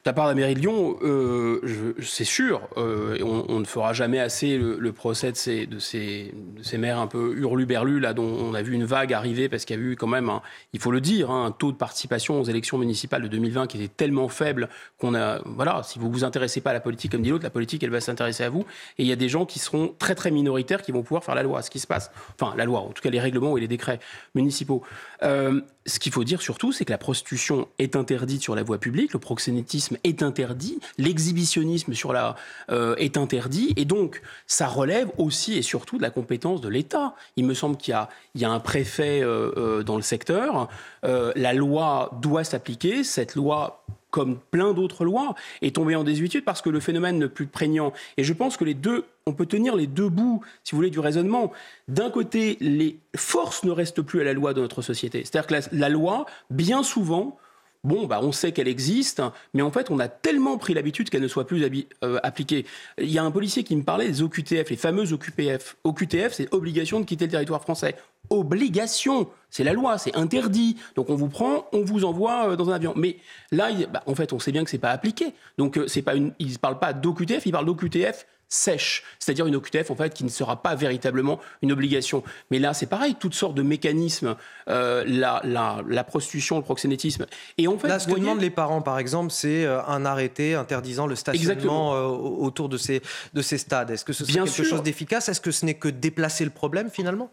De 0.05 0.11
la 0.11 0.13
part 0.13 0.25
de 0.25 0.29
la 0.29 0.35
mairie 0.35 0.53
de 0.53 0.59
Lyon, 0.59 0.97
euh, 1.01 1.95
c'est 2.03 2.25
sûr, 2.25 2.61
euh, 2.77 3.17
on, 3.23 3.45
on 3.49 3.59
ne 3.59 3.65
fera 3.65 3.91
jamais 3.91 4.19
assez 4.19 4.55
le, 4.55 4.77
le 4.77 4.91
procès 4.91 5.31
de 5.31 5.35
ces, 5.35 5.65
de, 5.65 5.79
ces, 5.79 6.31
de 6.55 6.61
ces 6.61 6.77
maires 6.77 6.99
un 6.99 7.07
peu 7.07 7.33
hurluberlus, 7.35 7.99
là, 7.99 8.13
dont 8.13 8.21
on 8.23 8.53
a 8.53 8.61
vu 8.61 8.73
une 8.73 8.85
vague 8.85 9.13
arriver, 9.13 9.49
parce 9.49 9.65
qu'il 9.65 9.75
y 9.75 9.79
a 9.79 9.81
eu 9.81 9.95
quand 9.95 10.05
même, 10.05 10.29
un, 10.29 10.43
il 10.73 10.79
faut 10.79 10.91
le 10.91 11.01
dire, 11.01 11.31
hein, 11.31 11.47
un 11.47 11.51
taux 11.51 11.71
de 11.71 11.77
participation 11.77 12.39
aux 12.39 12.43
élections 12.43 12.77
municipales 12.77 13.23
de 13.23 13.27
2020 13.27 13.65
qui 13.65 13.77
était 13.77 13.87
tellement 13.87 14.27
faible 14.27 14.69
qu'on 14.99 15.15
a. 15.15 15.41
Voilà, 15.43 15.81
si 15.81 15.97
vous 15.97 16.11
vous 16.11 16.23
intéressez 16.23 16.61
pas 16.61 16.69
à 16.69 16.73
la 16.73 16.81
politique 16.81 17.11
comme 17.11 17.23
dit 17.23 17.31
l'autre, 17.31 17.43
la 17.43 17.49
politique, 17.49 17.81
elle 17.81 17.89
va 17.89 17.99
s'intéresser 17.99 18.43
à 18.43 18.51
vous. 18.51 18.63
Et 18.99 19.03
il 19.03 19.07
y 19.07 19.11
a 19.11 19.15
des 19.15 19.27
gens 19.27 19.47
qui 19.47 19.57
seront 19.57 19.95
très, 19.97 20.13
très 20.13 20.29
minoritaires 20.29 20.83
qui 20.83 20.91
vont 20.91 21.01
pouvoir 21.01 21.23
faire 21.23 21.33
la 21.33 21.41
loi, 21.41 21.63
ce 21.63 21.71
qui 21.71 21.79
se 21.79 21.87
passe. 21.87 22.11
Enfin, 22.39 22.53
la 22.55 22.65
loi, 22.65 22.81
en 22.81 22.89
tout 22.89 23.01
cas 23.01 23.09
les 23.09 23.19
règlements 23.19 23.57
et 23.57 23.59
les 23.59 23.67
décrets 23.67 23.97
municipaux. 24.35 24.83
Euh, 25.23 25.61
ce 25.85 25.99
qu'il 25.99 26.11
faut 26.11 26.23
dire 26.23 26.41
surtout, 26.41 26.71
c'est 26.71 26.85
que 26.85 26.91
la 26.91 26.97
prostitution 26.97 27.67
est 27.77 27.95
interdite 27.95 28.41
sur 28.41 28.55
la 28.55 28.63
voie 28.63 28.79
publique, 28.79 29.13
le 29.13 29.19
proxénétisme 29.19 29.97
est 30.03 30.23
interdit, 30.23 30.79
l'exhibitionnisme 30.97 31.93
sur 31.93 32.11
la 32.11 32.35
euh, 32.71 32.95
est 32.95 33.17
interdit, 33.17 33.73
et 33.75 33.85
donc 33.85 34.21
ça 34.47 34.67
relève 34.67 35.09
aussi 35.17 35.57
et 35.57 35.61
surtout 35.61 35.97
de 35.97 36.01
la 36.01 36.09
compétence 36.09 36.61
de 36.61 36.69
l'État. 36.69 37.15
Il 37.35 37.45
me 37.45 37.53
semble 37.53 37.77
qu'il 37.77 37.93
y 38.35 38.45
a, 38.45 38.49
un 38.49 38.59
préfet 38.59 39.21
euh, 39.21 39.51
euh, 39.57 39.83
dans 39.83 39.95
le 39.95 40.01
secteur, 40.01 40.69
la 41.03 41.53
loi 41.53 42.17
doit 42.21 42.43
s'appliquer, 42.43 43.03
cette 43.03 43.35
loi 43.35 43.83
comme 44.15 44.39
plein 44.49 44.71
d'autres 44.71 45.03
lois, 45.03 45.35
est 45.61 45.75
tombée 45.75 45.93
en 45.93 46.05
désuétude 46.05 46.45
parce 46.45 46.61
que 46.61 46.69
le 46.69 46.79
phénomène 46.79 47.19
n'est 47.19 47.27
plus 47.27 47.47
prégnant. 47.47 47.91
Et 48.15 48.23
je 48.23 48.31
pense 48.31 48.55
que 48.55 48.63
les 48.63 48.73
deux, 48.73 49.03
on 49.25 49.33
peut 49.33 49.45
tenir 49.45 49.75
les 49.75 49.87
deux 49.87 50.07
bouts, 50.07 50.39
si 50.63 50.71
vous 50.71 50.77
voulez, 50.77 50.89
du 50.89 51.01
raisonnement. 51.01 51.51
D'un 51.89 52.09
côté, 52.09 52.57
les 52.61 52.97
forces 53.17 53.65
ne 53.65 53.71
restent 53.71 54.01
plus 54.01 54.21
à 54.21 54.23
la 54.23 54.31
loi 54.31 54.53
de 54.53 54.61
notre 54.61 54.81
société. 54.81 55.25
C'est-à-dire 55.25 55.47
que 55.47 55.75
la 55.75 55.89
loi, 55.89 56.27
bien 56.49 56.81
souvent, 56.81 57.37
Bon, 57.85 58.07
bah, 58.07 58.19
on 58.23 58.31
sait 58.31 58.51
qu'elle 58.51 58.67
existe, 58.67 59.21
mais 59.53 59.61
en 59.61 59.69
fait, 59.69 59.91
on 59.91 59.99
a 59.99 60.07
tellement 60.07 60.57
pris 60.57 60.73
l'habitude 60.73 61.11
qu'elle 61.11 61.21
ne 61.21 61.27
soit 61.27 61.45
plus 61.45 61.63
euh, 62.03 62.19
appliquée. 62.23 62.65
Il 62.97 63.11
y 63.11 63.19
a 63.19 63.23
un 63.23 63.29
policier 63.29 63.63
qui 63.63 63.75
me 63.75 63.83
parlait 63.83 64.07
des 64.07 64.23
OQTF, 64.23 64.71
les 64.71 64.75
fameuses 64.75 65.13
OQPF. 65.13 65.77
OQTF, 65.83 66.33
c'est 66.33 66.51
obligation 66.51 66.99
de 66.99 67.05
quitter 67.05 67.25
le 67.25 67.31
territoire 67.31 67.61
français. 67.61 67.95
Obligation, 68.31 69.29
c'est 69.51 69.63
la 69.63 69.73
loi, 69.73 69.99
c'est 69.99 70.15
interdit. 70.15 70.77
Donc 70.95 71.11
on 71.11 71.15
vous 71.15 71.29
prend, 71.29 71.67
on 71.73 71.83
vous 71.83 72.05
envoie 72.05 72.49
euh, 72.49 72.55
dans 72.55 72.71
un 72.71 72.73
avion. 72.73 72.93
Mais 72.95 73.17
là, 73.51 73.69
bah, 73.93 74.01
en 74.07 74.15
fait, 74.15 74.33
on 74.33 74.39
sait 74.39 74.51
bien 74.51 74.63
que 74.63 74.71
c'est 74.71 74.79
pas 74.79 74.89
appliqué. 74.89 75.35
Donc 75.59 75.77
euh, 75.77 75.85
c'est 75.87 76.01
pas 76.01 76.15
une, 76.15 76.33
ils 76.39 76.53
ne 76.53 76.57
parlent 76.57 76.79
pas 76.79 76.91
d'OQTF, 76.91 77.45
ils 77.45 77.51
parlent 77.51 77.67
d'OQTF 77.67 78.25
sèche, 78.47 79.03
c'est-à-dire 79.19 79.47
une 79.47 79.55
OQTF 79.55 79.89
en 79.91 79.95
fait 79.95 80.13
qui 80.13 80.23
ne 80.23 80.29
sera 80.29 80.61
pas 80.61 80.75
véritablement 80.75 81.39
une 81.61 81.71
obligation. 81.71 82.23
Mais 82.51 82.59
là, 82.59 82.73
c'est 82.73 82.85
pareil, 82.85 83.15
toutes 83.19 83.33
sortes 83.33 83.55
de 83.55 83.61
mécanismes, 83.63 84.35
euh, 84.69 85.03
la, 85.07 85.41
la, 85.43 85.81
la 85.87 86.03
prostitution, 86.03 86.57
le 86.57 86.63
proxénétisme. 86.63 87.25
Et 87.57 87.67
en 87.67 87.77
fait, 87.77 87.87
Là, 87.87 87.99
ce 87.99 88.05
vous 88.05 88.11
que 88.15 88.19
voyez- 88.19 88.23
demandent 88.25 88.41
les 88.41 88.49
parents, 88.49 88.81
par 88.81 88.99
exemple, 88.99 89.31
c'est 89.31 89.65
euh, 89.65 89.83
un 89.85 90.05
arrêté 90.05 90.55
interdisant 90.55 91.07
le 91.07 91.15
stationnement 91.15 91.95
euh, 91.95 92.03
autour 92.05 92.69
de 92.69 92.77
ces, 92.77 93.01
de 93.33 93.41
ces 93.41 93.57
stades. 93.57 93.89
Est-ce 93.91 94.05
que 94.05 94.13
ce 94.13 94.23
serait 94.23 94.33
Bien 94.33 94.43
quelque 94.45 94.53
sûr. 94.53 94.65
chose 94.65 94.83
d'efficace? 94.83 95.27
Est-ce 95.29 95.41
que 95.41 95.51
ce 95.51 95.65
n'est 95.65 95.73
que 95.75 95.87
déplacer 95.87 96.43
le 96.45 96.51
problème 96.51 96.89
finalement? 96.89 97.31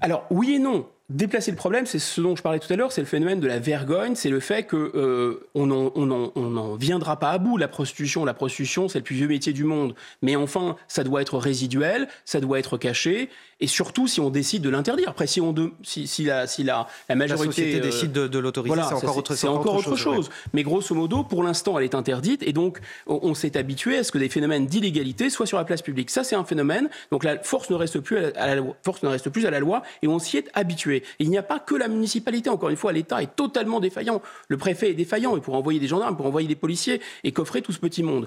Alors 0.00 0.26
oui 0.30 0.54
et 0.54 0.58
non. 0.58 0.88
Déplacer 1.12 1.50
le 1.50 1.56
problème, 1.56 1.86
c'est 1.86 1.98
ce 1.98 2.20
dont 2.20 2.34
je 2.34 2.42
parlais 2.42 2.58
tout 2.58 2.72
à 2.72 2.76
l'heure, 2.76 2.92
c'est 2.92 3.00
le 3.00 3.06
phénomène 3.06 3.40
de 3.40 3.46
la 3.46 3.58
vergogne, 3.58 4.14
c'est 4.14 4.30
le 4.30 4.40
fait 4.40 4.64
qu'on 4.64 4.76
euh, 4.76 5.48
n'en 5.54 6.74
viendra 6.76 7.18
pas 7.18 7.30
à 7.30 7.38
bout. 7.38 7.56
La 7.58 7.68
prostitution, 7.68 8.24
la 8.24 8.34
prostitution, 8.34 8.88
c'est 8.88 8.98
le 8.98 9.04
plus 9.04 9.16
vieux 9.16 9.28
métier 9.28 9.52
du 9.52 9.64
monde. 9.64 9.94
Mais 10.22 10.36
enfin, 10.36 10.76
ça 10.88 11.04
doit 11.04 11.22
être 11.22 11.38
résiduel, 11.38 12.08
ça 12.24 12.40
doit 12.40 12.58
être 12.58 12.78
caché, 12.78 13.28
et 13.62 13.68
surtout 13.68 14.08
si 14.08 14.20
on 14.20 14.28
décide 14.28 14.60
de 14.62 14.68
l'interdire. 14.68 15.08
Après, 15.08 15.28
si, 15.28 15.40
on 15.40 15.54
si, 15.84 16.08
si, 16.08 16.24
la, 16.24 16.48
si 16.48 16.64
la, 16.64 16.88
la 17.08 17.14
majorité... 17.14 17.46
La 17.46 17.52
société 17.52 17.78
euh, 17.78 17.80
décide 17.80 18.12
de, 18.12 18.38
l'autoriser, 18.38 18.74
c'est 18.88 18.94
encore, 18.94 19.16
autre, 19.16 19.34
c'est 19.36 19.46
encore 19.46 19.76
autre 19.76 19.94
chose. 19.94 20.30
Mais 20.52 20.64
grosso 20.64 20.92
modo, 20.96 21.22
pour 21.22 21.44
l'instant, 21.44 21.78
elle 21.78 21.84
est 21.84 21.94
interdite, 21.94 22.42
et 22.42 22.52
donc 22.52 22.80
on, 23.06 23.34
s'est 23.34 23.56
habitué 23.56 23.98
à 23.98 24.04
ce 24.04 24.10
que 24.10 24.18
des 24.18 24.28
phénomènes 24.28 24.66
d'illégalité 24.66 25.30
soient 25.30 25.46
sur 25.46 25.58
la 25.58 25.64
place 25.64 25.80
publique. 25.80 26.10
Ça, 26.10 26.24
c'est 26.24 26.34
un 26.34 26.44
phénomène. 26.44 26.90
Donc 27.12 27.22
la 27.22 27.38
force 27.38 27.70
ne 27.70 27.76
reste 27.76 28.00
plus 28.00 28.18
à 28.18 28.54
la, 28.54 28.62
force 28.82 29.04
ne 29.04 29.08
reste 29.08 29.30
plus 29.30 29.46
à 29.46 29.50
la 29.50 29.60
loi, 29.60 29.82
et 30.02 30.08
on 30.08 30.18
s'y 30.18 30.38
est 30.38 30.50
habitué. 30.54 31.04
Et 31.20 31.24
il 31.24 31.30
n'y 31.30 31.38
a 31.38 31.44
pas 31.44 31.60
que 31.60 31.76
la 31.76 31.86
municipalité. 31.86 32.50
Encore 32.50 32.70
une 32.70 32.76
fois, 32.76 32.92
l'État 32.92 33.22
est 33.22 33.36
totalement 33.36 33.78
défaillant. 33.78 34.22
Le 34.48 34.56
préfet 34.56 34.90
est 34.90 34.94
défaillant. 34.94 35.36
Il 35.36 35.40
pourrait 35.40 35.58
envoyer 35.58 35.78
des 35.78 35.88
gendarmes, 35.88 36.16
pour 36.16 36.26
envoyer 36.26 36.48
des 36.48 36.56
policiers 36.56 37.00
et 37.22 37.30
coffrer 37.30 37.62
tout 37.62 37.72
ce 37.72 37.78
petit 37.78 38.02
monde. 38.02 38.26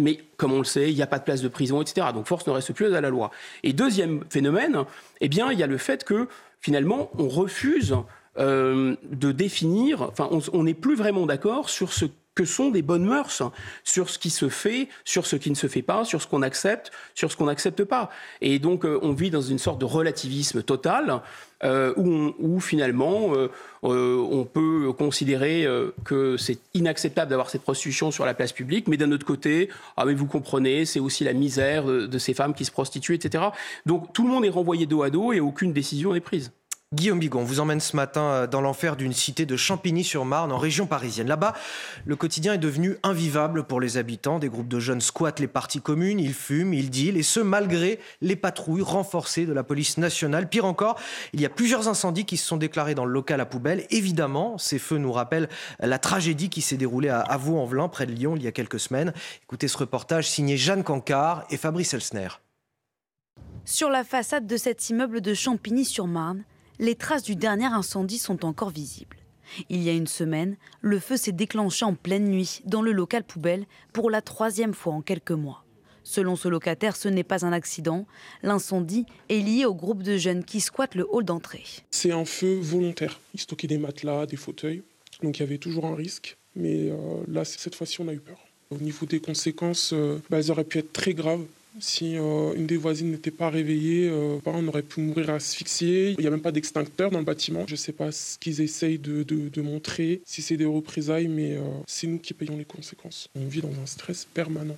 Mais 0.00 0.20
comme 0.36 0.52
on 0.52 0.58
le 0.58 0.64
sait, 0.64 0.90
il 0.90 0.96
n'y 0.96 1.02
a 1.02 1.06
pas 1.06 1.18
de 1.18 1.24
place 1.24 1.42
de 1.42 1.48
prison, 1.48 1.82
etc. 1.82 2.08
Donc 2.14 2.26
force 2.26 2.46
ne 2.46 2.52
reste 2.52 2.72
plus 2.72 2.94
à 2.94 3.00
la 3.00 3.10
loi. 3.10 3.30
Et 3.62 3.72
deuxième 3.72 4.24
phénomène, 4.30 4.84
eh 5.20 5.26
il 5.26 5.58
y 5.58 5.62
a 5.62 5.66
le 5.66 5.78
fait 5.78 6.04
que 6.04 6.28
finalement, 6.60 7.10
on 7.18 7.28
refuse 7.28 7.96
euh, 8.38 8.96
de 9.10 9.32
définir, 9.32 10.02
enfin, 10.02 10.30
on 10.52 10.64
n'est 10.64 10.74
plus 10.74 10.96
vraiment 10.96 11.26
d'accord 11.26 11.68
sur 11.68 11.92
ce 11.92 12.06
que 12.34 12.44
sont 12.44 12.70
des 12.70 12.82
bonnes 12.82 13.04
mœurs 13.04 13.42
sur 13.84 14.08
ce 14.08 14.18
qui 14.18 14.30
se 14.30 14.48
fait, 14.48 14.88
sur 15.04 15.26
ce 15.26 15.36
qui 15.36 15.50
ne 15.50 15.54
se 15.54 15.66
fait 15.66 15.82
pas, 15.82 16.04
sur 16.04 16.22
ce 16.22 16.26
qu'on 16.26 16.42
accepte, 16.42 16.90
sur 17.14 17.30
ce 17.30 17.36
qu'on 17.36 17.46
n'accepte 17.46 17.84
pas. 17.84 18.10
Et 18.40 18.58
donc 18.58 18.84
euh, 18.84 18.98
on 19.02 19.12
vit 19.12 19.30
dans 19.30 19.42
une 19.42 19.58
sorte 19.58 19.78
de 19.78 19.84
relativisme 19.84 20.62
total 20.62 21.20
euh, 21.64 21.94
où, 21.96 22.58
finalement 22.58 23.34
euh, 23.34 23.48
on 23.82 24.44
peut 24.44 24.92
considérer 24.92 25.66
que 26.04 26.36
c'est 26.36 26.58
inacceptable 26.74 27.30
d'avoir 27.30 27.50
cette 27.50 27.62
prostitution 27.62 28.10
sur 28.10 28.24
la 28.24 28.34
place 28.34 28.52
publique, 28.52 28.88
mais 28.88 28.96
d'un 28.96 29.12
autre 29.12 29.26
côté, 29.26 29.68
ah 29.96 30.04
mais 30.04 30.14
vous 30.14 30.26
comprenez, 30.26 30.84
c'est 30.84 31.00
aussi 31.00 31.24
la 31.24 31.32
misère 31.32 31.84
de 31.84 32.18
ces 32.18 32.34
femmes 32.34 32.54
qui 32.54 32.64
se 32.64 32.70
prostituent, 32.70 33.14
etc. 33.14 33.44
Donc 33.86 34.12
tout 34.12 34.24
le 34.24 34.30
monde 34.30 34.44
est 34.44 34.50
renvoyé 34.50 34.86
dos 34.86 35.02
à 35.02 35.10
dos 35.10 35.32
et 35.32 35.40
aucune 35.40 35.72
décision 35.72 36.12
n'est 36.14 36.20
prise. 36.20 36.52
Guillaume 36.92 37.20
Bigon 37.20 37.42
vous 37.42 37.58
emmène 37.58 37.80
ce 37.80 37.96
matin 37.96 38.22
euh, 38.22 38.46
dans 38.46 38.60
l'enfer 38.60 38.96
d'une 38.96 39.14
cité 39.14 39.46
de 39.46 39.56
Champigny-sur-Marne, 39.56 40.52
en 40.52 40.58
région 40.58 40.86
parisienne. 40.86 41.26
Là-bas, 41.26 41.54
le 42.04 42.16
quotidien 42.16 42.52
est 42.52 42.58
devenu 42.58 42.98
invivable 43.02 43.64
pour 43.64 43.80
les 43.80 43.96
habitants. 43.96 44.38
Des 44.38 44.50
groupes 44.50 44.68
de 44.68 44.78
jeunes 44.78 45.00
squattent 45.00 45.40
les 45.40 45.46
parties 45.46 45.80
communes, 45.80 46.20
ils 46.20 46.34
fument, 46.34 46.74
ils 46.74 46.90
dealent, 46.90 47.16
et 47.16 47.22
ce, 47.22 47.40
malgré 47.40 47.98
les 48.20 48.36
patrouilles 48.36 48.82
renforcées 48.82 49.46
de 49.46 49.54
la 49.54 49.62
police 49.62 49.96
nationale. 49.96 50.50
Pire 50.50 50.66
encore, 50.66 51.00
il 51.32 51.40
y 51.40 51.46
a 51.46 51.48
plusieurs 51.48 51.88
incendies 51.88 52.26
qui 52.26 52.36
se 52.36 52.46
sont 52.46 52.58
déclarés 52.58 52.94
dans 52.94 53.06
le 53.06 53.12
local 53.12 53.40
à 53.40 53.46
poubelle. 53.46 53.86
Évidemment, 53.88 54.58
ces 54.58 54.78
feux 54.78 54.98
nous 54.98 55.12
rappellent 55.12 55.48
la 55.80 55.98
tragédie 55.98 56.50
qui 56.50 56.60
s'est 56.60 56.76
déroulée 56.76 57.08
à 57.08 57.36
Vaux-en-Velin, 57.38 57.88
près 57.88 58.04
de 58.04 58.12
Lyon, 58.12 58.34
il 58.36 58.42
y 58.42 58.46
a 58.46 58.52
quelques 58.52 58.80
semaines. 58.80 59.14
Écoutez 59.44 59.68
ce 59.68 59.78
reportage 59.78 60.28
signé 60.28 60.58
Jeanne 60.58 60.84
Cancard 60.84 61.44
et 61.48 61.56
Fabrice 61.56 61.94
Elsner. 61.94 62.28
Sur 63.64 63.88
la 63.88 64.04
façade 64.04 64.46
de 64.46 64.56
cet 64.56 64.90
immeuble 64.90 65.20
de 65.20 65.34
Champigny-sur-Marne, 65.34 66.44
les 66.82 66.96
traces 66.96 67.22
du 67.22 67.36
dernier 67.36 67.66
incendie 67.66 68.18
sont 68.18 68.44
encore 68.44 68.70
visibles. 68.70 69.16
Il 69.68 69.82
y 69.84 69.88
a 69.88 69.92
une 69.92 70.08
semaine, 70.08 70.56
le 70.80 70.98
feu 70.98 71.16
s'est 71.16 71.30
déclenché 71.30 71.84
en 71.84 71.94
pleine 71.94 72.28
nuit 72.28 72.60
dans 72.64 72.82
le 72.82 72.90
local 72.90 73.22
poubelle 73.22 73.66
pour 73.92 74.10
la 74.10 74.20
troisième 74.20 74.74
fois 74.74 74.92
en 74.92 75.00
quelques 75.00 75.30
mois. 75.30 75.64
Selon 76.02 76.34
ce 76.34 76.48
locataire, 76.48 76.96
ce 76.96 77.08
n'est 77.08 77.22
pas 77.22 77.46
un 77.46 77.52
accident. 77.52 78.04
L'incendie 78.42 79.06
est 79.28 79.38
lié 79.38 79.64
au 79.64 79.74
groupe 79.74 80.02
de 80.02 80.16
jeunes 80.16 80.44
qui 80.44 80.60
squattent 80.60 80.96
le 80.96 81.06
hall 81.08 81.24
d'entrée. 81.24 81.62
C'est 81.92 82.10
un 82.10 82.24
feu 82.24 82.58
volontaire. 82.60 83.20
Ils 83.34 83.40
stockaient 83.40 83.68
des 83.68 83.78
matelas, 83.78 84.26
des 84.26 84.36
fauteuils. 84.36 84.82
Donc 85.22 85.38
il 85.38 85.42
y 85.42 85.44
avait 85.44 85.58
toujours 85.58 85.86
un 85.86 85.94
risque. 85.94 86.36
Mais 86.56 86.90
euh, 86.90 86.96
là, 87.28 87.44
cette 87.44 87.76
fois-ci, 87.76 88.00
on 88.00 88.08
a 88.08 88.12
eu 88.12 88.18
peur. 88.18 88.38
Au 88.70 88.78
niveau 88.78 89.06
des 89.06 89.20
conséquences, 89.20 89.92
euh, 89.92 90.20
bah, 90.30 90.38
elles 90.38 90.50
auraient 90.50 90.64
pu 90.64 90.78
être 90.78 90.92
très 90.92 91.14
graves. 91.14 91.44
Si 91.80 92.16
euh, 92.16 92.52
une 92.54 92.66
des 92.66 92.76
voisines 92.76 93.10
n'était 93.10 93.30
pas 93.30 93.48
réveillée, 93.48 94.08
euh, 94.08 94.38
on 94.44 94.68
aurait 94.68 94.82
pu 94.82 95.00
mourir 95.00 95.30
asphyxié. 95.30 96.10
Il 96.12 96.20
n'y 96.20 96.26
a 96.26 96.30
même 96.30 96.42
pas 96.42 96.52
d'extincteur 96.52 97.10
dans 97.10 97.18
le 97.18 97.24
bâtiment. 97.24 97.64
Je 97.66 97.72
ne 97.72 97.78
sais 97.78 97.92
pas 97.92 98.12
ce 98.12 98.38
qu'ils 98.38 98.60
essayent 98.60 98.98
de, 98.98 99.62
montrer, 99.62 100.20
si 100.26 100.42
c'est 100.42 100.56
des 100.56 100.66
représailles, 100.66 101.28
mais 101.28 101.52
euh, 101.52 101.62
c'est 101.86 102.06
nous 102.06 102.18
qui 102.18 102.34
payons 102.34 102.56
les 102.56 102.64
conséquences. 102.64 103.28
On 103.34 103.46
vit 103.46 103.62
dans 103.62 103.72
un 103.82 103.86
stress 103.86 104.26
permanent. 104.34 104.76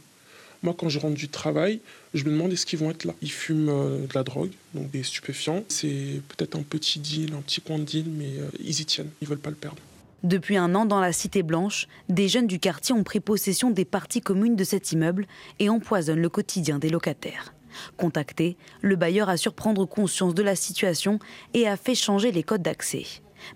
Moi, 0.62 0.74
quand 0.78 0.88
je 0.88 0.98
rentre 0.98 1.16
du 1.16 1.28
travail, 1.28 1.80
je 2.14 2.24
me 2.24 2.30
demande 2.30 2.52
est-ce 2.52 2.64
qu'ils 2.64 2.78
vont 2.78 2.90
être 2.90 3.04
là? 3.04 3.14
Ils 3.20 3.30
fument 3.30 3.66
de 3.66 4.14
la 4.14 4.22
drogue, 4.22 4.52
donc 4.72 4.90
des 4.90 5.02
stupéfiants. 5.02 5.62
C'est 5.68 6.22
peut-être 6.28 6.56
un 6.56 6.62
petit 6.62 7.00
deal, 7.00 7.34
un 7.34 7.42
petit 7.42 7.60
coin 7.60 7.78
de 7.78 7.84
deal, 7.84 8.06
mais 8.08 8.30
ils 8.60 8.80
y 8.80 8.84
tiennent. 8.86 9.10
Ils 9.20 9.28
veulent 9.28 9.38
pas 9.38 9.50
le 9.50 9.56
perdre. 9.56 9.82
Depuis 10.24 10.56
un 10.56 10.74
an, 10.74 10.86
dans 10.86 11.00
la 11.00 11.12
Cité 11.12 11.42
Blanche, 11.42 11.86
des 12.08 12.28
jeunes 12.28 12.46
du 12.46 12.58
quartier 12.58 12.94
ont 12.94 13.04
pris 13.04 13.20
possession 13.20 13.70
des 13.70 13.84
parties 13.84 14.22
communes 14.22 14.56
de 14.56 14.64
cet 14.64 14.90
immeuble 14.90 15.26
et 15.58 15.68
empoisonnent 15.68 16.22
le 16.22 16.30
quotidien 16.30 16.78
des 16.78 16.88
locataires. 16.88 17.52
Contacté, 17.98 18.56
le 18.80 18.96
bailleur 18.96 19.28
a 19.28 19.36
surprendre 19.36 19.84
conscience 19.84 20.34
de 20.34 20.42
la 20.42 20.56
situation 20.56 21.18
et 21.52 21.68
a 21.68 21.76
fait 21.76 21.94
changer 21.94 22.32
les 22.32 22.42
codes 22.42 22.62
d'accès. 22.62 23.04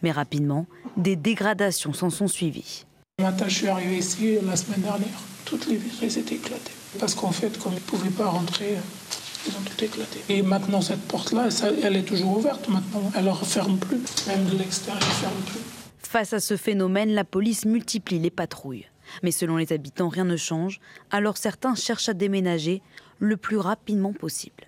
Mais 0.02 0.12
rapidement, 0.12 0.66
des 0.98 1.16
dégradations 1.16 1.94
s'en 1.94 2.10
sont 2.10 2.28
suivies. 2.28 2.84
Matin, 3.18 3.48
je 3.48 3.54
suis 3.54 3.68
arrivé 3.68 3.96
ici 3.96 4.36
la 4.46 4.56
semaine 4.56 4.82
dernière. 4.82 5.20
Toutes 5.46 5.68
les 5.68 5.76
vitres 5.76 6.02
étaient 6.02 6.34
éclatées. 6.34 6.72
Parce 7.00 7.14
qu'en 7.14 7.32
fait, 7.32 7.58
comme 7.58 7.72
ils 7.72 7.76
ne 7.76 7.80
pouvaient 7.80 8.10
pas 8.10 8.28
rentrer, 8.28 8.76
ils 9.46 9.52
ont 9.52 9.62
tout 9.64 9.84
éclaté. 9.84 10.20
Et 10.28 10.42
maintenant, 10.42 10.82
cette 10.82 11.08
porte-là, 11.08 11.48
elle 11.82 11.96
est 11.96 12.02
toujours 12.02 12.36
ouverte 12.36 12.68
maintenant. 12.68 13.10
Elle 13.16 13.24
ne 13.24 13.30
referme 13.30 13.78
plus. 13.78 14.02
Même 14.26 14.44
de 14.44 14.58
l'extérieur, 14.58 15.00
elle 15.00 15.08
ne 15.08 15.14
ferme 15.14 15.42
plus. 15.46 15.77
Face 16.10 16.32
à 16.32 16.40
ce 16.40 16.56
phénomène, 16.56 17.12
la 17.12 17.22
police 17.22 17.66
multiplie 17.66 18.18
les 18.18 18.30
patrouilles. 18.30 18.86
Mais 19.22 19.30
selon 19.30 19.58
les 19.58 19.74
habitants, 19.74 20.08
rien 20.08 20.24
ne 20.24 20.38
change, 20.38 20.80
alors 21.10 21.36
certains 21.36 21.74
cherchent 21.74 22.08
à 22.08 22.14
déménager 22.14 22.80
le 23.18 23.36
plus 23.36 23.58
rapidement 23.58 24.14
possible. 24.14 24.67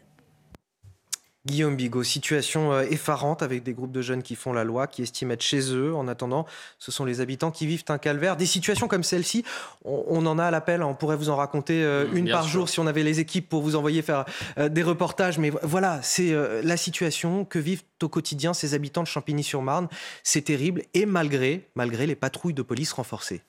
Guillaume 1.46 1.74
Bigot, 1.74 2.02
situation 2.02 2.72
euh, 2.72 2.82
effarante 2.82 3.42
avec 3.42 3.62
des 3.62 3.72
groupes 3.72 3.92
de 3.92 4.02
jeunes 4.02 4.22
qui 4.22 4.34
font 4.34 4.52
la 4.52 4.62
loi, 4.62 4.86
qui 4.86 5.02
estiment 5.02 5.32
être 5.32 5.42
chez 5.42 5.72
eux. 5.74 5.94
En 5.94 6.06
attendant, 6.06 6.44
ce 6.78 6.92
sont 6.92 7.06
les 7.06 7.22
habitants 7.22 7.50
qui 7.50 7.66
vivent 7.66 7.84
un 7.88 7.96
calvaire. 7.96 8.36
Des 8.36 8.44
situations 8.44 8.88
comme 8.88 9.02
celle-ci, 9.02 9.42
on, 9.84 10.26
en 10.26 10.38
a 10.38 10.44
à 10.44 10.50
l'appel. 10.50 10.82
On 10.82 10.94
pourrait 10.94 11.16
vous 11.16 11.30
en 11.30 11.36
raconter 11.36 11.82
euh, 11.82 12.06
mmh, 12.06 12.16
une 12.16 12.30
par 12.30 12.46
jour 12.46 12.68
si 12.68 12.78
on 12.78 12.86
avait 12.86 13.02
les 13.02 13.20
équipes 13.20 13.48
pour 13.48 13.62
vous 13.62 13.74
envoyer 13.74 14.02
faire 14.02 14.26
euh, 14.58 14.68
des 14.68 14.82
reportages. 14.82 15.38
Mais 15.38 15.50
voilà, 15.62 16.00
c'est 16.02 16.34
la 16.62 16.76
situation 16.76 17.46
que 17.46 17.58
vivent 17.58 17.82
au 18.02 18.08
quotidien 18.08 18.52
ces 18.52 18.74
habitants 18.74 19.02
de 19.02 19.08
Champigny-sur-Marne. 19.08 19.88
C'est 20.22 20.42
terrible 20.42 20.82
et 20.92 21.06
malgré, 21.06 21.68
malgré 21.74 22.06
les 22.06 22.16
patrouilles 22.16 22.54
de 22.54 22.62
police 22.62 22.92
renforcées. 22.92 23.40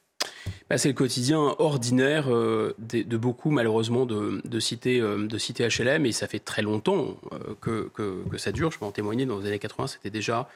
Bah, 0.69 0.77
c'est 0.77 0.87
le 0.87 0.93
quotidien 0.93 1.55
ordinaire 1.59 2.25
euh, 2.29 2.73
de, 2.79 3.17
beaucoup, 3.17 3.49
malheureusement, 3.51 4.05
de, 4.05 4.59
cités, 4.59 4.99
euh, 4.99 5.27
de 5.27 5.37
cités 5.37 5.67
HLM. 5.67 6.05
Et 6.05 6.11
ça 6.11 6.27
fait 6.27 6.39
très 6.39 6.61
longtemps 6.61 7.17
euh, 7.33 7.89
que, 7.91 8.37
ça 8.37 8.51
dure. 8.51 8.71
Je 8.71 8.79
peux 8.79 8.85
en 8.85 8.91
témoigner. 8.91 9.25
Dans 9.25 9.39
les 9.39 9.47
années 9.47 9.59
80, 9.59 9.87
c'était 9.87 10.09
déjà, 10.09 10.47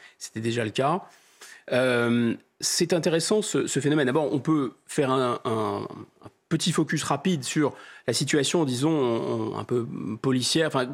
le 0.63 0.69
cas. 0.69 1.01
c'est 2.59 2.93
intéressant 2.93 3.41
ce, 3.41 3.67
phénomène. 3.67 4.05
D'abord, 4.05 4.33
on 4.33 4.39
peut 4.39 4.73
faire 4.87 5.11
un, 5.11 5.87
petit 6.47 6.71
focus 6.71 7.03
rapide 7.03 7.43
sur 7.43 7.73
la 8.07 8.13
situation, 8.13 8.65
disons, 8.65 9.57
un 9.57 9.63
peu 9.63 9.85
policière. 10.21 10.67
Enfin, 10.67 10.87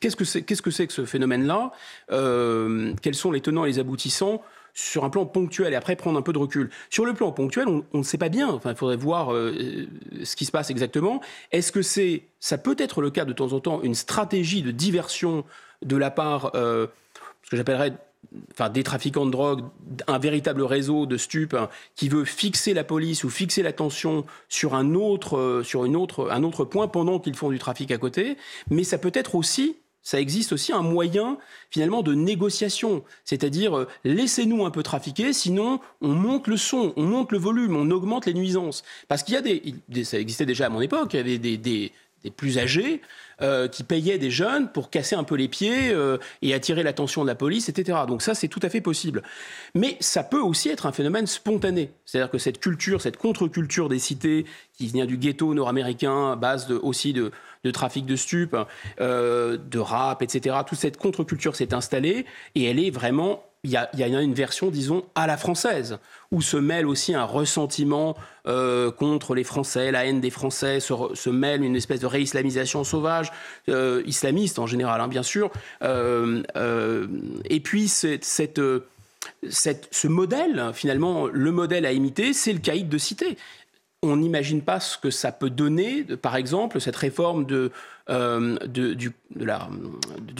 qu'est-ce 0.00 0.16
que, 0.16 0.24
c'est 0.24 0.86
que 0.86 0.92
ce 0.92 1.04
phénomène-là? 1.04 1.72
Quels 2.08 3.14
sont 3.14 3.32
les 3.32 3.40
tenants 3.40 3.64
et 3.64 3.68
les 3.68 3.78
aboutissants? 3.78 4.42
Sur 4.76 5.04
un 5.04 5.10
plan 5.10 5.24
ponctuel 5.24 5.72
et 5.72 5.76
après 5.76 5.96
prendre 5.96 6.18
un 6.18 6.22
peu 6.22 6.34
de 6.34 6.38
recul. 6.38 6.70
Sur 6.90 7.06
le 7.06 7.14
plan 7.14 7.32
ponctuel, 7.32 7.66
on, 7.66 7.84
ne 7.94 8.02
sait 8.02 8.18
pas 8.18 8.28
bien. 8.28 8.50
Enfin, 8.50 8.70
il 8.70 8.76
faudrait 8.76 8.98
voir 8.98 9.32
euh, 9.32 9.86
ce 10.22 10.36
qui 10.36 10.44
se 10.44 10.52
passe 10.52 10.68
exactement. 10.68 11.22
Est-ce 11.50 11.72
que 11.72 11.80
c'est, 11.80 12.24
ça 12.40 12.58
peut 12.58 12.76
être 12.78 13.00
le 13.00 13.10
cas 13.10 13.24
de 13.24 13.32
temps 13.32 13.54
en 13.54 13.60
temps, 13.60 13.80
une 13.82 13.94
stratégie 13.94 14.60
de 14.60 14.70
diversion 14.70 15.44
de 15.82 15.96
la 15.96 16.10
part, 16.10 16.50
euh, 16.54 16.88
ce 17.42 17.50
que 17.50 17.56
j'appellerais 17.56 17.94
enfin, 18.52 18.68
des 18.68 18.82
trafiquants 18.82 19.24
de 19.24 19.30
drogue, 19.30 19.64
un 20.08 20.18
véritable 20.18 20.62
réseau 20.62 21.06
de 21.06 21.16
stupes 21.16 21.54
hein, 21.54 21.70
qui 21.94 22.10
veut 22.10 22.26
fixer 22.26 22.74
la 22.74 22.84
police 22.84 23.24
ou 23.24 23.30
fixer 23.30 23.62
l'attention 23.62 24.26
sur 24.50 24.74
un 24.74 24.94
autre, 24.94 25.38
euh, 25.38 25.62
sur 25.62 25.86
une 25.86 25.96
autre, 25.96 26.30
un 26.30 26.42
autre 26.42 26.66
point 26.66 26.86
pendant 26.86 27.18
qu'ils 27.18 27.34
font 27.34 27.48
du 27.48 27.58
trafic 27.58 27.90
à 27.92 27.98
côté? 27.98 28.36
Mais 28.68 28.84
ça 28.84 28.98
peut 28.98 29.12
être 29.14 29.36
aussi 29.36 29.76
ça 30.06 30.20
existe 30.20 30.52
aussi 30.52 30.72
un 30.72 30.82
moyen 30.82 31.36
finalement 31.68 32.00
de 32.04 32.14
négociation, 32.14 33.02
c'est-à-dire 33.24 33.76
euh, 33.76 33.88
laissez-nous 34.04 34.64
un 34.64 34.70
peu 34.70 34.84
trafiquer, 34.84 35.32
sinon 35.32 35.80
on 36.00 36.10
monte 36.10 36.46
le 36.46 36.56
son, 36.56 36.92
on 36.94 37.02
monte 37.02 37.32
le 37.32 37.38
volume, 37.38 37.74
on 37.74 37.90
augmente 37.90 38.24
les 38.26 38.34
nuisances. 38.34 38.84
Parce 39.08 39.24
qu'il 39.24 39.34
y 39.34 39.36
a 39.36 39.42
des, 39.42 40.04
ça 40.04 40.20
existait 40.20 40.46
déjà 40.46 40.66
à 40.66 40.68
mon 40.68 40.80
époque, 40.80 41.12
il 41.14 41.16
y 41.16 41.20
avait 41.20 41.38
des, 41.38 41.92
plus 42.36 42.58
âgés 42.58 43.02
euh, 43.40 43.68
qui 43.68 43.84
payaient 43.84 44.18
des 44.18 44.30
jeunes 44.30 44.70
pour 44.72 44.90
casser 44.90 45.14
un 45.14 45.22
peu 45.22 45.34
les 45.34 45.48
pieds 45.48 45.90
euh, 45.90 46.18
et 46.42 46.54
attirer 46.54 46.82
l'attention 46.82 47.22
de 47.22 47.28
la 47.28 47.36
police, 47.36 47.68
etc. 47.68 47.98
Donc 48.08 48.22
ça, 48.22 48.34
c'est 48.34 48.48
tout 48.48 48.58
à 48.62 48.68
fait 48.68 48.80
possible. 48.80 49.22
Mais 49.74 49.96
ça 50.00 50.24
peut 50.24 50.40
aussi 50.40 50.68
être 50.68 50.86
un 50.86 50.92
phénomène 50.92 51.28
spontané. 51.28 51.90
C'est-à-dire 52.04 52.30
que 52.30 52.38
cette 52.38 52.58
culture, 52.58 53.00
cette 53.00 53.16
contre-culture 53.16 53.88
des 53.88 54.00
cités 54.00 54.44
qui 54.76 54.86
vient 54.86 55.06
du 55.06 55.18
ghetto 55.18 55.54
nord-américain, 55.54 56.34
base 56.34 56.68
aussi 56.70 57.12
de, 57.12 57.30
de 57.66 57.70
trafic 57.72 58.06
de 58.06 58.16
stupes, 58.16 58.56
euh, 59.00 59.58
de 59.58 59.78
rap, 59.78 60.22
etc. 60.22 60.56
Toute 60.66 60.78
cette 60.78 60.96
contre-culture 60.96 61.56
s'est 61.56 61.74
installée 61.74 62.24
et 62.54 62.64
elle 62.64 62.78
est 62.78 62.90
vraiment 62.90 63.42
il 63.64 63.72
y, 63.72 63.76
a, 63.76 64.20
une 64.20 64.32
version, 64.32 64.70
disons, 64.70 65.02
à 65.16 65.26
la 65.26 65.36
française, 65.36 65.98
où 66.30 66.40
se 66.40 66.56
mêle 66.56 66.86
aussi 66.86 67.14
un 67.14 67.24
ressentiment 67.24 68.16
euh, 68.46 68.92
contre 68.92 69.34
les 69.34 69.42
Français, 69.42 69.90
la 69.90 70.06
haine 70.06 70.20
des 70.20 70.30
Français, 70.30 70.78
se, 70.78 71.30
mêle 71.30 71.64
une 71.64 71.74
espèce 71.74 71.98
de 71.98 72.06
réislamisation 72.06 72.84
sauvage, 72.84 73.32
euh, 73.68 74.04
islamiste 74.06 74.60
en 74.60 74.68
général, 74.68 75.00
hein, 75.00 75.08
bien 75.08 75.24
sûr. 75.24 75.50
Et 75.82 77.60
puis, 77.60 77.88
cette, 77.88 78.60
ce 79.50 80.06
modèle, 80.06 80.70
finalement, 80.72 81.26
le 81.26 81.50
modèle 81.50 81.86
à 81.86 81.92
imiter, 81.92 82.34
c'est 82.34 82.52
le 82.52 82.60
caïd 82.60 82.88
de 82.88 82.98
cité 82.98 83.36
on 84.02 84.16
n'imagine 84.16 84.62
pas 84.62 84.80
ce 84.80 84.98
que 84.98 85.10
ça 85.10 85.32
peut 85.32 85.50
donner, 85.50 86.04
par 86.04 86.36
exemple, 86.36 86.80
cette 86.80 86.96
réforme 86.96 87.46
euh, 88.10 88.56
du, 88.66 89.12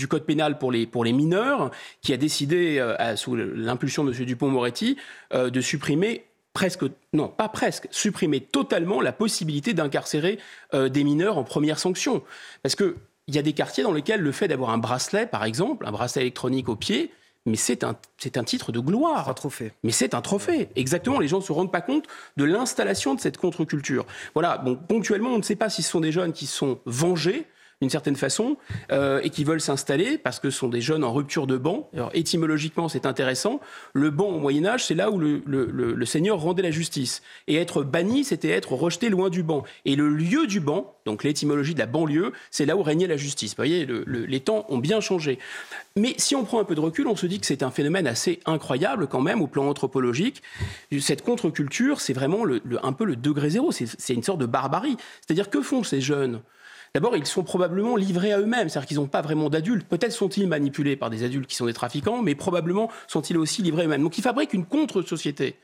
code 0.09 0.25
pénal 0.25 0.59
pour 0.59 0.73
les, 0.73 0.87
pour 0.87 1.05
les 1.05 1.13
mineurs, 1.13 1.71
qui 2.03 2.13
a 2.13 2.17
décidé, 2.17 2.79
euh, 2.79 3.17
sous 3.17 3.35
l'impulsion 3.35 4.05
de 4.05 4.13
M. 4.13 4.25
Dupont-Moretti, 4.25 4.97
euh, 5.33 5.51
de 5.51 5.61
supprimer 5.61 6.25
presque, 6.53 6.85
non 7.13 7.29
pas 7.29 7.49
presque, 7.49 7.87
supprimer 7.91 8.41
totalement 8.41 9.01
la 9.01 9.13
possibilité 9.13 9.75
d'incarcérer 9.75 10.39
des 10.73 11.05
mineurs 11.05 11.37
en 11.37 11.45
première 11.45 11.79
sanction. 11.79 12.23
Parce 12.63 12.75
qu'il 12.75 12.95
y 13.29 13.37
a 13.37 13.43
des 13.43 13.53
quartiers 13.53 13.85
dans 13.85 13.93
lesquels 13.93 14.23
le 14.23 14.33
fait 14.33 14.49
d'avoir 14.49 14.71
un 14.71 14.79
bracelet, 14.79 15.27
par 15.27 15.45
exemple, 15.45 15.87
un 15.87 15.93
bracelet 15.93 16.23
électronique 16.23 16.71
au 16.71 16.77
pied, 16.77 17.11
mais 17.47 17.57
c'est 17.57 17.85
un, 17.85 17.97
c'est 18.19 18.37
un 18.37 18.45
titre 18.45 18.73
de 18.73 18.81
gloire. 18.81 19.29
Un 19.29 19.35
trophée. 19.35 19.73
Mais 19.83 19.93
c'est 19.93 20.15
un 20.15 20.21
trophée. 20.21 20.69
Exactement. 20.77 21.21
Les 21.21 21.29
gens 21.29 21.39
ne 21.39 21.45
se 21.45 21.53
rendent 21.53 21.73
pas 21.73 21.81
compte 21.81 22.05
de 22.37 22.45
l'installation 22.45 23.15
de 23.15 23.21
cette 23.21 23.39
contre-culture. 23.39 24.05
Voilà. 24.35 24.59
Bon, 24.59 24.77
ponctuellement, 24.77 25.31
on 25.31 25.39
ne 25.39 25.43
sait 25.43 25.57
pas 25.57 25.71
si 25.71 25.83
ce 25.83 25.91
sont 25.91 26.01
des 26.01 26.13
jeunes 26.13 26.33
qui 26.33 26.47
sont 26.47 26.81
vengés 26.85 27.47
d'une 27.83 27.91
certaine 27.91 28.17
façon, 28.17 28.57
euh, 28.91 29.21
et 29.23 29.29
qui 29.29 29.45
veulent 29.45 29.61
s'installer 29.61 30.17
parce 30.17 30.41
que 30.41 30.49
ce 30.49 30.59
sont 30.59 30.69
des 30.69 30.81
jeunes 30.81 31.05
en 31.05 31.13
rupture 31.13 31.47
de 31.47 31.59
banc. 31.59 31.91
Alors, 31.93 32.11
étymologiquement, 32.15 32.89
c'est 32.89 33.05
intéressant. 33.05 33.61
Le 33.93 34.09
banc 34.09 34.29
au 34.29 34.39
Moyen 34.39 34.65
Âge, 34.65 34.87
c'est 34.87 34.95
là 34.95 35.11
où 35.11 35.19
le, 35.19 35.43
le, 35.45 36.07
Seigneur 36.07 36.41
rendait 36.41 36.63
la 36.63 36.71
justice. 36.71 37.23
Et 37.49 37.57
être 37.57 37.83
banni, 37.83 38.25
c'était 38.25 38.49
être 38.49 38.73
rejeté 38.73 39.11
loin 39.11 39.29
du 39.29 39.43
banc. 39.43 39.63
Et 39.85 39.95
le 39.95 40.09
lieu 40.09 40.47
du 40.47 40.61
banc, 40.61 40.97
donc 41.05 41.23
l'étymologie 41.23 41.75
de 41.75 41.79
la 41.79 41.87
banlieue, 41.87 42.33
c'est 42.51 42.65
là 42.65 42.77
où 42.77 42.83
régnait 42.83 43.09
la 43.09 43.19
justice. 43.19 43.51
Vous 43.51 43.57
voyez, 43.57 43.87
les 44.07 44.41
temps 44.41 44.65
ont 44.71 44.79
bien 44.79 45.01
changé. 45.01 45.39
Mais 45.97 46.15
si 46.17 46.35
on 46.35 46.45
prend 46.45 46.61
un 46.61 46.65
peu 46.65 46.75
de 46.75 46.81
recul, 46.81 47.07
on 47.09 47.17
se 47.17 47.27
dit 47.27 47.41
que 47.41 47.47
c'est 47.47 47.63
un 47.63 47.71
phénomène 47.71 48.07
assez 48.07 48.41
incroyable 48.47 49.07
quand 49.07 49.21
même 49.21 49.43
au 49.43 49.49
plan 49.49 49.69
anthropologique. 49.69 50.43
Cette 51.01 51.23
contre-culture, 51.23 52.01
c'est 52.01 52.15
vraiment 52.15 52.45
un 52.83 52.93
peu 52.95 53.05
le 53.05 53.17
degré 53.17 53.51
zéro. 53.51 53.71
C'est 53.71 54.15
une 54.15 54.23
sorte 54.23 54.39
de 54.39 54.47
barbarie. 54.47 54.97
C'est-à-dire 55.21 55.51
que 55.51 55.61
font 55.61 55.83
ces 55.83 56.01
jeunes? 56.01 56.41
D'abord, 56.97 57.15
ils 57.15 57.27
sont 57.27 57.45
probablement 57.45 57.95
livrés 57.95 58.33
à 58.33 58.39
eux-mêmes, 58.39 58.71
c'est-à-dire 58.71 58.89
qu'ils 58.89 58.97
n'ont 58.97 59.07
pas 59.07 59.21
vraiment 59.21 59.51
d'adultes. 59.51 59.87
Peut-être 59.87 60.13
sont-ils 60.13 60.49
manipulés 60.49 60.97
par 60.97 61.11
des 61.11 61.25
adultes 61.25 61.47
qui 61.47 61.55
sont 61.55 61.67
des 61.67 61.75
trafiquants, 61.75 62.23
mais 62.23 62.35
probablement 62.35 62.91
sont-ils 63.07 63.37
aussi 63.37 63.61
livrés 63.61 63.85
eux-mêmes. 63.85 64.03
Donc 64.03 64.17
ils 64.17 64.23
fabriquent 64.23 64.55
une 64.55 64.65
contre-société 64.65 65.57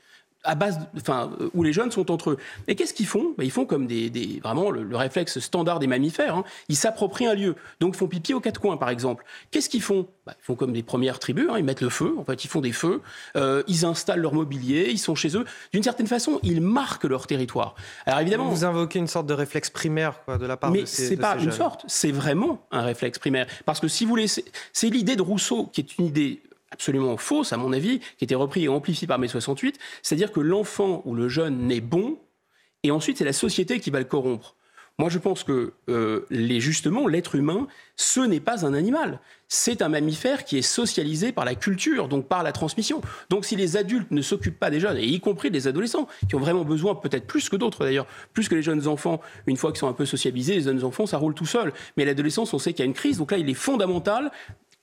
à 0.43 0.55
base, 0.55 0.79
enfin, 0.97 1.31
euh, 1.39 1.49
où 1.53 1.63
les 1.63 1.73
jeunes 1.73 1.91
sont 1.91 2.11
entre 2.11 2.31
eux. 2.31 2.37
Et 2.67 2.75
qu'est-ce 2.75 2.93
qu'ils 2.93 3.07
font? 3.07 3.33
Ben, 3.37 3.43
Ils 3.45 3.51
font 3.51 3.65
comme 3.65 3.87
des, 3.87 4.39
vraiment 4.43 4.71
le, 4.71 4.95
réflexe 4.95 5.39
standard 5.39 5.79
des 5.79 5.87
mammifères. 5.87 6.35
Hein. 6.35 6.43
Ils 6.69 6.75
s'approprient 6.75 7.27
un 7.27 7.33
lieu. 7.33 7.55
Donc, 7.79 7.95
ils 7.95 7.97
font 7.97 8.07
pipi 8.07 8.33
aux 8.33 8.39
quatre 8.39 8.59
coins, 8.59 8.77
par 8.77 8.89
exemple. 8.89 9.23
Qu'est-ce 9.51 9.69
qu'ils 9.69 9.81
font? 9.81 10.07
Ben, 10.25 10.33
Ils 10.39 10.43
font 10.43 10.55
comme 10.55 10.73
des 10.73 10.83
premières 10.83 11.19
tribus. 11.19 11.47
Hein. 11.49 11.55
Ils 11.57 11.63
mettent 11.63 11.81
le 11.81 11.89
feu. 11.89 12.15
En 12.17 12.23
fait, 12.23 12.43
ils 12.43 12.49
font 12.49 12.61
des 12.61 12.71
feux. 12.71 13.01
Euh, 13.35 13.63
ils 13.67 13.85
installent 13.85 14.19
leur 14.19 14.33
mobilier. 14.33 14.87
Ils 14.89 14.99
sont 14.99 15.15
chez 15.15 15.35
eux. 15.37 15.45
D'une 15.71 15.83
certaine 15.83 16.07
façon, 16.07 16.39
ils 16.43 16.61
marquent 16.61 17.05
leur 17.05 17.27
territoire. 17.27 17.75
Alors 18.05 18.19
évidemment, 18.19 18.49
vous 18.49 18.65
invoquez 18.65 18.99
une 18.99 19.07
sorte 19.07 19.27
de 19.27 19.33
réflexe 19.33 19.69
primaire 19.69 20.19
de 20.27 20.45
la 20.45 20.57
part 20.57 20.71
mais 20.71 20.81
de 20.81 20.85
ces 20.85 21.03
Mais 21.03 21.09
c'est 21.09 21.17
pas 21.17 21.37
une 21.37 21.51
sorte. 21.51 21.85
C'est 21.87 22.11
vraiment 22.11 22.65
un 22.71 22.81
réflexe 22.81 23.19
primaire. 23.19 23.47
Parce 23.65 23.79
que 23.79 23.87
si 23.87 24.05
vous 24.05 24.15
laissez, 24.15 24.45
c'est 24.71 24.89
l'idée 24.89 25.15
de 25.15 25.21
Rousseau 25.21 25.67
qui 25.67 25.81
est 25.81 25.97
une 25.97 26.05
idée 26.05 26.41
absolument 26.73 27.17
fausse, 27.17 27.53
à 27.53 27.57
mon 27.57 27.71
avis, 27.71 27.99
qui 28.17 28.25
était 28.25 28.35
repris 28.35 28.65
et 28.65 28.67
amplifié 28.67 29.07
par 29.07 29.19
mai 29.19 29.27
68, 29.27 29.79
c'est-à-dire 30.01 30.31
que 30.31 30.39
l'enfant 30.39 31.01
ou 31.05 31.15
le 31.15 31.29
jeune 31.29 31.67
naît 31.67 31.81
bon, 31.81 32.19
et 32.83 32.91
ensuite 32.91 33.17
c'est 33.17 33.25
la 33.25 33.33
société 33.33 33.79
qui 33.79 33.91
va 33.91 33.99
le 33.99 34.05
corrompre. 34.05 34.55
Moi, 34.99 35.09
je 35.09 35.17
pense 35.17 35.43
que 35.43 35.73
euh, 35.89 36.25
justement, 36.29 37.07
l'être 37.07 37.33
humain, 37.33 37.67
ce 37.95 38.19
n'est 38.19 38.39
pas 38.39 38.63
un 38.63 38.75
animal. 38.75 39.19
C'est 39.47 39.81
un 39.81 39.89
mammifère 39.89 40.45
qui 40.45 40.59
est 40.59 40.61
socialisé 40.61 41.31
par 41.31 41.45
la 41.45 41.55
culture, 41.55 42.07
donc 42.07 42.27
par 42.27 42.43
la 42.43 42.51
transmission. 42.51 43.01
Donc, 43.29 43.43
si 43.43 43.55
les 43.55 43.75
adultes 43.75 44.11
ne 44.11 44.21
s'occupent 44.21 44.59
pas 44.59 44.69
des 44.69 44.79
jeunes, 44.79 44.97
et 44.97 45.05
y 45.05 45.19
compris 45.19 45.49
des 45.49 45.67
adolescents, 45.67 46.07
qui 46.29 46.35
ont 46.35 46.39
vraiment 46.39 46.63
besoin, 46.63 46.93
peut-être 46.93 47.25
plus 47.25 47.49
que 47.49 47.55
d'autres 47.55 47.83
d'ailleurs, 47.85 48.05
plus 48.33 48.47
que 48.47 48.53
les 48.53 48.61
jeunes 48.61 48.87
enfants, 48.87 49.19
une 49.47 49.57
fois 49.57 49.71
qu'ils 49.71 49.79
sont 49.79 49.87
un 49.87 49.93
peu 49.93 50.05
socialisés, 50.05 50.55
les 50.55 50.61
jeunes 50.61 50.83
enfants, 50.83 51.07
ça 51.07 51.17
roule 51.17 51.33
tout 51.33 51.47
seul. 51.47 51.73
Mais 51.97 52.05
l'adolescence, 52.05 52.53
on 52.53 52.59
sait 52.59 52.73
qu'il 52.73 52.81
y 52.81 52.83
a 52.83 52.85
une 52.87 52.93
crise. 52.93 53.17
Donc 53.17 53.31
là, 53.31 53.39
il 53.39 53.49
est 53.49 53.55
fondamental 53.55 54.31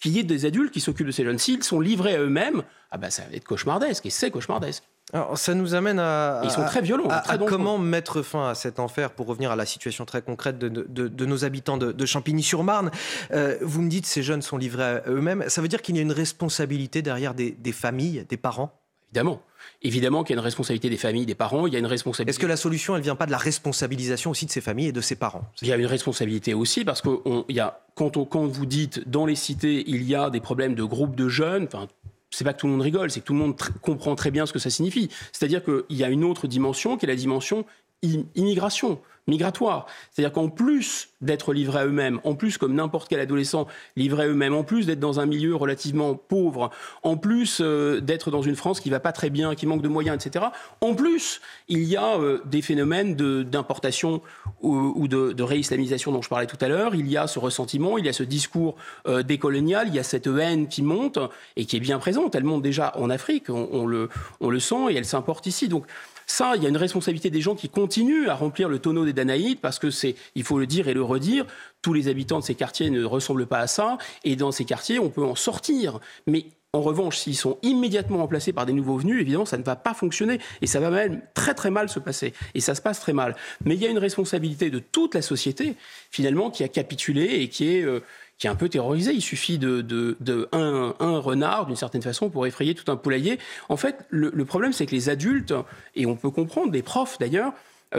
qu'il 0.01 0.13
y 0.13 0.19
ait 0.19 0.25
des 0.25 0.47
adultes 0.47 0.73
qui 0.73 0.81
s'occupent 0.81 1.07
de 1.07 1.13
ces 1.13 1.25
jeunes. 1.25 1.39
S'ils 1.39 1.63
sont 1.63 1.81
livrés 1.81 2.15
à 2.15 2.21
eux-mêmes, 2.21 2.63
ah 2.91 2.99
ben 2.99 3.11
ça 3.11 3.23
va 3.23 3.37
être 3.37 3.45
cauchemardesque, 3.45 4.07
et 4.07 4.11
c'est 4.11 4.31
cauchemardesque. 4.31 4.83
Alors, 5.13 5.37
ça 5.37 5.55
nous 5.55 5.75
amène 5.75 5.99
à. 5.99 6.41
Ils 6.45 6.51
sont 6.51 6.65
très 6.65 6.83
violents. 6.83 7.09
À, 7.09 7.37
comment 7.39 7.79
mettre 7.79 8.23
fin 8.23 8.49
à 8.49 8.55
cet 8.55 8.79
enfer 8.79 9.11
pour 9.11 9.27
revenir 9.27 9.51
à 9.51 9.57
la 9.57 9.67
situation 9.67 10.05
très 10.05 10.23
concrète 10.23 10.59
de, 10.59 11.25
nos 11.25 11.45
habitants 11.45 11.77
de, 11.77 12.07
Champigny-sur-Marne 12.07 12.91
euh, 13.33 13.59
Vous 13.61 13.83
me 13.83 13.89
dites 13.89 14.07
ces 14.07 14.23
jeunes 14.23 14.43
sont 14.43 14.57
livrés 14.57 14.85
à 14.85 15.03
eux-mêmes. 15.09 15.45
Ça 15.49 15.63
veut 15.63 15.69
dire 15.69 15.83
qu'il 15.83 15.97
y 15.97 15.99
a 15.99 16.03
une 16.03 16.13
responsabilité 16.13 17.03
derrière 17.03 17.35
des, 17.35 17.51
des 17.51 17.73
familles, 17.73 18.25
des 18.29 18.37
parents? 18.37 18.80
Évidemment. 19.11 19.42
Évidemment 19.83 20.25
qu'il 20.25 20.35
y 20.35 20.38
a 20.38 20.40
une 20.40 20.44
responsabilité 20.44 20.90
des 20.90 20.96
familles, 20.96 21.27
des 21.27 21.35
parents, 21.35 21.66
il 21.66 21.73
y 21.73 21.77
a 21.77 21.79
une 21.79 21.87
responsabilité. 21.87 22.31
Est-ce 22.31 22.38
que 22.38 22.46
la 22.46 22.57
solution, 22.57 22.96
elle 22.96 23.03
vient 23.03 23.16
pas 23.16 23.27
de 23.27 23.31
la 23.31 23.38
responsabilisation 23.38 24.31
aussi 24.31 24.46
de 24.46 24.51
ces 24.51 24.61
familles 24.61 24.88
et 24.88 24.92
de 24.92 25.01
ces 25.01 25.16
parents? 25.16 25.51
Il 25.62 25.68
y 25.68 25.73
a 25.73 25.77
une 25.77 25.87
responsabilité 25.87 26.55
aussi 26.55 26.85
parce 26.85 27.01
que 27.01 27.09
il 27.49 27.57
y 27.57 27.61
a, 27.61 27.81
quand, 27.94 28.25
quand 28.27 28.46
vous 28.46 28.66
dites 28.66 29.09
dans 29.09 29.27
les 29.27 29.35
cités, 29.35 29.85
il 29.87 30.05
y 30.05 30.14
a 30.14 30.31
des 30.31 30.40
problèmes 30.40 30.75
de 30.75 30.85
groupes 30.85 31.16
de 31.16 31.29
jeunes, 31.29 31.64
enfin, 31.64 31.88
c'est 32.31 32.44
pas 32.44 32.53
que 32.53 32.61
tout 32.61 32.66
le 32.66 32.73
monde 32.73 32.83
rigole, 32.83 33.11
c'est 33.11 33.20
que 33.20 33.27
tout 33.27 33.33
le 33.33 33.38
monde 33.38 33.57
comprend 33.81 34.14
très 34.14 34.31
bien 34.31 34.46
ce 34.46 34.53
que 34.53 34.59
ça 34.59 34.70
signifie. 34.70 35.09
C'est-à-dire 35.33 35.64
qu'il 35.64 35.96
y 35.96 36.05
a 36.05 36.09
une 36.09 36.25
autre 36.25 36.46
dimension 36.46 36.96
qui 36.96 37.07
est 37.07 37.09
la 37.09 37.16
dimension 37.16 37.64
immigration 38.03 39.01
migratoire. 39.31 39.87
C'est-à-dire 40.11 40.33
qu'en 40.33 40.49
plus 40.49 41.09
d'être 41.23 41.53
livrés 41.53 41.81
à 41.81 41.87
eux-mêmes, 41.87 42.21
en 42.25 42.35
plus 42.35 42.59
comme 42.59 42.75
n'importe 42.75 43.09
quel 43.09 43.21
adolescent 43.21 43.66
livré 43.97 44.25
à 44.25 44.27
eux-mêmes, 44.27 44.55
en 44.55 44.64
plus 44.64 44.87
d'être 44.87 45.01
dans 45.01 45.21
un 45.21 45.27
milieu 45.27 45.55
relativement 45.55 46.14
pauvre, 46.14 46.71
en 47.03 47.16
plus 47.16 47.61
euh, 47.61 48.01
d'être 48.01 48.31
dans 48.31 48.43
une 48.43 48.57
France 48.57 48.81
qui 48.81 48.90
va 48.90 49.01
pas 49.01 49.12
très 49.12 49.31
bien, 49.31 49.55
qui 49.55 49.66
manque 49.66 49.83
de 49.83 49.88
moyens, 49.88 50.25
etc. 50.25 50.47
En 50.81 50.95
plus, 50.95 51.40
il 51.69 51.85
y 51.85 51.97
a 51.97 52.19
euh, 52.19 52.40
des 52.45 52.62
phénomènes 52.62 53.14
d'importation 53.14 54.21
ou, 54.62 55.09
de, 55.09 55.43
réislamisation 55.43 56.12
dont 56.12 56.21
je 56.21 56.29
parlais 56.29 56.47
tout 56.47 56.59
à 56.61 56.69
l'heure. 56.69 56.95
Il 56.95 57.09
y 57.09 57.16
a 57.16 57.27
ce 57.27 57.38
ressentiment, 57.38 57.97
il 57.97 58.05
y 58.05 58.09
a 58.09 58.12
ce 58.12 58.23
discours 58.23 58.77
euh, 59.07 59.23
décolonial, 59.23 59.88
il 59.88 59.95
y 59.95 59.99
a 59.99 60.03
cette 60.03 60.27
haine 60.27 60.69
qui 60.69 60.83
monte 60.83 61.19
et 61.57 61.64
qui 61.64 61.77
est 61.77 61.81
bien 61.81 61.99
présente. 61.99 62.35
Elle 62.35 62.45
monte 62.45 62.62
déjà 62.62 62.93
en 62.97 63.09
Afrique, 63.09 63.49
on, 63.49 63.69
on 63.73 63.87
le, 63.87 64.09
on 64.40 64.51
le 64.51 64.61
sent 64.61 64.90
et 64.90 64.97
elle 64.97 65.07
s'importe 65.07 65.47
ici. 65.47 65.69
Donc 65.69 65.87
ça, 66.31 66.53
il 66.55 66.62
y 66.62 66.66
a 66.66 66.69
une 66.69 66.77
responsabilité 66.77 67.29
des 67.29 67.40
gens 67.40 67.57
qui 67.57 67.69
continuent 67.69 68.29
à 68.29 68.35
remplir 68.35 68.69
le 68.69 68.79
tonneau 68.79 69.05
des 69.05 69.12
Danaïdes 69.12 69.59
parce 69.61 69.81
que 69.81 69.90
c'est, 69.90 70.14
il 70.37 70.45
faut 70.45 70.61
le 70.61 70.66
dire 70.66 70.87
et 70.87 70.95
le 70.95 71.03
redire, 71.03 71.45
tous 71.83 71.93
les 71.93 72.07
habitants 72.07 72.38
de 72.38 72.45
ces 72.45 72.55
quartiers 72.55 72.88
ne 72.88 73.05
ressemblent 73.05 73.47
pas 73.47 73.59
à 73.59 73.66
ça 73.66 73.99
et 74.23 74.37
dans 74.37 74.53
ces 74.53 74.64
quartiers, 74.64 75.01
on 75.01 75.11
peut 75.11 75.25
en 75.25 75.35
sortir. 75.35 75.99
Mais 76.29 76.47
en 76.73 76.83
revanche, 76.83 77.19
s'ils 77.19 77.37
sont 77.37 77.59
immédiatement 77.62 78.19
remplacés 78.19 78.53
par 78.53 78.64
des 78.64 78.73
nouveaux 78.73 78.97
venus, 78.97 79.21
évidemment, 79.21 79.45
ça 79.45 79.59
ne 79.59 79.64
va 79.64 79.75
pas 79.75 79.93
fonctionner 79.93 80.38
et 80.62 80.69
ça 80.69 80.79
va 80.79 80.90
même 80.90 81.21
très 81.35 81.53
très 81.53 81.73
mal 81.73 81.88
se 81.88 81.99
passer. 81.99 82.33
Et 82.55 82.61
ça 82.61 82.77
se 82.77 82.81
passe 82.81 83.01
très 83.01 83.12
mal. 83.12 83.35
Mais 83.64 83.75
il 83.75 83.83
y 83.83 83.87
a 83.87 83.90
une 83.90 83.99
responsabilité 83.99 84.71
de 84.71 84.79
toute 84.79 85.16
la 85.16 85.23
société, 85.23 85.75
finalement, 86.12 86.51
qui 86.51 86.62
a 86.62 86.69
capitulé 86.69 87.25
et 87.25 87.49
qui 87.49 87.75
est, 87.75 87.83
euh, 87.83 88.05
qui 88.40 88.46
est 88.46 88.50
un 88.50 88.57
peu 88.57 88.68
terrorisé. 88.68 89.12
Il 89.12 89.20
suffit 89.20 89.59
de, 89.59 89.83
de, 89.83 90.48
un, 90.50 91.18
renard, 91.18 91.66
d'une 91.66 91.76
certaine 91.76 92.03
façon, 92.03 92.31
pour 92.31 92.46
effrayer 92.46 92.74
tout 92.74 92.90
un 92.90 92.96
poulailler. 92.96 93.38
En 93.68 93.76
fait, 93.76 94.07
le, 94.09 94.33
le 94.35 94.44
problème, 94.46 94.72
c'est 94.72 94.87
que 94.87 94.94
les 94.94 95.11
adultes, 95.11 95.55
et 95.94 96.07
on 96.07 96.16
peut 96.16 96.31
comprendre, 96.31 96.72
des 96.72 96.83
profs 96.83 97.18
d'ailleurs, 97.18 97.53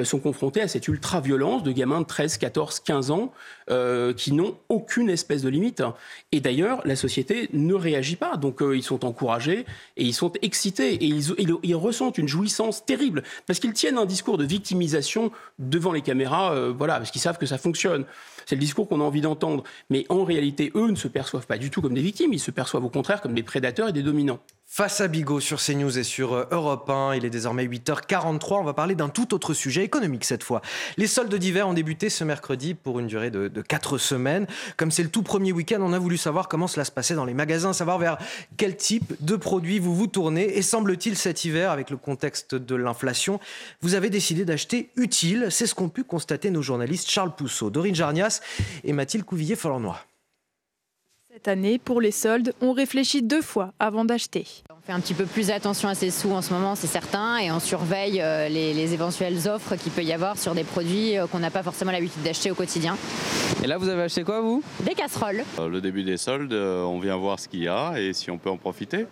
sont 0.03 0.19
confrontés 0.19 0.61
à 0.61 0.67
cette 0.67 0.87
ultra-violence 0.87 1.63
de 1.63 1.71
gamins 1.71 2.01
de 2.01 2.05
13, 2.05 2.37
14, 2.37 2.79
15 2.79 3.11
ans 3.11 3.33
euh, 3.69 4.13
qui 4.13 4.31
n'ont 4.31 4.57
aucune 4.69 5.09
espèce 5.09 5.41
de 5.41 5.49
limite. 5.49 5.83
Et 6.31 6.39
d'ailleurs, 6.39 6.81
la 6.85 6.95
société 6.95 7.49
ne 7.53 7.73
réagit 7.73 8.15
pas. 8.15 8.37
Donc, 8.37 8.61
euh, 8.61 8.75
ils 8.75 8.83
sont 8.83 9.05
encouragés 9.05 9.65
et 9.97 10.03
ils 10.03 10.13
sont 10.13 10.31
excités 10.41 10.93
et 10.93 11.05
ils, 11.05 11.33
ils, 11.63 11.75
ressentent 11.75 12.17
une 12.17 12.27
jouissance 12.27 12.85
terrible 12.85 13.23
parce 13.47 13.59
qu'ils 13.59 13.73
tiennent 13.73 13.97
un 13.97 14.05
discours 14.05 14.37
de 14.37 14.45
victimisation 14.45 15.31
devant 15.59 15.91
les 15.91 16.01
caméras, 16.01 16.69
voilà, 16.71 16.97
parce 16.97 17.11
qu'ils 17.11 17.21
savent 17.21 17.37
que 17.37 17.45
ça 17.45 17.57
fonctionne. 17.57 18.05
C'est 18.45 18.55
le 18.55 18.61
discours 18.61 18.87
qu'on 18.87 19.01
a 19.01 19.03
envie 19.03 19.21
d'entendre. 19.21 19.63
Mais 19.89 20.05
en 20.09 20.23
réalité, 20.23 20.71
eux 20.75 20.89
ne 20.89 20.95
se 20.95 21.07
perçoivent 21.07 21.47
pas 21.47 21.57
du 21.57 21.69
tout 21.69 21.81
comme 21.81 21.93
des 21.93 22.01
victimes, 22.01 22.33
ils 22.33 22.39
se 22.39 22.51
perçoivent 22.51 22.85
au 22.85 22.89
contraire 22.89 23.21
comme 23.21 23.33
des 23.33 23.43
prédateurs 23.43 23.89
et 23.89 23.93
des 23.93 24.03
dominants. 24.03 24.39
Face 24.73 25.01
à 25.01 25.09
Bigot 25.09 25.41
sur 25.41 25.61
CNews 25.61 25.99
et 25.99 26.03
sur 26.05 26.31
euh, 26.31 26.45
Europe 26.49 26.89
1, 26.89 27.15
il 27.15 27.25
est 27.25 27.29
désormais 27.29 27.65
8h43. 27.65 28.53
On 28.53 28.63
va 28.63 28.73
parler 28.73 28.95
d'un 28.95 29.09
tout 29.09 29.33
autre 29.33 29.53
sujet 29.53 29.83
économique 29.83 30.23
cette 30.23 30.45
fois. 30.45 30.61
Les 30.95 31.07
soldes 31.07 31.35
d'hiver 31.35 31.67
ont 31.67 31.73
débuté 31.73 32.09
ce 32.09 32.23
mercredi 32.23 32.73
pour 32.73 32.97
une 32.97 33.07
durée 33.07 33.31
de, 33.31 33.49
4 33.49 33.97
semaines. 33.97 34.47
Comme 34.77 34.89
c'est 34.89 35.03
le 35.03 35.09
tout 35.09 35.23
premier 35.23 35.51
week-end, 35.51 35.79
on 35.81 35.91
a 35.91 35.99
voulu 35.99 36.15
savoir 36.15 36.47
comment 36.47 36.67
cela 36.67 36.85
se 36.85 36.91
passait 36.91 37.15
dans 37.15 37.25
les 37.25 37.33
magasins, 37.33 37.73
savoir 37.73 37.99
vers 37.99 38.17
quel 38.55 38.77
type 38.77 39.13
de 39.19 39.35
produits 39.35 39.77
vous 39.77 39.93
vous 39.93 40.07
tournez. 40.07 40.57
Et 40.57 40.61
semble-t-il 40.61 41.17
cet 41.17 41.43
hiver, 41.43 41.69
avec 41.69 41.89
le 41.89 41.97
contexte 41.97 42.55
de 42.55 42.75
l'inflation, 42.75 43.41
vous 43.81 43.95
avez 43.95 44.09
décidé 44.09 44.45
d'acheter 44.45 44.89
utile. 44.95 45.47
C'est 45.49 45.67
ce 45.67 45.75
qu'ont 45.75 45.89
pu 45.89 46.05
constater 46.05 46.49
nos 46.49 46.61
journalistes 46.61 47.11
Charles 47.11 47.35
Pousseau, 47.35 47.71
Dorine 47.71 47.93
Jarnias 47.93 48.39
et 48.85 48.93
Mathilde 48.93 49.25
Couvillier-Folornois. 49.25 49.99
Cette 51.33 51.47
année, 51.47 51.79
pour 51.79 52.01
les 52.01 52.11
soldes, 52.11 52.53
on 52.59 52.73
réfléchit 52.73 53.21
deux 53.21 53.41
fois 53.41 53.73
avant 53.79 54.03
d'acheter. 54.03 54.45
On 54.69 54.81
fait 54.85 54.91
un 54.91 54.99
petit 54.99 55.13
peu 55.13 55.23
plus 55.23 55.49
attention 55.49 55.87
à 55.87 55.95
ses 55.95 56.11
sous 56.11 56.31
en 56.31 56.41
ce 56.41 56.53
moment, 56.53 56.75
c'est 56.75 56.87
certain, 56.87 57.37
et 57.37 57.49
on 57.53 57.61
surveille 57.61 58.19
euh, 58.21 58.49
les, 58.49 58.93
éventuelles 58.93 59.47
offres 59.47 59.77
qu'il 59.77 59.93
peut 59.93 60.03
y 60.03 60.11
avoir 60.11 60.37
sur 60.37 60.53
des 60.53 60.65
produits 60.65 61.17
euh, 61.17 61.27
qu'on 61.27 61.39
n'a 61.39 61.49
pas 61.49 61.63
forcément 61.63 61.93
l'habitude 61.93 62.21
d'acheter 62.21 62.51
au 62.51 62.53
quotidien. 62.53 62.97
Et 63.63 63.67
là, 63.67 63.77
vous 63.77 63.87
avez 63.87 64.01
acheté 64.01 64.25
quoi, 64.25 64.41
vous? 64.41 64.61
Des 64.81 64.93
casseroles. 64.93 65.45
Euh, 65.59 65.69
le 65.69 65.79
début 65.79 66.03
des 66.03 66.17
soldes, 66.17 66.51
on 66.51 66.99
vient 66.99 67.15
voir 67.15 67.39
ce 67.39 67.47
qu'il 67.47 67.63
y 67.63 67.69
a 67.69 67.93
et 67.97 68.11
si 68.11 68.29
on 68.29 68.37
peut 68.37 68.49
en 68.49 68.57
profiter. 68.57 69.05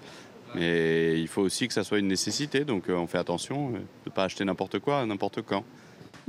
Mais 0.56 1.18
il 1.22 1.28
faut 1.30 1.44
aussi 1.44 1.70
que 1.70 1.74
ça 1.74 1.86
soit 1.86 2.00
une 2.00 2.08
nécessité, 2.08 2.66
donc 2.66 2.90
on 2.90 3.08
fait 3.08 3.20
attention 3.20 3.70
de 3.70 3.78
ne 4.08 4.12
pas 4.12 4.26
acheter 4.26 4.44
n'importe 4.44 4.80
quoi, 4.80 5.06
n'importe 5.06 5.42
quand. 5.44 5.64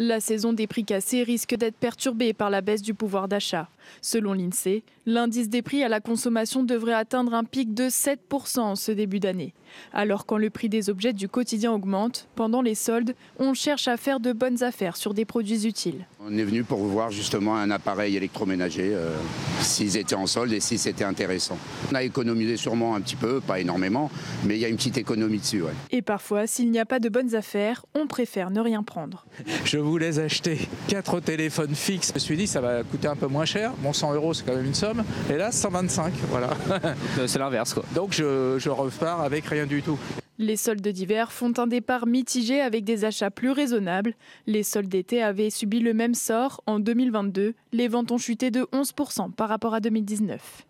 La 0.02 0.18
saison 0.18 0.54
des 0.54 0.66
prix 0.66 0.86
cassés 0.86 1.22
risque 1.24 1.54
d'être 1.54 1.76
perturbée 1.76 2.32
par 2.32 2.48
la 2.48 2.62
baisse 2.62 2.80
du 2.80 2.94
pouvoir 2.94 3.28
d'achat. 3.28 3.68
Selon 4.00 4.32
l'INSEE, 4.32 4.82
l'indice 5.04 5.50
des 5.50 5.60
prix 5.60 5.82
à 5.82 5.90
la 5.90 6.00
consommation 6.00 6.62
devrait 6.62 6.94
atteindre 6.94 7.34
un 7.34 7.44
pic 7.44 7.74
de 7.74 7.84
7% 7.84 8.60
en 8.60 8.76
ce 8.76 8.92
début 8.92 9.20
d'année. 9.20 9.52
Alors 9.92 10.26
quand 10.26 10.38
le 10.38 10.50
prix 10.50 10.68
des 10.68 10.90
objets 10.90 11.12
du 11.12 11.28
quotidien 11.28 11.72
augmente, 11.72 12.28
pendant 12.34 12.62
les 12.62 12.74
soldes, 12.74 13.14
on 13.38 13.54
cherche 13.54 13.88
à 13.88 13.96
faire 13.96 14.20
de 14.20 14.32
bonnes 14.32 14.62
affaires 14.62 14.96
sur 14.96 15.12
des 15.12 15.24
produits 15.24 15.66
utiles. 15.66 16.06
On 16.20 16.36
est 16.36 16.44
venu 16.44 16.64
pour 16.64 16.78
voir 16.78 17.10
justement 17.10 17.56
un 17.56 17.70
appareil 17.70 18.16
électroménager, 18.16 18.92
euh, 18.94 19.14
s'ils 19.60 19.96
étaient 19.96 20.14
en 20.14 20.26
solde 20.26 20.52
et 20.52 20.60
si 20.60 20.78
c'était 20.78 21.04
intéressant. 21.04 21.58
On 21.92 21.94
a 21.94 22.02
économisé 22.02 22.56
sûrement 22.56 22.94
un 22.94 23.00
petit 23.00 23.16
peu, 23.16 23.40
pas 23.40 23.60
énormément, 23.60 24.10
mais 24.44 24.56
il 24.56 24.60
y 24.60 24.64
a 24.64 24.68
une 24.68 24.76
petite 24.76 24.98
économie 24.98 25.38
dessus. 25.38 25.62
Et 25.90 26.02
parfois, 26.02 26.46
s'il 26.46 26.70
n'y 26.70 26.78
a 26.78 26.86
pas 26.86 27.00
de 27.00 27.08
bonnes 27.08 27.34
affaires, 27.34 27.84
on 27.94 28.06
préfère 28.06 28.50
ne 28.50 28.60
rien 28.60 28.82
prendre. 28.82 29.26
Je 29.64 29.78
voulais 29.90 30.18
acheter 30.18 30.58
quatre 30.88 31.20
téléphones 31.20 31.74
fixes. 31.74 32.08
Je 32.08 32.14
me 32.14 32.18
suis 32.18 32.36
dit 32.36 32.46
ça 32.46 32.60
va 32.60 32.82
coûter 32.82 33.08
un 33.08 33.16
peu 33.16 33.26
moins 33.26 33.44
cher. 33.44 33.72
Bon, 33.78 33.92
100 33.92 34.14
euros, 34.14 34.34
c'est 34.34 34.44
quand 34.44 34.54
même 34.54 34.66
une 34.66 34.74
somme. 34.74 35.04
Et 35.28 35.36
là, 35.36 35.52
125, 35.52 36.12
voilà. 36.30 36.50
c'est 37.26 37.38
l'inverse, 37.38 37.74
quoi. 37.74 37.84
Donc 37.94 38.12
je, 38.12 38.56
je 38.58 38.70
repars 38.70 39.20
avec 39.20 39.46
rien 39.46 39.66
du 39.66 39.82
tout. 39.82 39.98
Les 40.38 40.56
soldes 40.56 40.88
d'hiver 40.88 41.32
font 41.32 41.52
un 41.58 41.66
départ 41.66 42.06
mitigé 42.06 42.62
avec 42.62 42.84
des 42.84 43.04
achats 43.04 43.30
plus 43.30 43.50
raisonnables. 43.50 44.14
Les 44.46 44.62
soldes 44.62 44.88
d'été 44.88 45.22
avaient 45.22 45.50
subi 45.50 45.80
le 45.80 45.92
même 45.92 46.14
sort 46.14 46.62
en 46.66 46.78
2022. 46.78 47.54
Les 47.72 47.88
ventes 47.88 48.10
ont 48.10 48.16
chuté 48.16 48.50
de 48.50 48.62
11% 48.72 49.32
par 49.32 49.50
rapport 49.50 49.74
à 49.74 49.80
2019. 49.80 50.64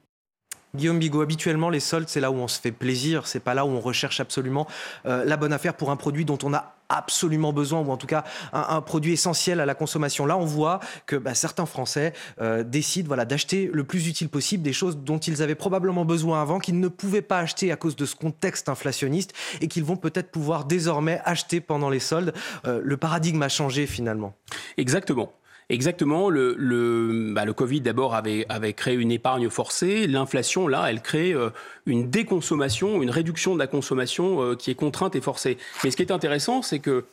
Guillaume 0.74 0.98
Bigot, 0.98 1.20
habituellement, 1.20 1.68
les 1.68 1.80
soldes, 1.80 2.08
c'est 2.08 2.20
là 2.20 2.30
où 2.30 2.34
on 2.34 2.48
se 2.48 2.60
fait 2.60 2.72
plaisir, 2.72 3.26
c'est 3.26 3.40
pas 3.40 3.54
là 3.54 3.64
où 3.64 3.68
on 3.68 3.80
recherche 3.80 4.20
absolument 4.20 4.66
euh, 5.06 5.24
la 5.24 5.36
bonne 5.36 5.52
affaire 5.52 5.74
pour 5.74 5.90
un 5.90 5.96
produit 5.96 6.24
dont 6.24 6.38
on 6.42 6.54
a 6.54 6.74
absolument 6.90 7.52
besoin, 7.52 7.80
ou 7.80 7.90
en 7.90 7.96
tout 7.96 8.06
cas 8.06 8.24
un, 8.52 8.80
produit 8.82 9.12
essentiel 9.12 9.60
à 9.60 9.66
la 9.66 9.74
consommation. 9.74 10.26
Là, 10.26 10.36
on 10.36 10.44
voit 10.44 10.80
que 11.06 11.16
bah, 11.16 11.34
certains 11.34 11.66
Français 11.66 12.12
euh, 12.40 12.62
décident 12.62 13.06
voilà, 13.06 13.24
d'acheter 13.24 13.70
le 13.72 13.84
plus 13.84 14.08
utile 14.08 14.28
possible 14.28 14.62
des 14.62 14.72
choses 14.72 14.98
dont 14.98 15.18
ils 15.18 15.42
avaient 15.42 15.54
probablement 15.54 16.04
besoin 16.04 16.42
avant, 16.42 16.58
qu'ils 16.58 16.80
ne 16.80 16.88
pouvaient 16.88 17.22
pas 17.22 17.38
acheter 17.38 17.72
à 17.72 17.76
cause 17.76 17.96
de 17.96 18.04
ce 18.04 18.16
contexte 18.16 18.68
inflationniste, 18.68 19.32
et 19.60 19.68
qu'ils 19.68 19.84
vont 19.84 19.96
peut-être 19.96 20.30
pouvoir 20.30 20.64
désormais 20.64 21.20
acheter 21.24 21.60
pendant 21.60 21.88
les 21.88 22.00
soldes. 22.00 22.34
Euh, 22.66 22.80
le 22.82 22.96
paradigme 22.96 23.42
a 23.42 23.48
changé 23.48 23.86
finalement. 23.86 24.34
Exactement. 24.76 25.32
Exactement. 25.70 26.30
Bah, 26.30 27.44
le 27.44 27.52
Covid, 27.54 27.80
d'abord, 27.80 28.14
avait, 28.14 28.44
avait 28.48 28.72
créé 28.72 28.96
une 28.96 29.12
épargne 29.12 29.48
forcée. 29.48 30.08
L'inflation, 30.08 30.66
là, 30.66 30.86
elle 30.90 31.00
crée 31.00 31.32
euh, 31.32 31.50
une 31.86 32.10
déconsommation, 32.10 33.00
une 33.02 33.10
réduction 33.10 33.54
de 33.54 33.60
la 33.60 33.68
consommation 33.68 34.42
euh, 34.42 34.56
qui 34.56 34.72
est 34.72 34.74
contrainte 34.74 35.14
et 35.14 35.20
forcée. 35.20 35.58
Mais 35.84 35.92
ce 35.92 35.96
qui 35.96 36.02
est 36.02 36.10
intéressant, 36.10 36.62
c'est 36.62 36.80
que 36.80 37.04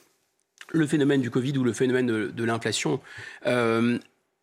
le 0.72 0.88
phénomène 0.88 1.22
du 1.22 1.30
Covid 1.30 1.56
ou 1.60 1.64
le 1.64 1.72
phénomène 1.72 2.08
de, 2.08 2.44
l'inflation, 2.44 3.00
euh, 3.46 4.00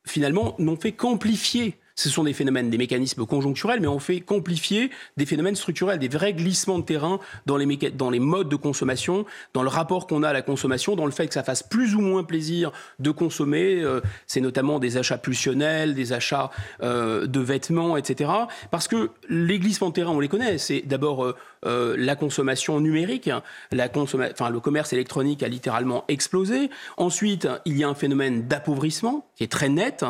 finalement, 0.06 0.54
n'ont 0.60 0.76
fait 0.76 0.92
qu'amplifier 0.92 1.76
ce 1.94 2.08
sont 2.08 2.24
des 2.24 2.32
phénomènes, 2.32 2.70
des 2.70 2.78
mécanismes 2.78 3.24
conjoncturels, 3.26 3.80
mais 3.80 3.86
on 3.86 3.98
fait 3.98 4.20
qu'amplifier 4.20 4.90
des 5.16 5.26
phénomènes 5.26 5.54
structurels, 5.54 5.98
des 5.98 6.08
vrais 6.08 6.32
glissements 6.32 6.78
de 6.78 6.84
terrain 6.84 7.20
dans 7.46 7.56
les, 7.56 8.18
modes 8.18 8.48
de 8.48 8.56
consommation, 8.56 9.24
dans 9.52 9.62
le 9.62 9.68
rapport 9.68 10.06
qu'on 10.06 10.22
a 10.22 10.30
à 10.30 10.32
la 10.32 10.42
consommation, 10.42 10.96
dans 10.96 11.06
le 11.06 11.12
fait 11.12 11.28
que 11.28 11.34
ça 11.34 11.44
fasse 11.44 11.62
plus 11.62 11.94
ou 11.94 12.00
moins 12.00 12.24
plaisir 12.24 12.72
de 12.98 13.10
consommer. 13.10 13.80
Euh, 13.82 14.00
c'est 14.26 14.40
notamment 14.40 14.78
des 14.78 14.96
achats 14.96 15.18
pulsionnels, 15.18 15.94
des 15.94 16.12
achats 16.12 16.50
euh, 16.82 17.26
de 17.26 17.40
vêtements, 17.40 17.96
etc. 17.96 18.30
Parce 18.70 18.88
que 18.88 19.10
les 19.28 19.58
glissements 19.58 19.88
de 19.90 19.94
terrain, 19.94 20.12
on 20.12 20.20
les 20.20 20.28
connaît. 20.28 20.58
C'est 20.58 20.82
d'abord 20.82 21.24
euh, 21.24 21.36
la 21.64 22.16
consommation 22.16 22.80
numérique. 22.80 23.30
Enfin, 23.30 24.50
le 24.50 24.60
commerce 24.60 24.92
électronique 24.92 25.42
a 25.42 25.48
littéralement 25.48 26.04
explosé. 26.08 26.70
Ensuite, 26.96 27.48
il 27.64 27.76
y 27.78 27.84
a 27.84 27.88
un 27.88 27.94
phénomène 27.94 28.46
d'appauvrissement 28.46 29.26
qui 29.36 29.44
est 29.44 29.52
très 29.52 29.68
net. 29.68 30.04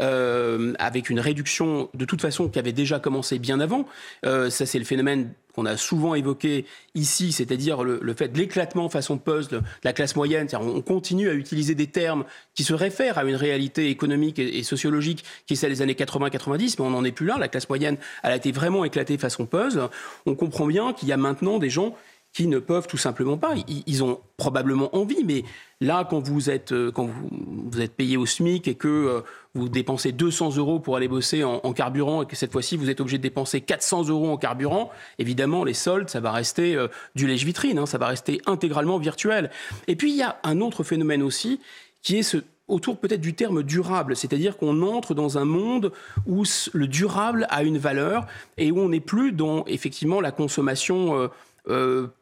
Euh, 0.00 0.74
avec 0.78 1.10
une 1.10 1.18
réduction 1.18 1.88
de 1.92 2.04
toute 2.04 2.20
façon 2.20 2.48
qui 2.48 2.60
avait 2.60 2.72
déjà 2.72 3.00
commencé 3.00 3.40
bien 3.40 3.58
avant. 3.58 3.84
Euh, 4.24 4.48
ça, 4.48 4.64
c'est 4.64 4.78
le 4.78 4.84
phénomène 4.84 5.32
qu'on 5.54 5.66
a 5.66 5.76
souvent 5.76 6.14
évoqué 6.14 6.66
ici, 6.94 7.32
c'est-à-dire 7.32 7.82
le, 7.82 8.14
fait 8.14 8.28
de 8.28 8.38
l'éclatement 8.38 8.88
façon 8.88 9.18
puzzle 9.18 9.50
de 9.50 9.62
la 9.84 9.92
classe 9.92 10.16
moyenne. 10.16 10.48
On 10.54 10.80
continue 10.82 11.28
à 11.28 11.34
utiliser 11.34 11.74
des 11.74 11.86
termes 11.86 12.24
qui 12.54 12.64
se 12.64 12.74
réfèrent 12.74 13.18
à 13.18 13.24
une 13.24 13.36
réalité 13.36 13.90
économique 13.90 14.38
et, 14.38 14.62
sociologique 14.62 15.24
qui 15.46 15.54
est 15.54 15.56
celle 15.56 15.72
des 15.72 15.82
années 15.82 15.94
80-90, 15.94 16.76
mais 16.78 16.84
on 16.84 16.90
n'en 16.90 17.04
est 17.04 17.12
plus 17.12 17.26
là. 17.26 17.36
La 17.38 17.48
classe 17.48 17.68
moyenne, 17.68 17.96
elle 18.22 18.32
a 18.32 18.36
été 18.36 18.52
vraiment 18.52 18.84
éclatée 18.84 19.18
façon 19.18 19.46
puzzle. 19.46 19.88
On 20.26 20.34
comprend 20.34 20.66
bien 20.66 20.92
qu'il 20.92 21.08
y 21.08 21.12
a 21.12 21.16
maintenant 21.16 21.58
des 21.58 21.70
gens 21.70 21.96
qui 22.32 22.46
ne 22.46 22.58
peuvent 22.58 22.86
tout 22.86 22.98
simplement 22.98 23.36
pas. 23.36 23.54
Ils, 23.86 24.04
ont 24.04 24.20
probablement 24.36 24.94
envie, 24.96 25.24
mais 25.24 25.44
là, 25.80 26.06
quand 26.08 26.20
vous 26.20 26.50
êtes, 26.50 26.72
euh, 26.72 26.92
quand 26.92 27.08
vous, 27.08 27.80
êtes 27.80 27.94
payé 27.94 28.16
au 28.16 28.26
SMIC 28.26 28.68
et 28.68 28.74
que 28.74 28.88
euh, 28.88 29.20
vous 29.54 29.68
dépensez 29.68 30.12
200 30.12 30.56
euros 30.56 30.78
pour 30.78 30.96
aller 30.96 31.08
bosser 31.08 31.42
en, 31.42 31.72
carburant 31.72 32.22
et 32.22 32.26
que 32.26 32.36
cette 32.36 32.52
fois-ci 32.52 32.76
vous 32.76 32.90
êtes 32.90 33.00
obligé 33.00 33.18
de 33.18 33.22
dépenser 33.22 33.60
400 33.60 34.08
euros 34.08 34.30
en 34.30 34.36
carburant, 34.36 34.90
évidemment, 35.18 35.64
les 35.64 35.74
soldes, 35.74 36.10
ça 36.10 36.20
va 36.20 36.30
rester 36.30 36.76
euh, 36.76 36.88
du 37.14 37.26
lèche-vitrine, 37.26 37.78
hein, 37.78 37.86
ça 37.86 37.98
va 37.98 38.06
rester 38.06 38.40
intégralement 38.46 38.98
virtuel. 38.98 39.50
Et 39.88 39.96
puis, 39.96 40.10
il 40.10 40.16
y 40.16 40.22
a 40.22 40.38
un 40.44 40.60
autre 40.60 40.84
phénomène 40.84 41.22
aussi 41.22 41.60
qui 42.02 42.18
est 42.18 42.36
autour 42.68 42.98
peut-être 42.98 43.20
du 43.20 43.34
terme 43.34 43.62
durable, 43.62 44.14
c'est-à-dire 44.14 44.56
qu'on 44.56 44.82
entre 44.82 45.14
dans 45.14 45.38
un 45.38 45.44
monde 45.44 45.90
où 46.26 46.44
le 46.72 46.86
durable 46.86 47.46
a 47.50 47.64
une 47.64 47.78
valeur 47.78 48.26
et 48.58 48.70
où 48.70 48.78
on 48.78 48.90
n'est 48.90 49.00
plus 49.00 49.32
dans 49.32 49.64
effectivement 49.66 50.20
la 50.20 50.30
consommation 50.30 51.30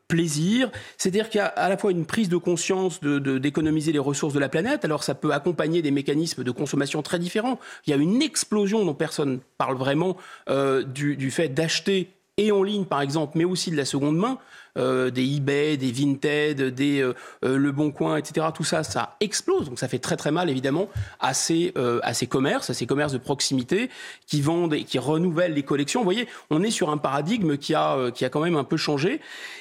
plaisir. 0.08 0.70
C'est-à-dire 0.98 1.28
qu'il 1.28 1.38
y 1.38 1.42
a 1.42 1.46
à 1.46 1.68
la 1.68 1.76
fois 1.76 1.90
une 1.90 2.06
prise 2.06 2.28
de 2.28 2.36
conscience 2.36 3.00
d'économiser 3.00 3.92
les 3.92 3.98
ressources 3.98 4.34
de 4.34 4.38
la 4.38 4.48
planète, 4.48 4.84
alors 4.84 5.02
ça 5.02 5.14
peut 5.14 5.32
accompagner 5.32 5.82
des 5.82 5.90
mécanismes 5.90 6.44
de 6.44 6.50
consommation 6.50 7.02
très 7.02 7.18
différents. 7.18 7.58
Il 7.86 7.90
y 7.90 7.92
a 7.92 7.96
une 7.96 8.22
explosion 8.22 8.84
dont 8.84 8.94
personne 8.94 9.40
parle 9.58 9.76
vraiment 9.76 10.16
euh, 10.48 10.82
du, 10.82 11.30
fait 11.30 11.48
d'acheter 11.48 12.10
et 12.36 12.52
en 12.52 12.62
ligne 12.62 12.84
par 12.84 13.00
exemple, 13.00 13.32
mais 13.36 13.44
aussi 13.44 13.70
de 13.70 13.76
la 13.76 13.84
seconde 13.84 14.16
main, 14.16 14.38
euh, 14.76 15.10
des 15.10 15.36
eBay, 15.36 15.78
des 15.78 15.90
Vinted, 15.90 16.74
des 16.74 17.00
euh, 17.00 17.14
euh, 17.44 17.56
Le 17.56 17.72
Bon 17.72 17.90
Coin, 17.90 18.18
etc. 18.18 18.48
Tout 18.54 18.64
ça, 18.64 18.82
ça 18.82 19.16
explose. 19.20 19.70
Donc 19.70 19.78
ça 19.78 19.88
fait 19.88 19.98
très 19.98 20.16
très 20.16 20.30
mal 20.30 20.50
évidemment 20.50 20.88
à 21.18 21.32
ces, 21.32 21.72
à 22.02 22.12
ces 22.12 22.26
commerces, 22.26 22.70
à 22.70 22.74
ces 22.74 22.86
commerces 22.86 23.12
de 23.12 23.18
proximité 23.18 23.88
qui 24.26 24.42
vendent 24.42 24.74
et 24.74 24.84
qui 24.84 24.98
renouvellent 24.98 25.54
les 25.54 25.62
collections. 25.62 26.00
Vous 26.00 26.04
voyez, 26.04 26.28
on 26.50 26.62
est 26.62 26.70
sur 26.70 26.90
un 26.90 26.98
paradigme 26.98 27.56
qui 27.56 27.74
a, 27.74 28.10
qui 28.10 28.24
a 28.24 28.28
quand 28.28 28.40
même 28.40 28.56
un 28.56 28.64
peu 28.64 28.76
changé. 28.76 29.20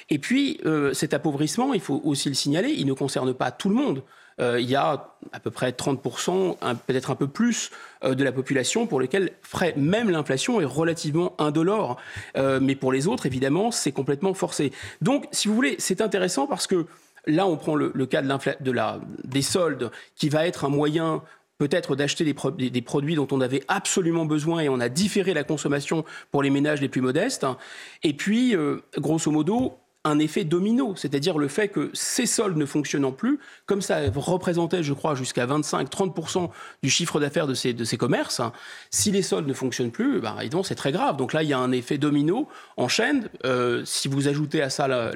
Et 0.09 0.19
puis 0.19 0.59
cet 0.93 1.13
appauvrissement, 1.13 1.73
il 1.73 1.81
faut 1.81 2.01
aussi 2.03 2.29
le 2.29 2.35
signaler, 2.35 2.69
il 2.69 2.85
ne 2.85 2.93
concerne 2.93 3.33
pas 3.33 3.51
tout 3.51 3.69
le 3.69 3.75
monde. 3.75 4.01
Euh, 4.41 4.59
il 4.59 4.69
y 4.69 4.75
a 4.75 5.15
à 5.31 5.39
peu 5.39 5.49
près 5.49 5.71
30%, 5.71 6.57
peut-être 6.85 7.11
un 7.11 7.15
peu 7.15 7.27
plus, 7.27 7.71
euh, 8.03 8.15
de 8.15 8.23
la 8.23 8.31
population 8.31 8.85
pour 8.85 8.99
lesquels 8.99 9.31
même 9.77 10.09
l'inflation 10.09 10.59
est 10.59 10.65
relativement 10.65 11.33
indolore. 11.39 11.97
Euh, 12.37 12.59
mais 12.61 12.75
pour 12.75 12.91
les 12.91 13.07
autres, 13.07 13.25
évidemment, 13.25 13.71
c'est 13.71 13.91
complètement 13.91 14.33
forcé. 14.33 14.71
Donc, 15.01 15.27
si 15.31 15.47
vous 15.47 15.55
voulez, 15.55 15.75
c'est 15.79 16.01
intéressant 16.01 16.47
parce 16.47 16.67
que 16.67 16.85
là, 17.27 17.47
on 17.47 17.55
prend 17.55 17.75
le, 17.75 17.91
cas 18.05 18.21
de, 18.21 18.71
la, 18.71 18.99
des 19.23 19.41
soldes, 19.41 19.89
qui 20.15 20.29
va 20.29 20.45
être 20.45 20.65
un 20.65 20.69
moyen 20.69 21.23
peut-être 21.57 21.95
d'acheter 21.95 22.25
des, 22.25 22.81
produits 22.81 23.15
dont 23.15 23.27
on 23.31 23.39
avait 23.39 23.63
absolument 23.69 24.25
besoin 24.25 24.59
et 24.59 24.67
on 24.67 24.81
a 24.81 24.89
différé 24.89 25.33
la 25.33 25.45
consommation 25.45 26.03
pour 26.29 26.43
les 26.43 26.49
ménages 26.49 26.81
les 26.81 26.89
plus 26.89 26.99
modestes. 26.99 27.45
Et 28.03 28.11
puis, 28.11 28.53
grosso 28.97 29.31
modo, 29.31 29.79
un 30.05 30.19
effet 30.19 30.45
domino, 30.45 30.93
c'est-à-dire 30.95 31.37
le 31.37 31.47
fait 31.47 31.67
que 31.67 31.89
ces 31.93 32.25
soldes 32.25 32.57
ne 32.57 32.65
fonctionnant 32.65 33.11
plus, 33.11 33.39
comme 33.65 33.81
ça 33.81 33.99
représentait, 34.15 34.83
je 34.83 34.93
crois, 34.93 35.15
jusqu'à 35.15 35.45
25-30% 35.47 36.49
du 36.83 36.89
chiffre 36.89 37.19
d'affaires 37.19 37.47
de 37.47 37.53
ces, 37.55 37.97
commerces, 37.97 38.39
hein, 38.39 38.53
si 38.91 39.11
les 39.11 39.23
soldes 39.23 39.47
ne 39.47 39.53
fonctionnent 39.53 39.91
plus, 39.91 40.21
bah, 40.21 40.37
c'est 40.63 40.75
très 40.75 40.91
grave. 40.91 41.17
Donc 41.17 41.33
là, 41.33 41.43
il 41.43 41.49
y 41.49 41.53
a 41.53 41.59
un 41.59 41.71
effet 41.71 41.97
domino 41.97 42.47
en 42.77 42.87
chaîne. 42.87 43.29
Euh, 43.45 43.83
si 43.85 44.07
vous 44.07 44.27
ajoutez 44.27 44.61
à 44.61 44.69
ça 44.69 44.87
la, 44.87 45.11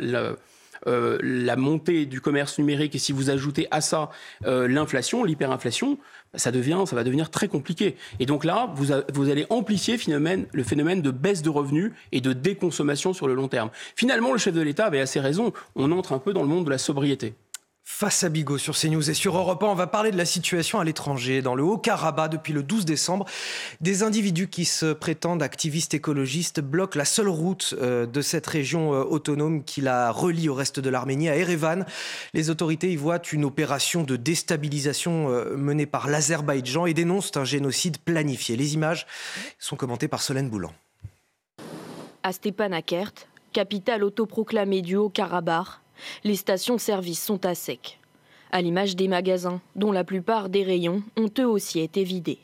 euh, 0.87 1.17
la 1.21 1.57
montée 1.57 2.05
du 2.05 2.21
commerce 2.21 2.57
numérique 2.57 2.95
et 2.95 2.99
si 2.99 3.11
vous 3.11 3.29
ajoutez 3.29 3.67
à 3.69 3.81
ça 3.81 4.09
euh, 4.45 4.67
l'inflation, 4.67 5.25
l'hyperinflation, 5.25 5.97
ça, 6.35 6.51
devient, 6.51 6.83
ça 6.85 6.95
va 6.95 7.03
devenir 7.03 7.29
très 7.29 7.47
compliqué. 7.47 7.95
Et 8.19 8.25
donc 8.25 8.45
là, 8.45 8.73
vous, 8.75 9.29
allez 9.29 9.45
amplifier 9.49 9.97
le 9.97 10.63
phénomène 10.63 11.01
de 11.01 11.11
baisse 11.11 11.41
de 11.41 11.49
revenus 11.49 11.91
et 12.11 12.21
de 12.21 12.33
déconsommation 12.33 13.13
sur 13.13 13.27
le 13.27 13.33
long 13.33 13.47
terme. 13.47 13.69
Finalement, 13.95 14.31
le 14.31 14.37
chef 14.37 14.53
de 14.53 14.61
l'État 14.61 14.85
avait 14.85 15.01
assez 15.01 15.19
raison. 15.19 15.53
On 15.75 15.91
entre 15.91 16.13
un 16.13 16.19
peu 16.19 16.33
dans 16.33 16.41
le 16.41 16.47
monde 16.47 16.65
de 16.65 16.69
la 16.69 16.77
sobriété. 16.77 17.33
Face 17.91 18.23
à 18.23 18.29
Bigot 18.29 18.59
sur 18.59 18.77
CNews 18.77 19.09
et 19.09 19.13
sur 19.15 19.35
Europe 19.35 19.63
1, 19.63 19.65
on 19.65 19.73
va 19.73 19.87
parler 19.87 20.11
de 20.11 20.15
la 20.15 20.23
situation 20.23 20.79
à 20.79 20.83
l'étranger. 20.83 21.41
Dans 21.41 21.55
le 21.55 21.63
Haut-Karabakh, 21.63 22.31
depuis 22.31 22.53
le 22.53 22.61
12 22.61 22.85
décembre, 22.85 23.25
des 23.81 24.03
individus 24.03 24.47
qui 24.47 24.63
se 24.65 24.93
prétendent 24.93 25.41
activistes 25.41 25.95
écologistes 25.95 26.61
bloquent 26.61 26.97
la 26.97 27.03
seule 27.03 27.27
route 27.27 27.73
euh, 27.81 28.05
de 28.05 28.21
cette 28.21 28.45
région 28.45 28.93
euh, 28.93 29.03
autonome 29.03 29.63
qui 29.63 29.81
la 29.81 30.11
relie 30.11 30.49
au 30.49 30.53
reste 30.53 30.79
de 30.79 30.89
l'Arménie, 30.89 31.29
à 31.29 31.35
Erevan. 31.35 31.83
Les 32.33 32.51
autorités 32.51 32.91
y 32.91 32.95
voient 32.95 33.21
une 33.33 33.43
opération 33.43 34.03
de 34.03 34.15
déstabilisation 34.15 35.31
euh, 35.31 35.57
menée 35.57 35.87
par 35.87 36.07
l'Azerbaïdjan 36.07 36.85
et 36.85 36.93
dénoncent 36.93 37.35
un 37.35 37.43
génocide 37.43 37.97
planifié. 37.97 38.55
Les 38.55 38.75
images 38.75 39.07
sont 39.57 39.75
commentées 39.75 40.07
par 40.07 40.21
Solène 40.21 40.49
Boulan. 40.49 40.71
À 42.21 42.31
Stepanakert, 42.33 43.11
capitale 43.51 44.03
autoproclamée 44.03 44.83
du 44.83 44.95
Haut-Karabakh, 44.95 45.81
les 46.23 46.35
stations-service 46.35 47.21
sont 47.21 47.45
à 47.45 47.55
sec. 47.55 47.99
À 48.51 48.61
l'image 48.61 48.95
des 48.95 49.07
magasins, 49.07 49.61
dont 49.75 49.91
la 49.91 50.03
plupart 50.03 50.49
des 50.49 50.63
rayons 50.63 51.03
ont 51.17 51.29
eux 51.39 51.47
aussi 51.47 51.79
été 51.79 52.03
vidés. 52.03 52.39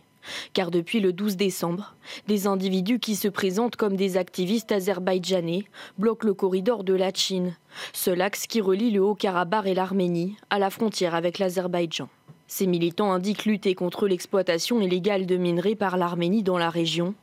Car 0.53 0.71
depuis 0.71 0.99
le 0.99 1.13
12 1.13 1.35
décembre, 1.35 1.95
des 2.27 2.47
individus 2.47 2.99
qui 2.99 3.15
se 3.15 3.27
présentent 3.27 3.75
comme 3.75 3.95
des 3.95 4.17
activistes 4.17 4.71
azerbaïdjanais 4.71 5.65
bloquent 5.97 6.27
le 6.27 6.33
corridor 6.33 6.83
de 6.83 6.93
la 6.93 7.11
Chine, 7.13 7.55
seul 7.93 8.21
axe 8.21 8.47
qui 8.47 8.61
relie 8.61 8.91
le 8.91 9.01
Haut-Karabakh 9.01 9.67
et 9.67 9.73
l'Arménie 9.73 10.35
à 10.49 10.59
la 10.59 10.69
frontière 10.69 11.15
avec 11.15 11.39
l'Azerbaïdjan. 11.39 12.09
Ces 12.47 12.67
militants 12.67 13.11
indiquent 13.11 13.45
lutter 13.45 13.73
contre 13.73 14.07
l'exploitation 14.07 14.79
illégale 14.79 15.25
de 15.25 15.37
minerais 15.37 15.75
par 15.75 15.97
l'Arménie 15.97 16.43
dans 16.43 16.59
la 16.59 16.69
région, 16.69 17.15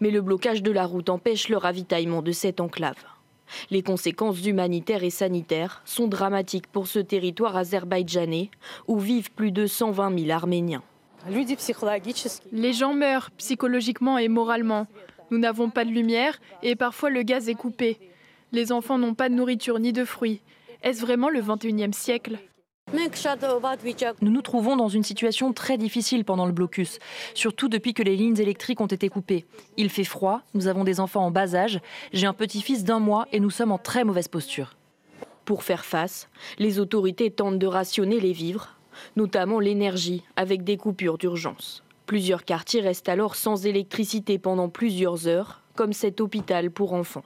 mais 0.00 0.10
le 0.10 0.20
blocage 0.20 0.62
de 0.62 0.70
la 0.70 0.86
route 0.86 1.10
empêche 1.10 1.48
le 1.48 1.56
ravitaillement 1.56 2.22
de 2.22 2.32
cette 2.32 2.60
enclave. 2.60 2.96
Les 3.70 3.82
conséquences 3.82 4.44
humanitaires 4.44 5.04
et 5.04 5.10
sanitaires 5.10 5.82
sont 5.84 6.08
dramatiques 6.08 6.66
pour 6.66 6.86
ce 6.86 6.98
territoire 6.98 7.56
azerbaïdjanais 7.56 8.50
où 8.86 8.98
vivent 8.98 9.32
plus 9.32 9.52
de 9.52 9.66
120 9.66 10.18
000 10.18 10.30
Arméniens. 10.30 10.82
Les 12.52 12.72
gens 12.72 12.94
meurent 12.94 13.30
psychologiquement 13.32 14.18
et 14.18 14.28
moralement. 14.28 14.86
Nous 15.30 15.38
n'avons 15.38 15.70
pas 15.70 15.84
de 15.84 15.90
lumière 15.90 16.40
et 16.62 16.76
parfois 16.76 17.10
le 17.10 17.22
gaz 17.22 17.48
est 17.48 17.54
coupé. 17.54 17.98
Les 18.52 18.72
enfants 18.72 18.98
n'ont 18.98 19.14
pas 19.14 19.28
de 19.28 19.34
nourriture 19.34 19.78
ni 19.78 19.92
de 19.92 20.04
fruits. 20.04 20.40
Est-ce 20.82 21.00
vraiment 21.00 21.28
le 21.28 21.40
21e 21.40 21.92
siècle? 21.92 22.38
Nous 22.92 24.30
nous 24.30 24.42
trouvons 24.42 24.76
dans 24.76 24.88
une 24.88 25.02
situation 25.02 25.52
très 25.52 25.76
difficile 25.76 26.24
pendant 26.24 26.46
le 26.46 26.52
blocus, 26.52 26.98
surtout 27.34 27.68
depuis 27.68 27.92
que 27.92 28.02
les 28.02 28.16
lignes 28.16 28.38
électriques 28.38 28.80
ont 28.80 28.86
été 28.86 29.10
coupées. 29.10 29.44
Il 29.76 29.90
fait 29.90 30.04
froid, 30.04 30.40
nous 30.54 30.68
avons 30.68 30.84
des 30.84 30.98
enfants 30.98 31.26
en 31.26 31.30
bas 31.30 31.54
âge, 31.54 31.80
j'ai 32.12 32.26
un 32.26 32.32
petit-fils 32.32 32.84
d'un 32.84 32.98
mois 32.98 33.26
et 33.30 33.40
nous 33.40 33.50
sommes 33.50 33.72
en 33.72 33.78
très 33.78 34.04
mauvaise 34.04 34.28
posture. 34.28 34.74
Pour 35.44 35.64
faire 35.64 35.84
face, 35.84 36.28
les 36.58 36.78
autorités 36.78 37.30
tentent 37.30 37.58
de 37.58 37.66
rationner 37.66 38.20
les 38.20 38.32
vivres, 38.32 38.76
notamment 39.16 39.60
l'énergie, 39.60 40.22
avec 40.36 40.64
des 40.64 40.78
coupures 40.78 41.18
d'urgence. 41.18 41.82
Plusieurs 42.06 42.44
quartiers 42.44 42.80
restent 42.80 43.10
alors 43.10 43.36
sans 43.36 43.66
électricité 43.66 44.38
pendant 44.38 44.70
plusieurs 44.70 45.26
heures, 45.28 45.62
comme 45.74 45.92
cet 45.92 46.20
hôpital 46.22 46.70
pour 46.70 46.94
enfants. 46.94 47.24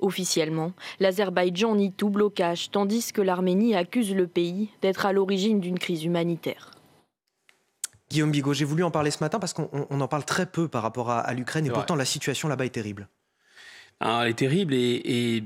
Officiellement, 0.00 0.72
l'Azerbaïdjan 1.00 1.74
nie 1.74 1.92
tout 1.92 2.10
blocage, 2.10 2.70
tandis 2.70 3.12
que 3.12 3.22
l'Arménie 3.22 3.74
accuse 3.74 4.14
le 4.14 4.26
pays 4.26 4.70
d'être 4.82 5.06
à 5.06 5.12
l'origine 5.12 5.60
d'une 5.60 5.78
crise 5.78 6.04
humanitaire. 6.04 6.72
Guillaume 8.10 8.30
Bigot, 8.30 8.54
j'ai 8.54 8.64
voulu 8.64 8.84
en 8.84 8.90
parler 8.90 9.10
ce 9.10 9.22
matin 9.22 9.38
parce 9.38 9.52
qu'on 9.52 9.68
en 9.88 10.08
parle 10.08 10.24
très 10.24 10.46
peu 10.46 10.68
par 10.68 10.82
rapport 10.82 11.10
à, 11.10 11.32
l'Ukraine 11.34 11.66
et 11.66 11.70
pourtant 11.70 11.94
la 11.94 12.06
situation 12.06 12.48
là-bas 12.48 12.64
est 12.64 12.70
terrible. 12.70 13.08
elle 14.00 14.28
est 14.28 14.38
terrible 14.38 14.72
et, 14.74 15.44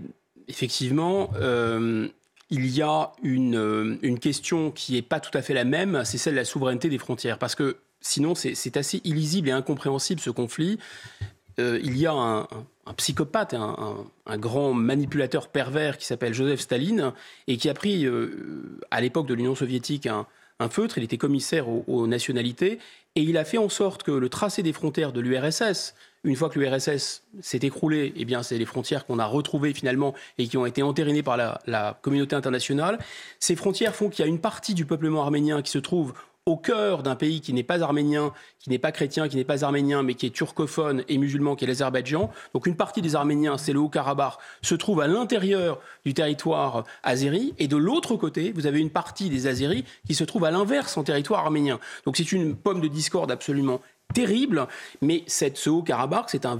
effectivement, 0.48 1.30
euh, 1.40 2.08
il 2.50 2.66
y 2.66 2.82
a 2.82 3.12
une, 3.22 3.56
euh, 3.56 3.96
une 4.02 4.18
question 4.18 4.70
qui 4.70 4.92
n'est 4.92 5.02
pas 5.02 5.20
tout 5.20 5.36
à 5.36 5.42
fait 5.42 5.54
la 5.54 5.64
même, 5.64 6.02
c'est 6.04 6.18
celle 6.18 6.34
de 6.34 6.38
la 6.38 6.44
souveraineté 6.44 6.88
des 6.88 6.98
frontières. 6.98 7.38
Parce 7.38 7.54
que 7.54 7.78
sinon, 8.02 8.34
c'est 8.34 8.76
assez 8.76 9.00
illisible 9.04 9.48
et 9.48 9.52
incompréhensible 9.52 10.20
ce 10.20 10.30
conflit. 10.30 10.78
Euh, 11.58 11.78
il 11.82 11.96
y 11.98 12.06
a 12.06 12.12
un, 12.12 12.46
psychopathe, 12.96 13.54
un, 13.54 14.38
grand 14.38 14.72
manipulateur 14.72 15.48
pervers 15.48 15.98
qui 15.98 16.06
s'appelle 16.06 16.34
Joseph 16.34 16.60
Staline 16.60 17.12
et 17.46 17.56
qui 17.56 17.68
a 17.68 17.74
pris, 17.74 18.06
euh, 18.06 18.78
à 18.90 19.00
l'époque 19.00 19.26
de 19.26 19.34
l'Union 19.34 19.54
soviétique, 19.54 20.06
un, 20.06 20.26
feutre. 20.70 20.96
Il 20.96 21.04
était 21.04 21.18
commissaire 21.18 21.66
aux, 21.68 22.06
nationalités 22.06 22.78
et 23.16 23.22
il 23.22 23.36
a 23.36 23.44
fait 23.44 23.58
en 23.58 23.68
sorte 23.68 24.04
que 24.04 24.12
le 24.12 24.28
tracé 24.28 24.62
des 24.62 24.72
frontières 24.72 25.12
de 25.12 25.20
l'URSS, 25.20 25.94
une 26.22 26.36
fois 26.36 26.48
que 26.50 26.60
l'URSS 26.60 27.24
s'est 27.40 27.58
écroulé, 27.62 28.12
eh 28.14 28.24
bien, 28.24 28.44
c'est 28.44 28.58
les 28.58 28.64
frontières 28.64 29.04
qu'on 29.04 29.18
a 29.18 29.26
retrouvées 29.26 29.74
finalement 29.74 30.14
et 30.38 30.46
qui 30.46 30.56
ont 30.56 30.64
été 30.64 30.84
entérinées 30.84 31.24
par 31.24 31.36
la, 31.36 31.60
la 31.66 31.98
communauté 32.00 32.36
internationale. 32.36 33.00
Ces 33.40 33.56
frontières 33.56 33.96
font 33.96 34.08
qu'il 34.08 34.24
y 34.24 34.28
a 34.28 34.30
une 34.30 34.38
partie 34.38 34.74
du 34.74 34.84
peuplement 34.84 35.22
arménien 35.22 35.62
qui 35.62 35.72
se 35.72 35.78
trouve 35.78 36.14
au 36.46 36.56
cœur 36.56 37.04
d'un 37.04 37.14
pays 37.14 37.40
qui 37.40 37.52
n'est 37.52 37.62
pas 37.62 37.82
arménien, 37.82 38.32
qui 38.58 38.70
n'est 38.70 38.78
pas 38.78 38.90
chrétien, 38.90 39.28
qui 39.28 39.36
n'est 39.36 39.44
pas 39.44 39.64
arménien, 39.64 40.02
mais 40.02 40.14
qui 40.14 40.26
est 40.26 40.30
turcophone 40.30 41.04
et 41.08 41.16
musulman, 41.16 41.54
qui 41.54 41.64
est 41.64 41.68
l'Azerbaïdjan. 41.68 42.30
Donc 42.52 42.66
une 42.66 42.74
partie 42.74 43.00
des 43.00 43.14
Arméniens, 43.14 43.58
c'est 43.58 43.72
le 43.72 43.78
Haut-Karabakh, 43.78 44.38
se 44.60 44.74
trouve 44.74 45.00
à 45.00 45.06
l'intérieur 45.06 45.78
du 46.04 46.14
territoire 46.14 46.84
azéri. 47.04 47.54
Et 47.58 47.68
de 47.68 47.76
l'autre 47.76 48.16
côté, 48.16 48.50
vous 48.52 48.66
avez 48.66 48.80
une 48.80 48.90
partie 48.90 49.30
des 49.30 49.46
Azéris 49.46 49.84
qui 50.04 50.16
se 50.16 50.24
trouve 50.24 50.44
à 50.44 50.50
l'inverse 50.50 50.96
en 50.96 51.04
territoire 51.04 51.44
arménien. 51.44 51.78
Donc 52.06 52.16
c'est 52.16 52.32
une 52.32 52.56
pomme 52.56 52.80
de 52.80 52.88
discorde 52.88 53.30
absolument 53.30 53.80
terrible. 54.12 54.66
Mais 55.00 55.22
cette, 55.28 55.56
ce 55.56 55.70
Haut-Karabakh, 55.70 56.28
c'est 56.28 56.44
un, 56.44 56.58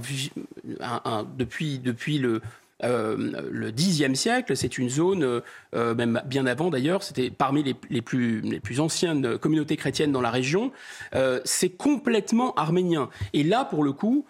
depuis, 1.37 1.79
depuis 1.79 2.19
le, 2.19 2.41
euh, 2.83 3.47
le 3.51 3.71
Xe 3.71 4.13
siècle, 4.13 4.55
c'est 4.55 4.77
une 4.77 4.89
zone, 4.89 5.23
euh, 5.23 5.41
euh, 5.75 5.95
même 5.95 6.21
bien 6.25 6.45
avant 6.45 6.69
d'ailleurs, 6.69 7.03
c'était 7.03 7.29
parmi 7.29 7.63
les, 7.63 8.01
plus, 8.01 8.79
anciennes 8.79 9.37
communautés 9.37 9.77
chrétiennes 9.77 10.11
dans 10.11 10.21
la 10.21 10.31
région. 10.31 10.71
c'est 11.45 11.69
complètement 11.69 12.53
arménien. 12.55 13.09
Et 13.33 13.43
là, 13.43 13.65
pour 13.65 13.83
le 13.83 13.91
coup, 13.91 14.25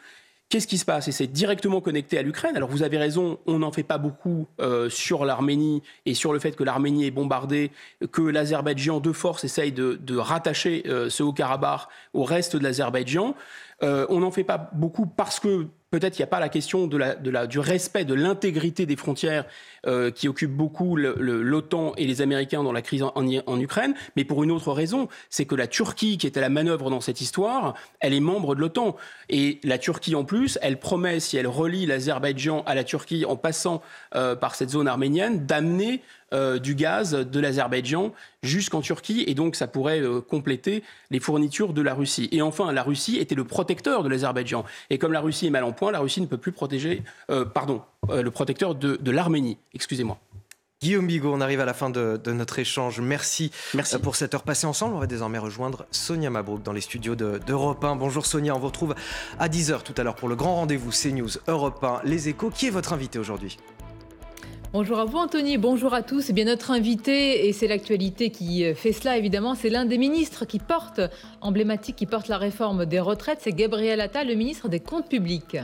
Qu'est-ce 0.50 0.68
qui 0.68 0.78
se 0.78 0.86
passe? 0.86 1.08
Et 1.08 1.12
c'est 1.12 1.26
directement 1.26 1.82
connecté 1.82 2.20
à 2.20 2.22
l'Ukraine. 2.22 2.56
Alors 2.56 2.70
vous 2.70 2.84
avez 2.84 3.00
raison, 3.00 3.40
on 3.48 3.58
n'en 3.58 3.72
fait 3.72 3.82
pas 3.82 3.98
beaucoup 3.98 4.46
sur 4.88 5.26
l'Arménie 5.26 5.82
et 6.06 6.14
sur 6.14 6.32
le 6.32 6.38
fait 6.38 6.56
que 6.56 6.64
l'Arménie 6.64 7.08
est 7.08 7.12
bombardée, 7.12 7.72
que 8.12 8.22
l'Azerbaïdjan 8.22 9.00
de 9.00 9.12
force 9.14 9.44
essaye 9.46 9.72
de 9.72 10.16
rattacher 10.16 10.84
ce 11.10 11.24
Haut-Karabakh 11.24 11.88
au 12.14 12.24
reste 12.24 12.56
de 12.56 12.62
l'Azerbaïdjan. 12.62 13.34
on 13.82 14.20
n'en 14.20 14.30
fait 14.30 14.44
pas 14.44 14.70
beaucoup 14.74 15.08
parce 15.08 15.40
que 15.40 15.70
Peut-être 15.94 16.14
qu'il 16.14 16.24
n'y 16.24 16.30
a 16.30 16.36
pas 16.36 16.40
la 16.40 16.50
question 16.50 16.88
de 16.88 16.98
la, 16.98 17.46
du 17.46 17.60
respect 17.60 18.04
de 18.04 18.16
l'intégrité 18.16 18.88
des 18.88 18.96
frontières 18.96 19.46
euh, 19.86 20.10
qui 20.10 20.28
occupe 20.28 20.50
beaucoup 20.50 20.96
l'OTAN 20.96 21.94
et 21.98 22.08
les 22.08 22.24
Américains 22.24 22.64
dans 22.64 22.72
la 22.72 22.82
crise 22.82 23.04
en, 23.04 23.60
Ukraine, 23.60 23.94
mais 24.16 24.24
pour 24.26 24.44
une 24.44 24.50
autre 24.50 24.72
raison, 24.72 25.08
c'est 25.30 25.46
que 25.46 25.54
la 25.54 25.68
Turquie, 25.68 26.18
qui 26.18 26.26
est 26.26 26.36
à 26.36 26.42
la 26.42 26.50
manœuvre 26.50 26.90
dans 26.90 27.00
cette 27.00 27.22
histoire, 27.22 27.76
elle 28.00 28.16
est 28.16 28.22
membre 28.22 28.56
de 28.56 28.62
l'OTAN. 28.62 28.96
Et 29.30 29.60
la 29.64 29.78
Turquie, 29.78 30.16
en 30.16 30.24
plus, 30.24 30.58
elle 30.64 30.80
promet, 30.80 31.20
si 31.20 31.38
elle 31.38 31.46
relie 31.46 31.86
l'Azerbaïdjan 31.86 32.64
à 32.66 32.74
la 32.74 32.84
Turquie 32.84 33.26
en 33.26 33.36
passant 33.36 33.84
euh, 34.16 34.36
par 34.36 34.56
cette 34.56 34.72
zone 34.72 34.88
arménienne, 34.88 35.46
d'amener 35.46 36.02
euh, 36.34 36.58
du 36.58 36.74
gaz 36.74 37.12
de 37.12 37.40
l'Azerbaïdjan 37.40 38.12
jusqu'en 38.42 38.82
Turquie 38.82 39.24
et 39.28 39.36
donc 39.36 39.56
ça 39.56 39.68
pourrait 39.68 40.02
compléter 40.28 40.84
les 41.12 41.20
fournitures 41.20 41.74
de 41.74 41.82
la 41.84 41.94
Russie. 41.94 42.28
Et 42.32 42.42
enfin, 42.42 42.72
la 42.72 42.82
Russie 42.82 43.20
était 43.20 43.36
le 43.36 43.44
protecteur 43.44 44.02
de 44.02 44.10
l'Azerbaïdjan. 44.10 44.66
Et 44.90 44.98
comme 44.98 45.14
la 45.14 45.22
Russie 45.22 45.46
est 45.46 45.52
mal 45.52 45.64
en 45.64 45.74
point, 45.74 45.83
la 45.92 46.00
Russie 46.00 46.22
ne 46.22 46.26
peut 46.26 46.38
plus 46.38 46.52
protéger, 46.52 47.04
euh, 47.30 47.46
pardon, 47.46 47.82
le 48.10 48.30
protecteur 48.30 48.76
de, 48.76 49.12
l'Arménie. 49.12 49.58
Excusez-moi. 49.74 50.18
Guillaume 50.82 51.08
Bigot, 51.08 51.34
on 51.34 51.40
arrive 51.40 51.62
à 51.62 51.66
la 51.66 51.74
fin 51.74 51.90
de, 51.90 52.20
notre 52.28 52.60
échange. 52.60 53.00
Merci, 53.00 53.52
Merci, 53.74 53.98
pour 54.00 54.18
cette 54.18 54.34
heure 54.34 54.44
passée 54.44 54.68
ensemble. 54.68 54.96
On 54.96 55.00
va 55.00 55.08
désormais 55.08 55.38
rejoindre 55.38 55.86
Sonia 55.92 56.30
Mabrouk 56.30 56.62
dans 56.62 56.74
les 56.74 56.82
studios 56.82 57.16
d'Europe 57.16 57.84
1. 57.84 57.96
Bonjour 57.96 58.26
Sonia, 58.26 58.54
on 58.54 58.60
vous 58.60 58.68
retrouve 58.68 58.94
à 59.40 59.48
10h 59.48 59.84
tout 59.84 59.94
à 59.96 60.04
l'heure 60.04 60.16
pour 60.16 60.28
le 60.28 60.36
grand 60.36 60.56
rendez-vous 60.56 60.92
CNews 60.92 61.30
Europe 61.48 61.82
1, 61.82 62.02
Les 62.04 62.28
Échos. 62.28 62.50
Qui 62.50 62.68
est 62.68 62.72
votre 62.72 62.92
invité 62.92 63.18
aujourd'hui? 63.18 63.58
Bonjour 64.74 64.98
à 64.98 65.06
vous 65.06 65.20
Anthony, 65.20 65.60
bonjour 65.60 65.94
à 65.94 66.02
tous. 66.02 66.32
Eh 66.32 66.34
bien 66.34 66.46
notre 66.46 66.72
invité, 66.72 67.48
et 67.48 67.54
c'est 67.54 67.68
l'actualité 67.68 68.32
qui 68.32 68.66
euh, 68.66 68.74
fait 68.74 68.92
cela 68.92 69.20
évidemment, 69.20 69.54
c'est 69.54 69.70
l'un 69.70 69.86
des 69.86 70.00
ministres 70.00 70.46
qui 70.46 70.58
porte, 70.58 71.00
emblématique, 71.42 71.96
qui 71.96 72.08
porte 72.08 72.28
la 72.28 72.40
réforme 72.40 72.88
des 72.88 73.00
retraites, 73.00 73.38
c'est 73.40 73.52
Gabriel 73.52 74.02
Attal, 74.02 74.28
le 74.28 74.34
ministre 74.34 74.70
des 74.70 74.80
Comptes 74.80 75.10
publics. 75.10 75.58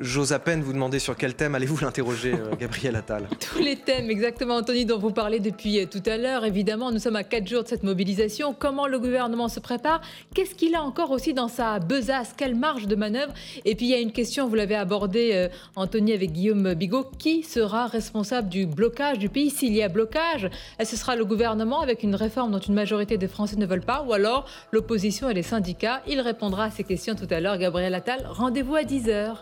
J'ose 0.00 0.32
à 0.32 0.38
peine 0.38 0.62
vous 0.62 0.72
demander 0.72 0.98
sur 0.98 1.16
quel 1.16 1.34
thème 1.34 1.54
allez-vous 1.54 1.78
l'interroger, 1.82 2.32
euh, 2.34 2.54
Gabriel 2.60 2.96
Attal 2.96 3.28
Tous 3.40 3.58
les 3.58 3.76
thèmes, 3.76 4.10
exactement, 4.10 4.56
Anthony, 4.56 4.84
dont 4.84 4.98
vous 4.98 5.10
parlez 5.10 5.40
depuis 5.40 5.80
euh, 5.80 5.86
tout 5.86 6.02
à 6.06 6.16
l'heure. 6.16 6.44
Évidemment, 6.44 6.90
nous 6.92 6.98
sommes 6.98 7.16
à 7.16 7.24
quatre 7.24 7.46
jours 7.46 7.64
de 7.64 7.68
cette 7.68 7.82
mobilisation. 7.82 8.54
Comment 8.58 8.86
le 8.86 8.98
gouvernement 8.98 9.48
se 9.48 9.60
prépare? 9.60 10.00
Qu'est-ce 10.34 10.54
qu'il 10.54 10.74
a 10.74 10.82
encore 10.82 11.10
aussi 11.10 11.34
dans 11.34 11.48
sa 11.48 11.78
besace? 11.78 12.34
Quelle 12.36 12.54
marge 12.54 12.86
de 12.86 12.96
manœuvre? 12.96 13.32
Et 13.64 13.74
puis, 13.74 13.86
il 13.86 13.90
y 13.90 13.94
a 13.94 14.00
une 14.00 14.12
question, 14.12 14.48
vous 14.48 14.54
l'avez 14.54 14.76
abordée, 14.76 15.30
euh, 15.34 15.48
Anthony, 15.76 16.12
avec 16.12 16.32
Guillaume 16.32 16.74
Bigot. 16.74 17.10
Qui 17.18 17.42
sera 17.42 17.86
responsable 17.86 18.48
du 18.48 18.66
blocage 18.66 19.18
du 19.18 19.28
pays? 19.28 19.50
S'il 19.50 19.74
y 19.74 19.82
a 19.82 19.88
blocage, 19.88 20.48
ce 20.82 20.96
sera 20.96 21.16
le 21.16 21.24
gouvernement 21.24 21.80
avec 21.80 22.02
une 22.02 22.14
réforme 22.14 22.52
dont 22.52 22.58
une 22.58 22.74
majorité 22.74 23.18
des 23.18 23.28
Français 23.28 23.56
ne 23.56 23.66
veulent 23.66 23.80
pas? 23.80 24.04
Ou 24.06 24.12
alors 24.12 24.46
l'opposition 24.72 25.28
et 25.28 25.34
les 25.34 25.42
syndicats? 25.42 26.02
Il 26.06 26.20
répondra 26.20 26.64
à 26.64 26.70
ces 26.70 26.84
questions 26.84 27.14
tout 27.14 27.28
à 27.30 27.40
l'heure. 27.40 27.58
Gabriel 27.58 27.94
Attal, 27.94 28.26
rendez-vous 28.30 28.76
à 28.76 28.82
10h. 28.82 29.36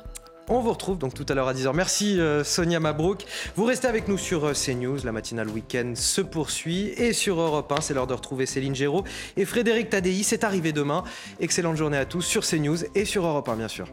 On 0.48 0.60
vous 0.60 0.70
retrouve 0.70 0.96
donc 0.96 1.12
tout 1.12 1.26
à 1.28 1.34
l'heure 1.34 1.48
à 1.48 1.54
10h. 1.54 1.74
Merci 1.74 2.20
euh, 2.20 2.44
Sonia 2.44 2.78
Mabrouk. 2.78 3.24
Vous 3.56 3.64
restez 3.64 3.88
avec 3.88 4.06
nous 4.06 4.16
sur 4.16 4.44
euh, 4.44 4.52
CNews. 4.52 4.98
La 5.04 5.10
matinale 5.10 5.48
week-end 5.48 5.94
se 5.96 6.20
poursuit. 6.20 6.92
Et 6.96 7.12
sur 7.12 7.40
Europe 7.40 7.72
1, 7.72 7.80
c'est 7.80 7.94
l'heure 7.94 8.06
de 8.06 8.14
retrouver 8.14 8.46
Céline 8.46 8.74
Géraud 8.74 9.02
et 9.36 9.44
Frédéric 9.44 9.90
Tadei. 9.90 10.22
C'est 10.22 10.44
arrivé 10.44 10.72
demain. 10.72 11.02
Excellente 11.40 11.76
journée 11.76 11.98
à 11.98 12.04
tous 12.04 12.22
sur 12.22 12.46
CNews 12.46 12.78
et 12.94 13.04
sur 13.04 13.26
Europe 13.26 13.48
1, 13.48 13.56
bien 13.56 13.68
sûr. 13.68 13.84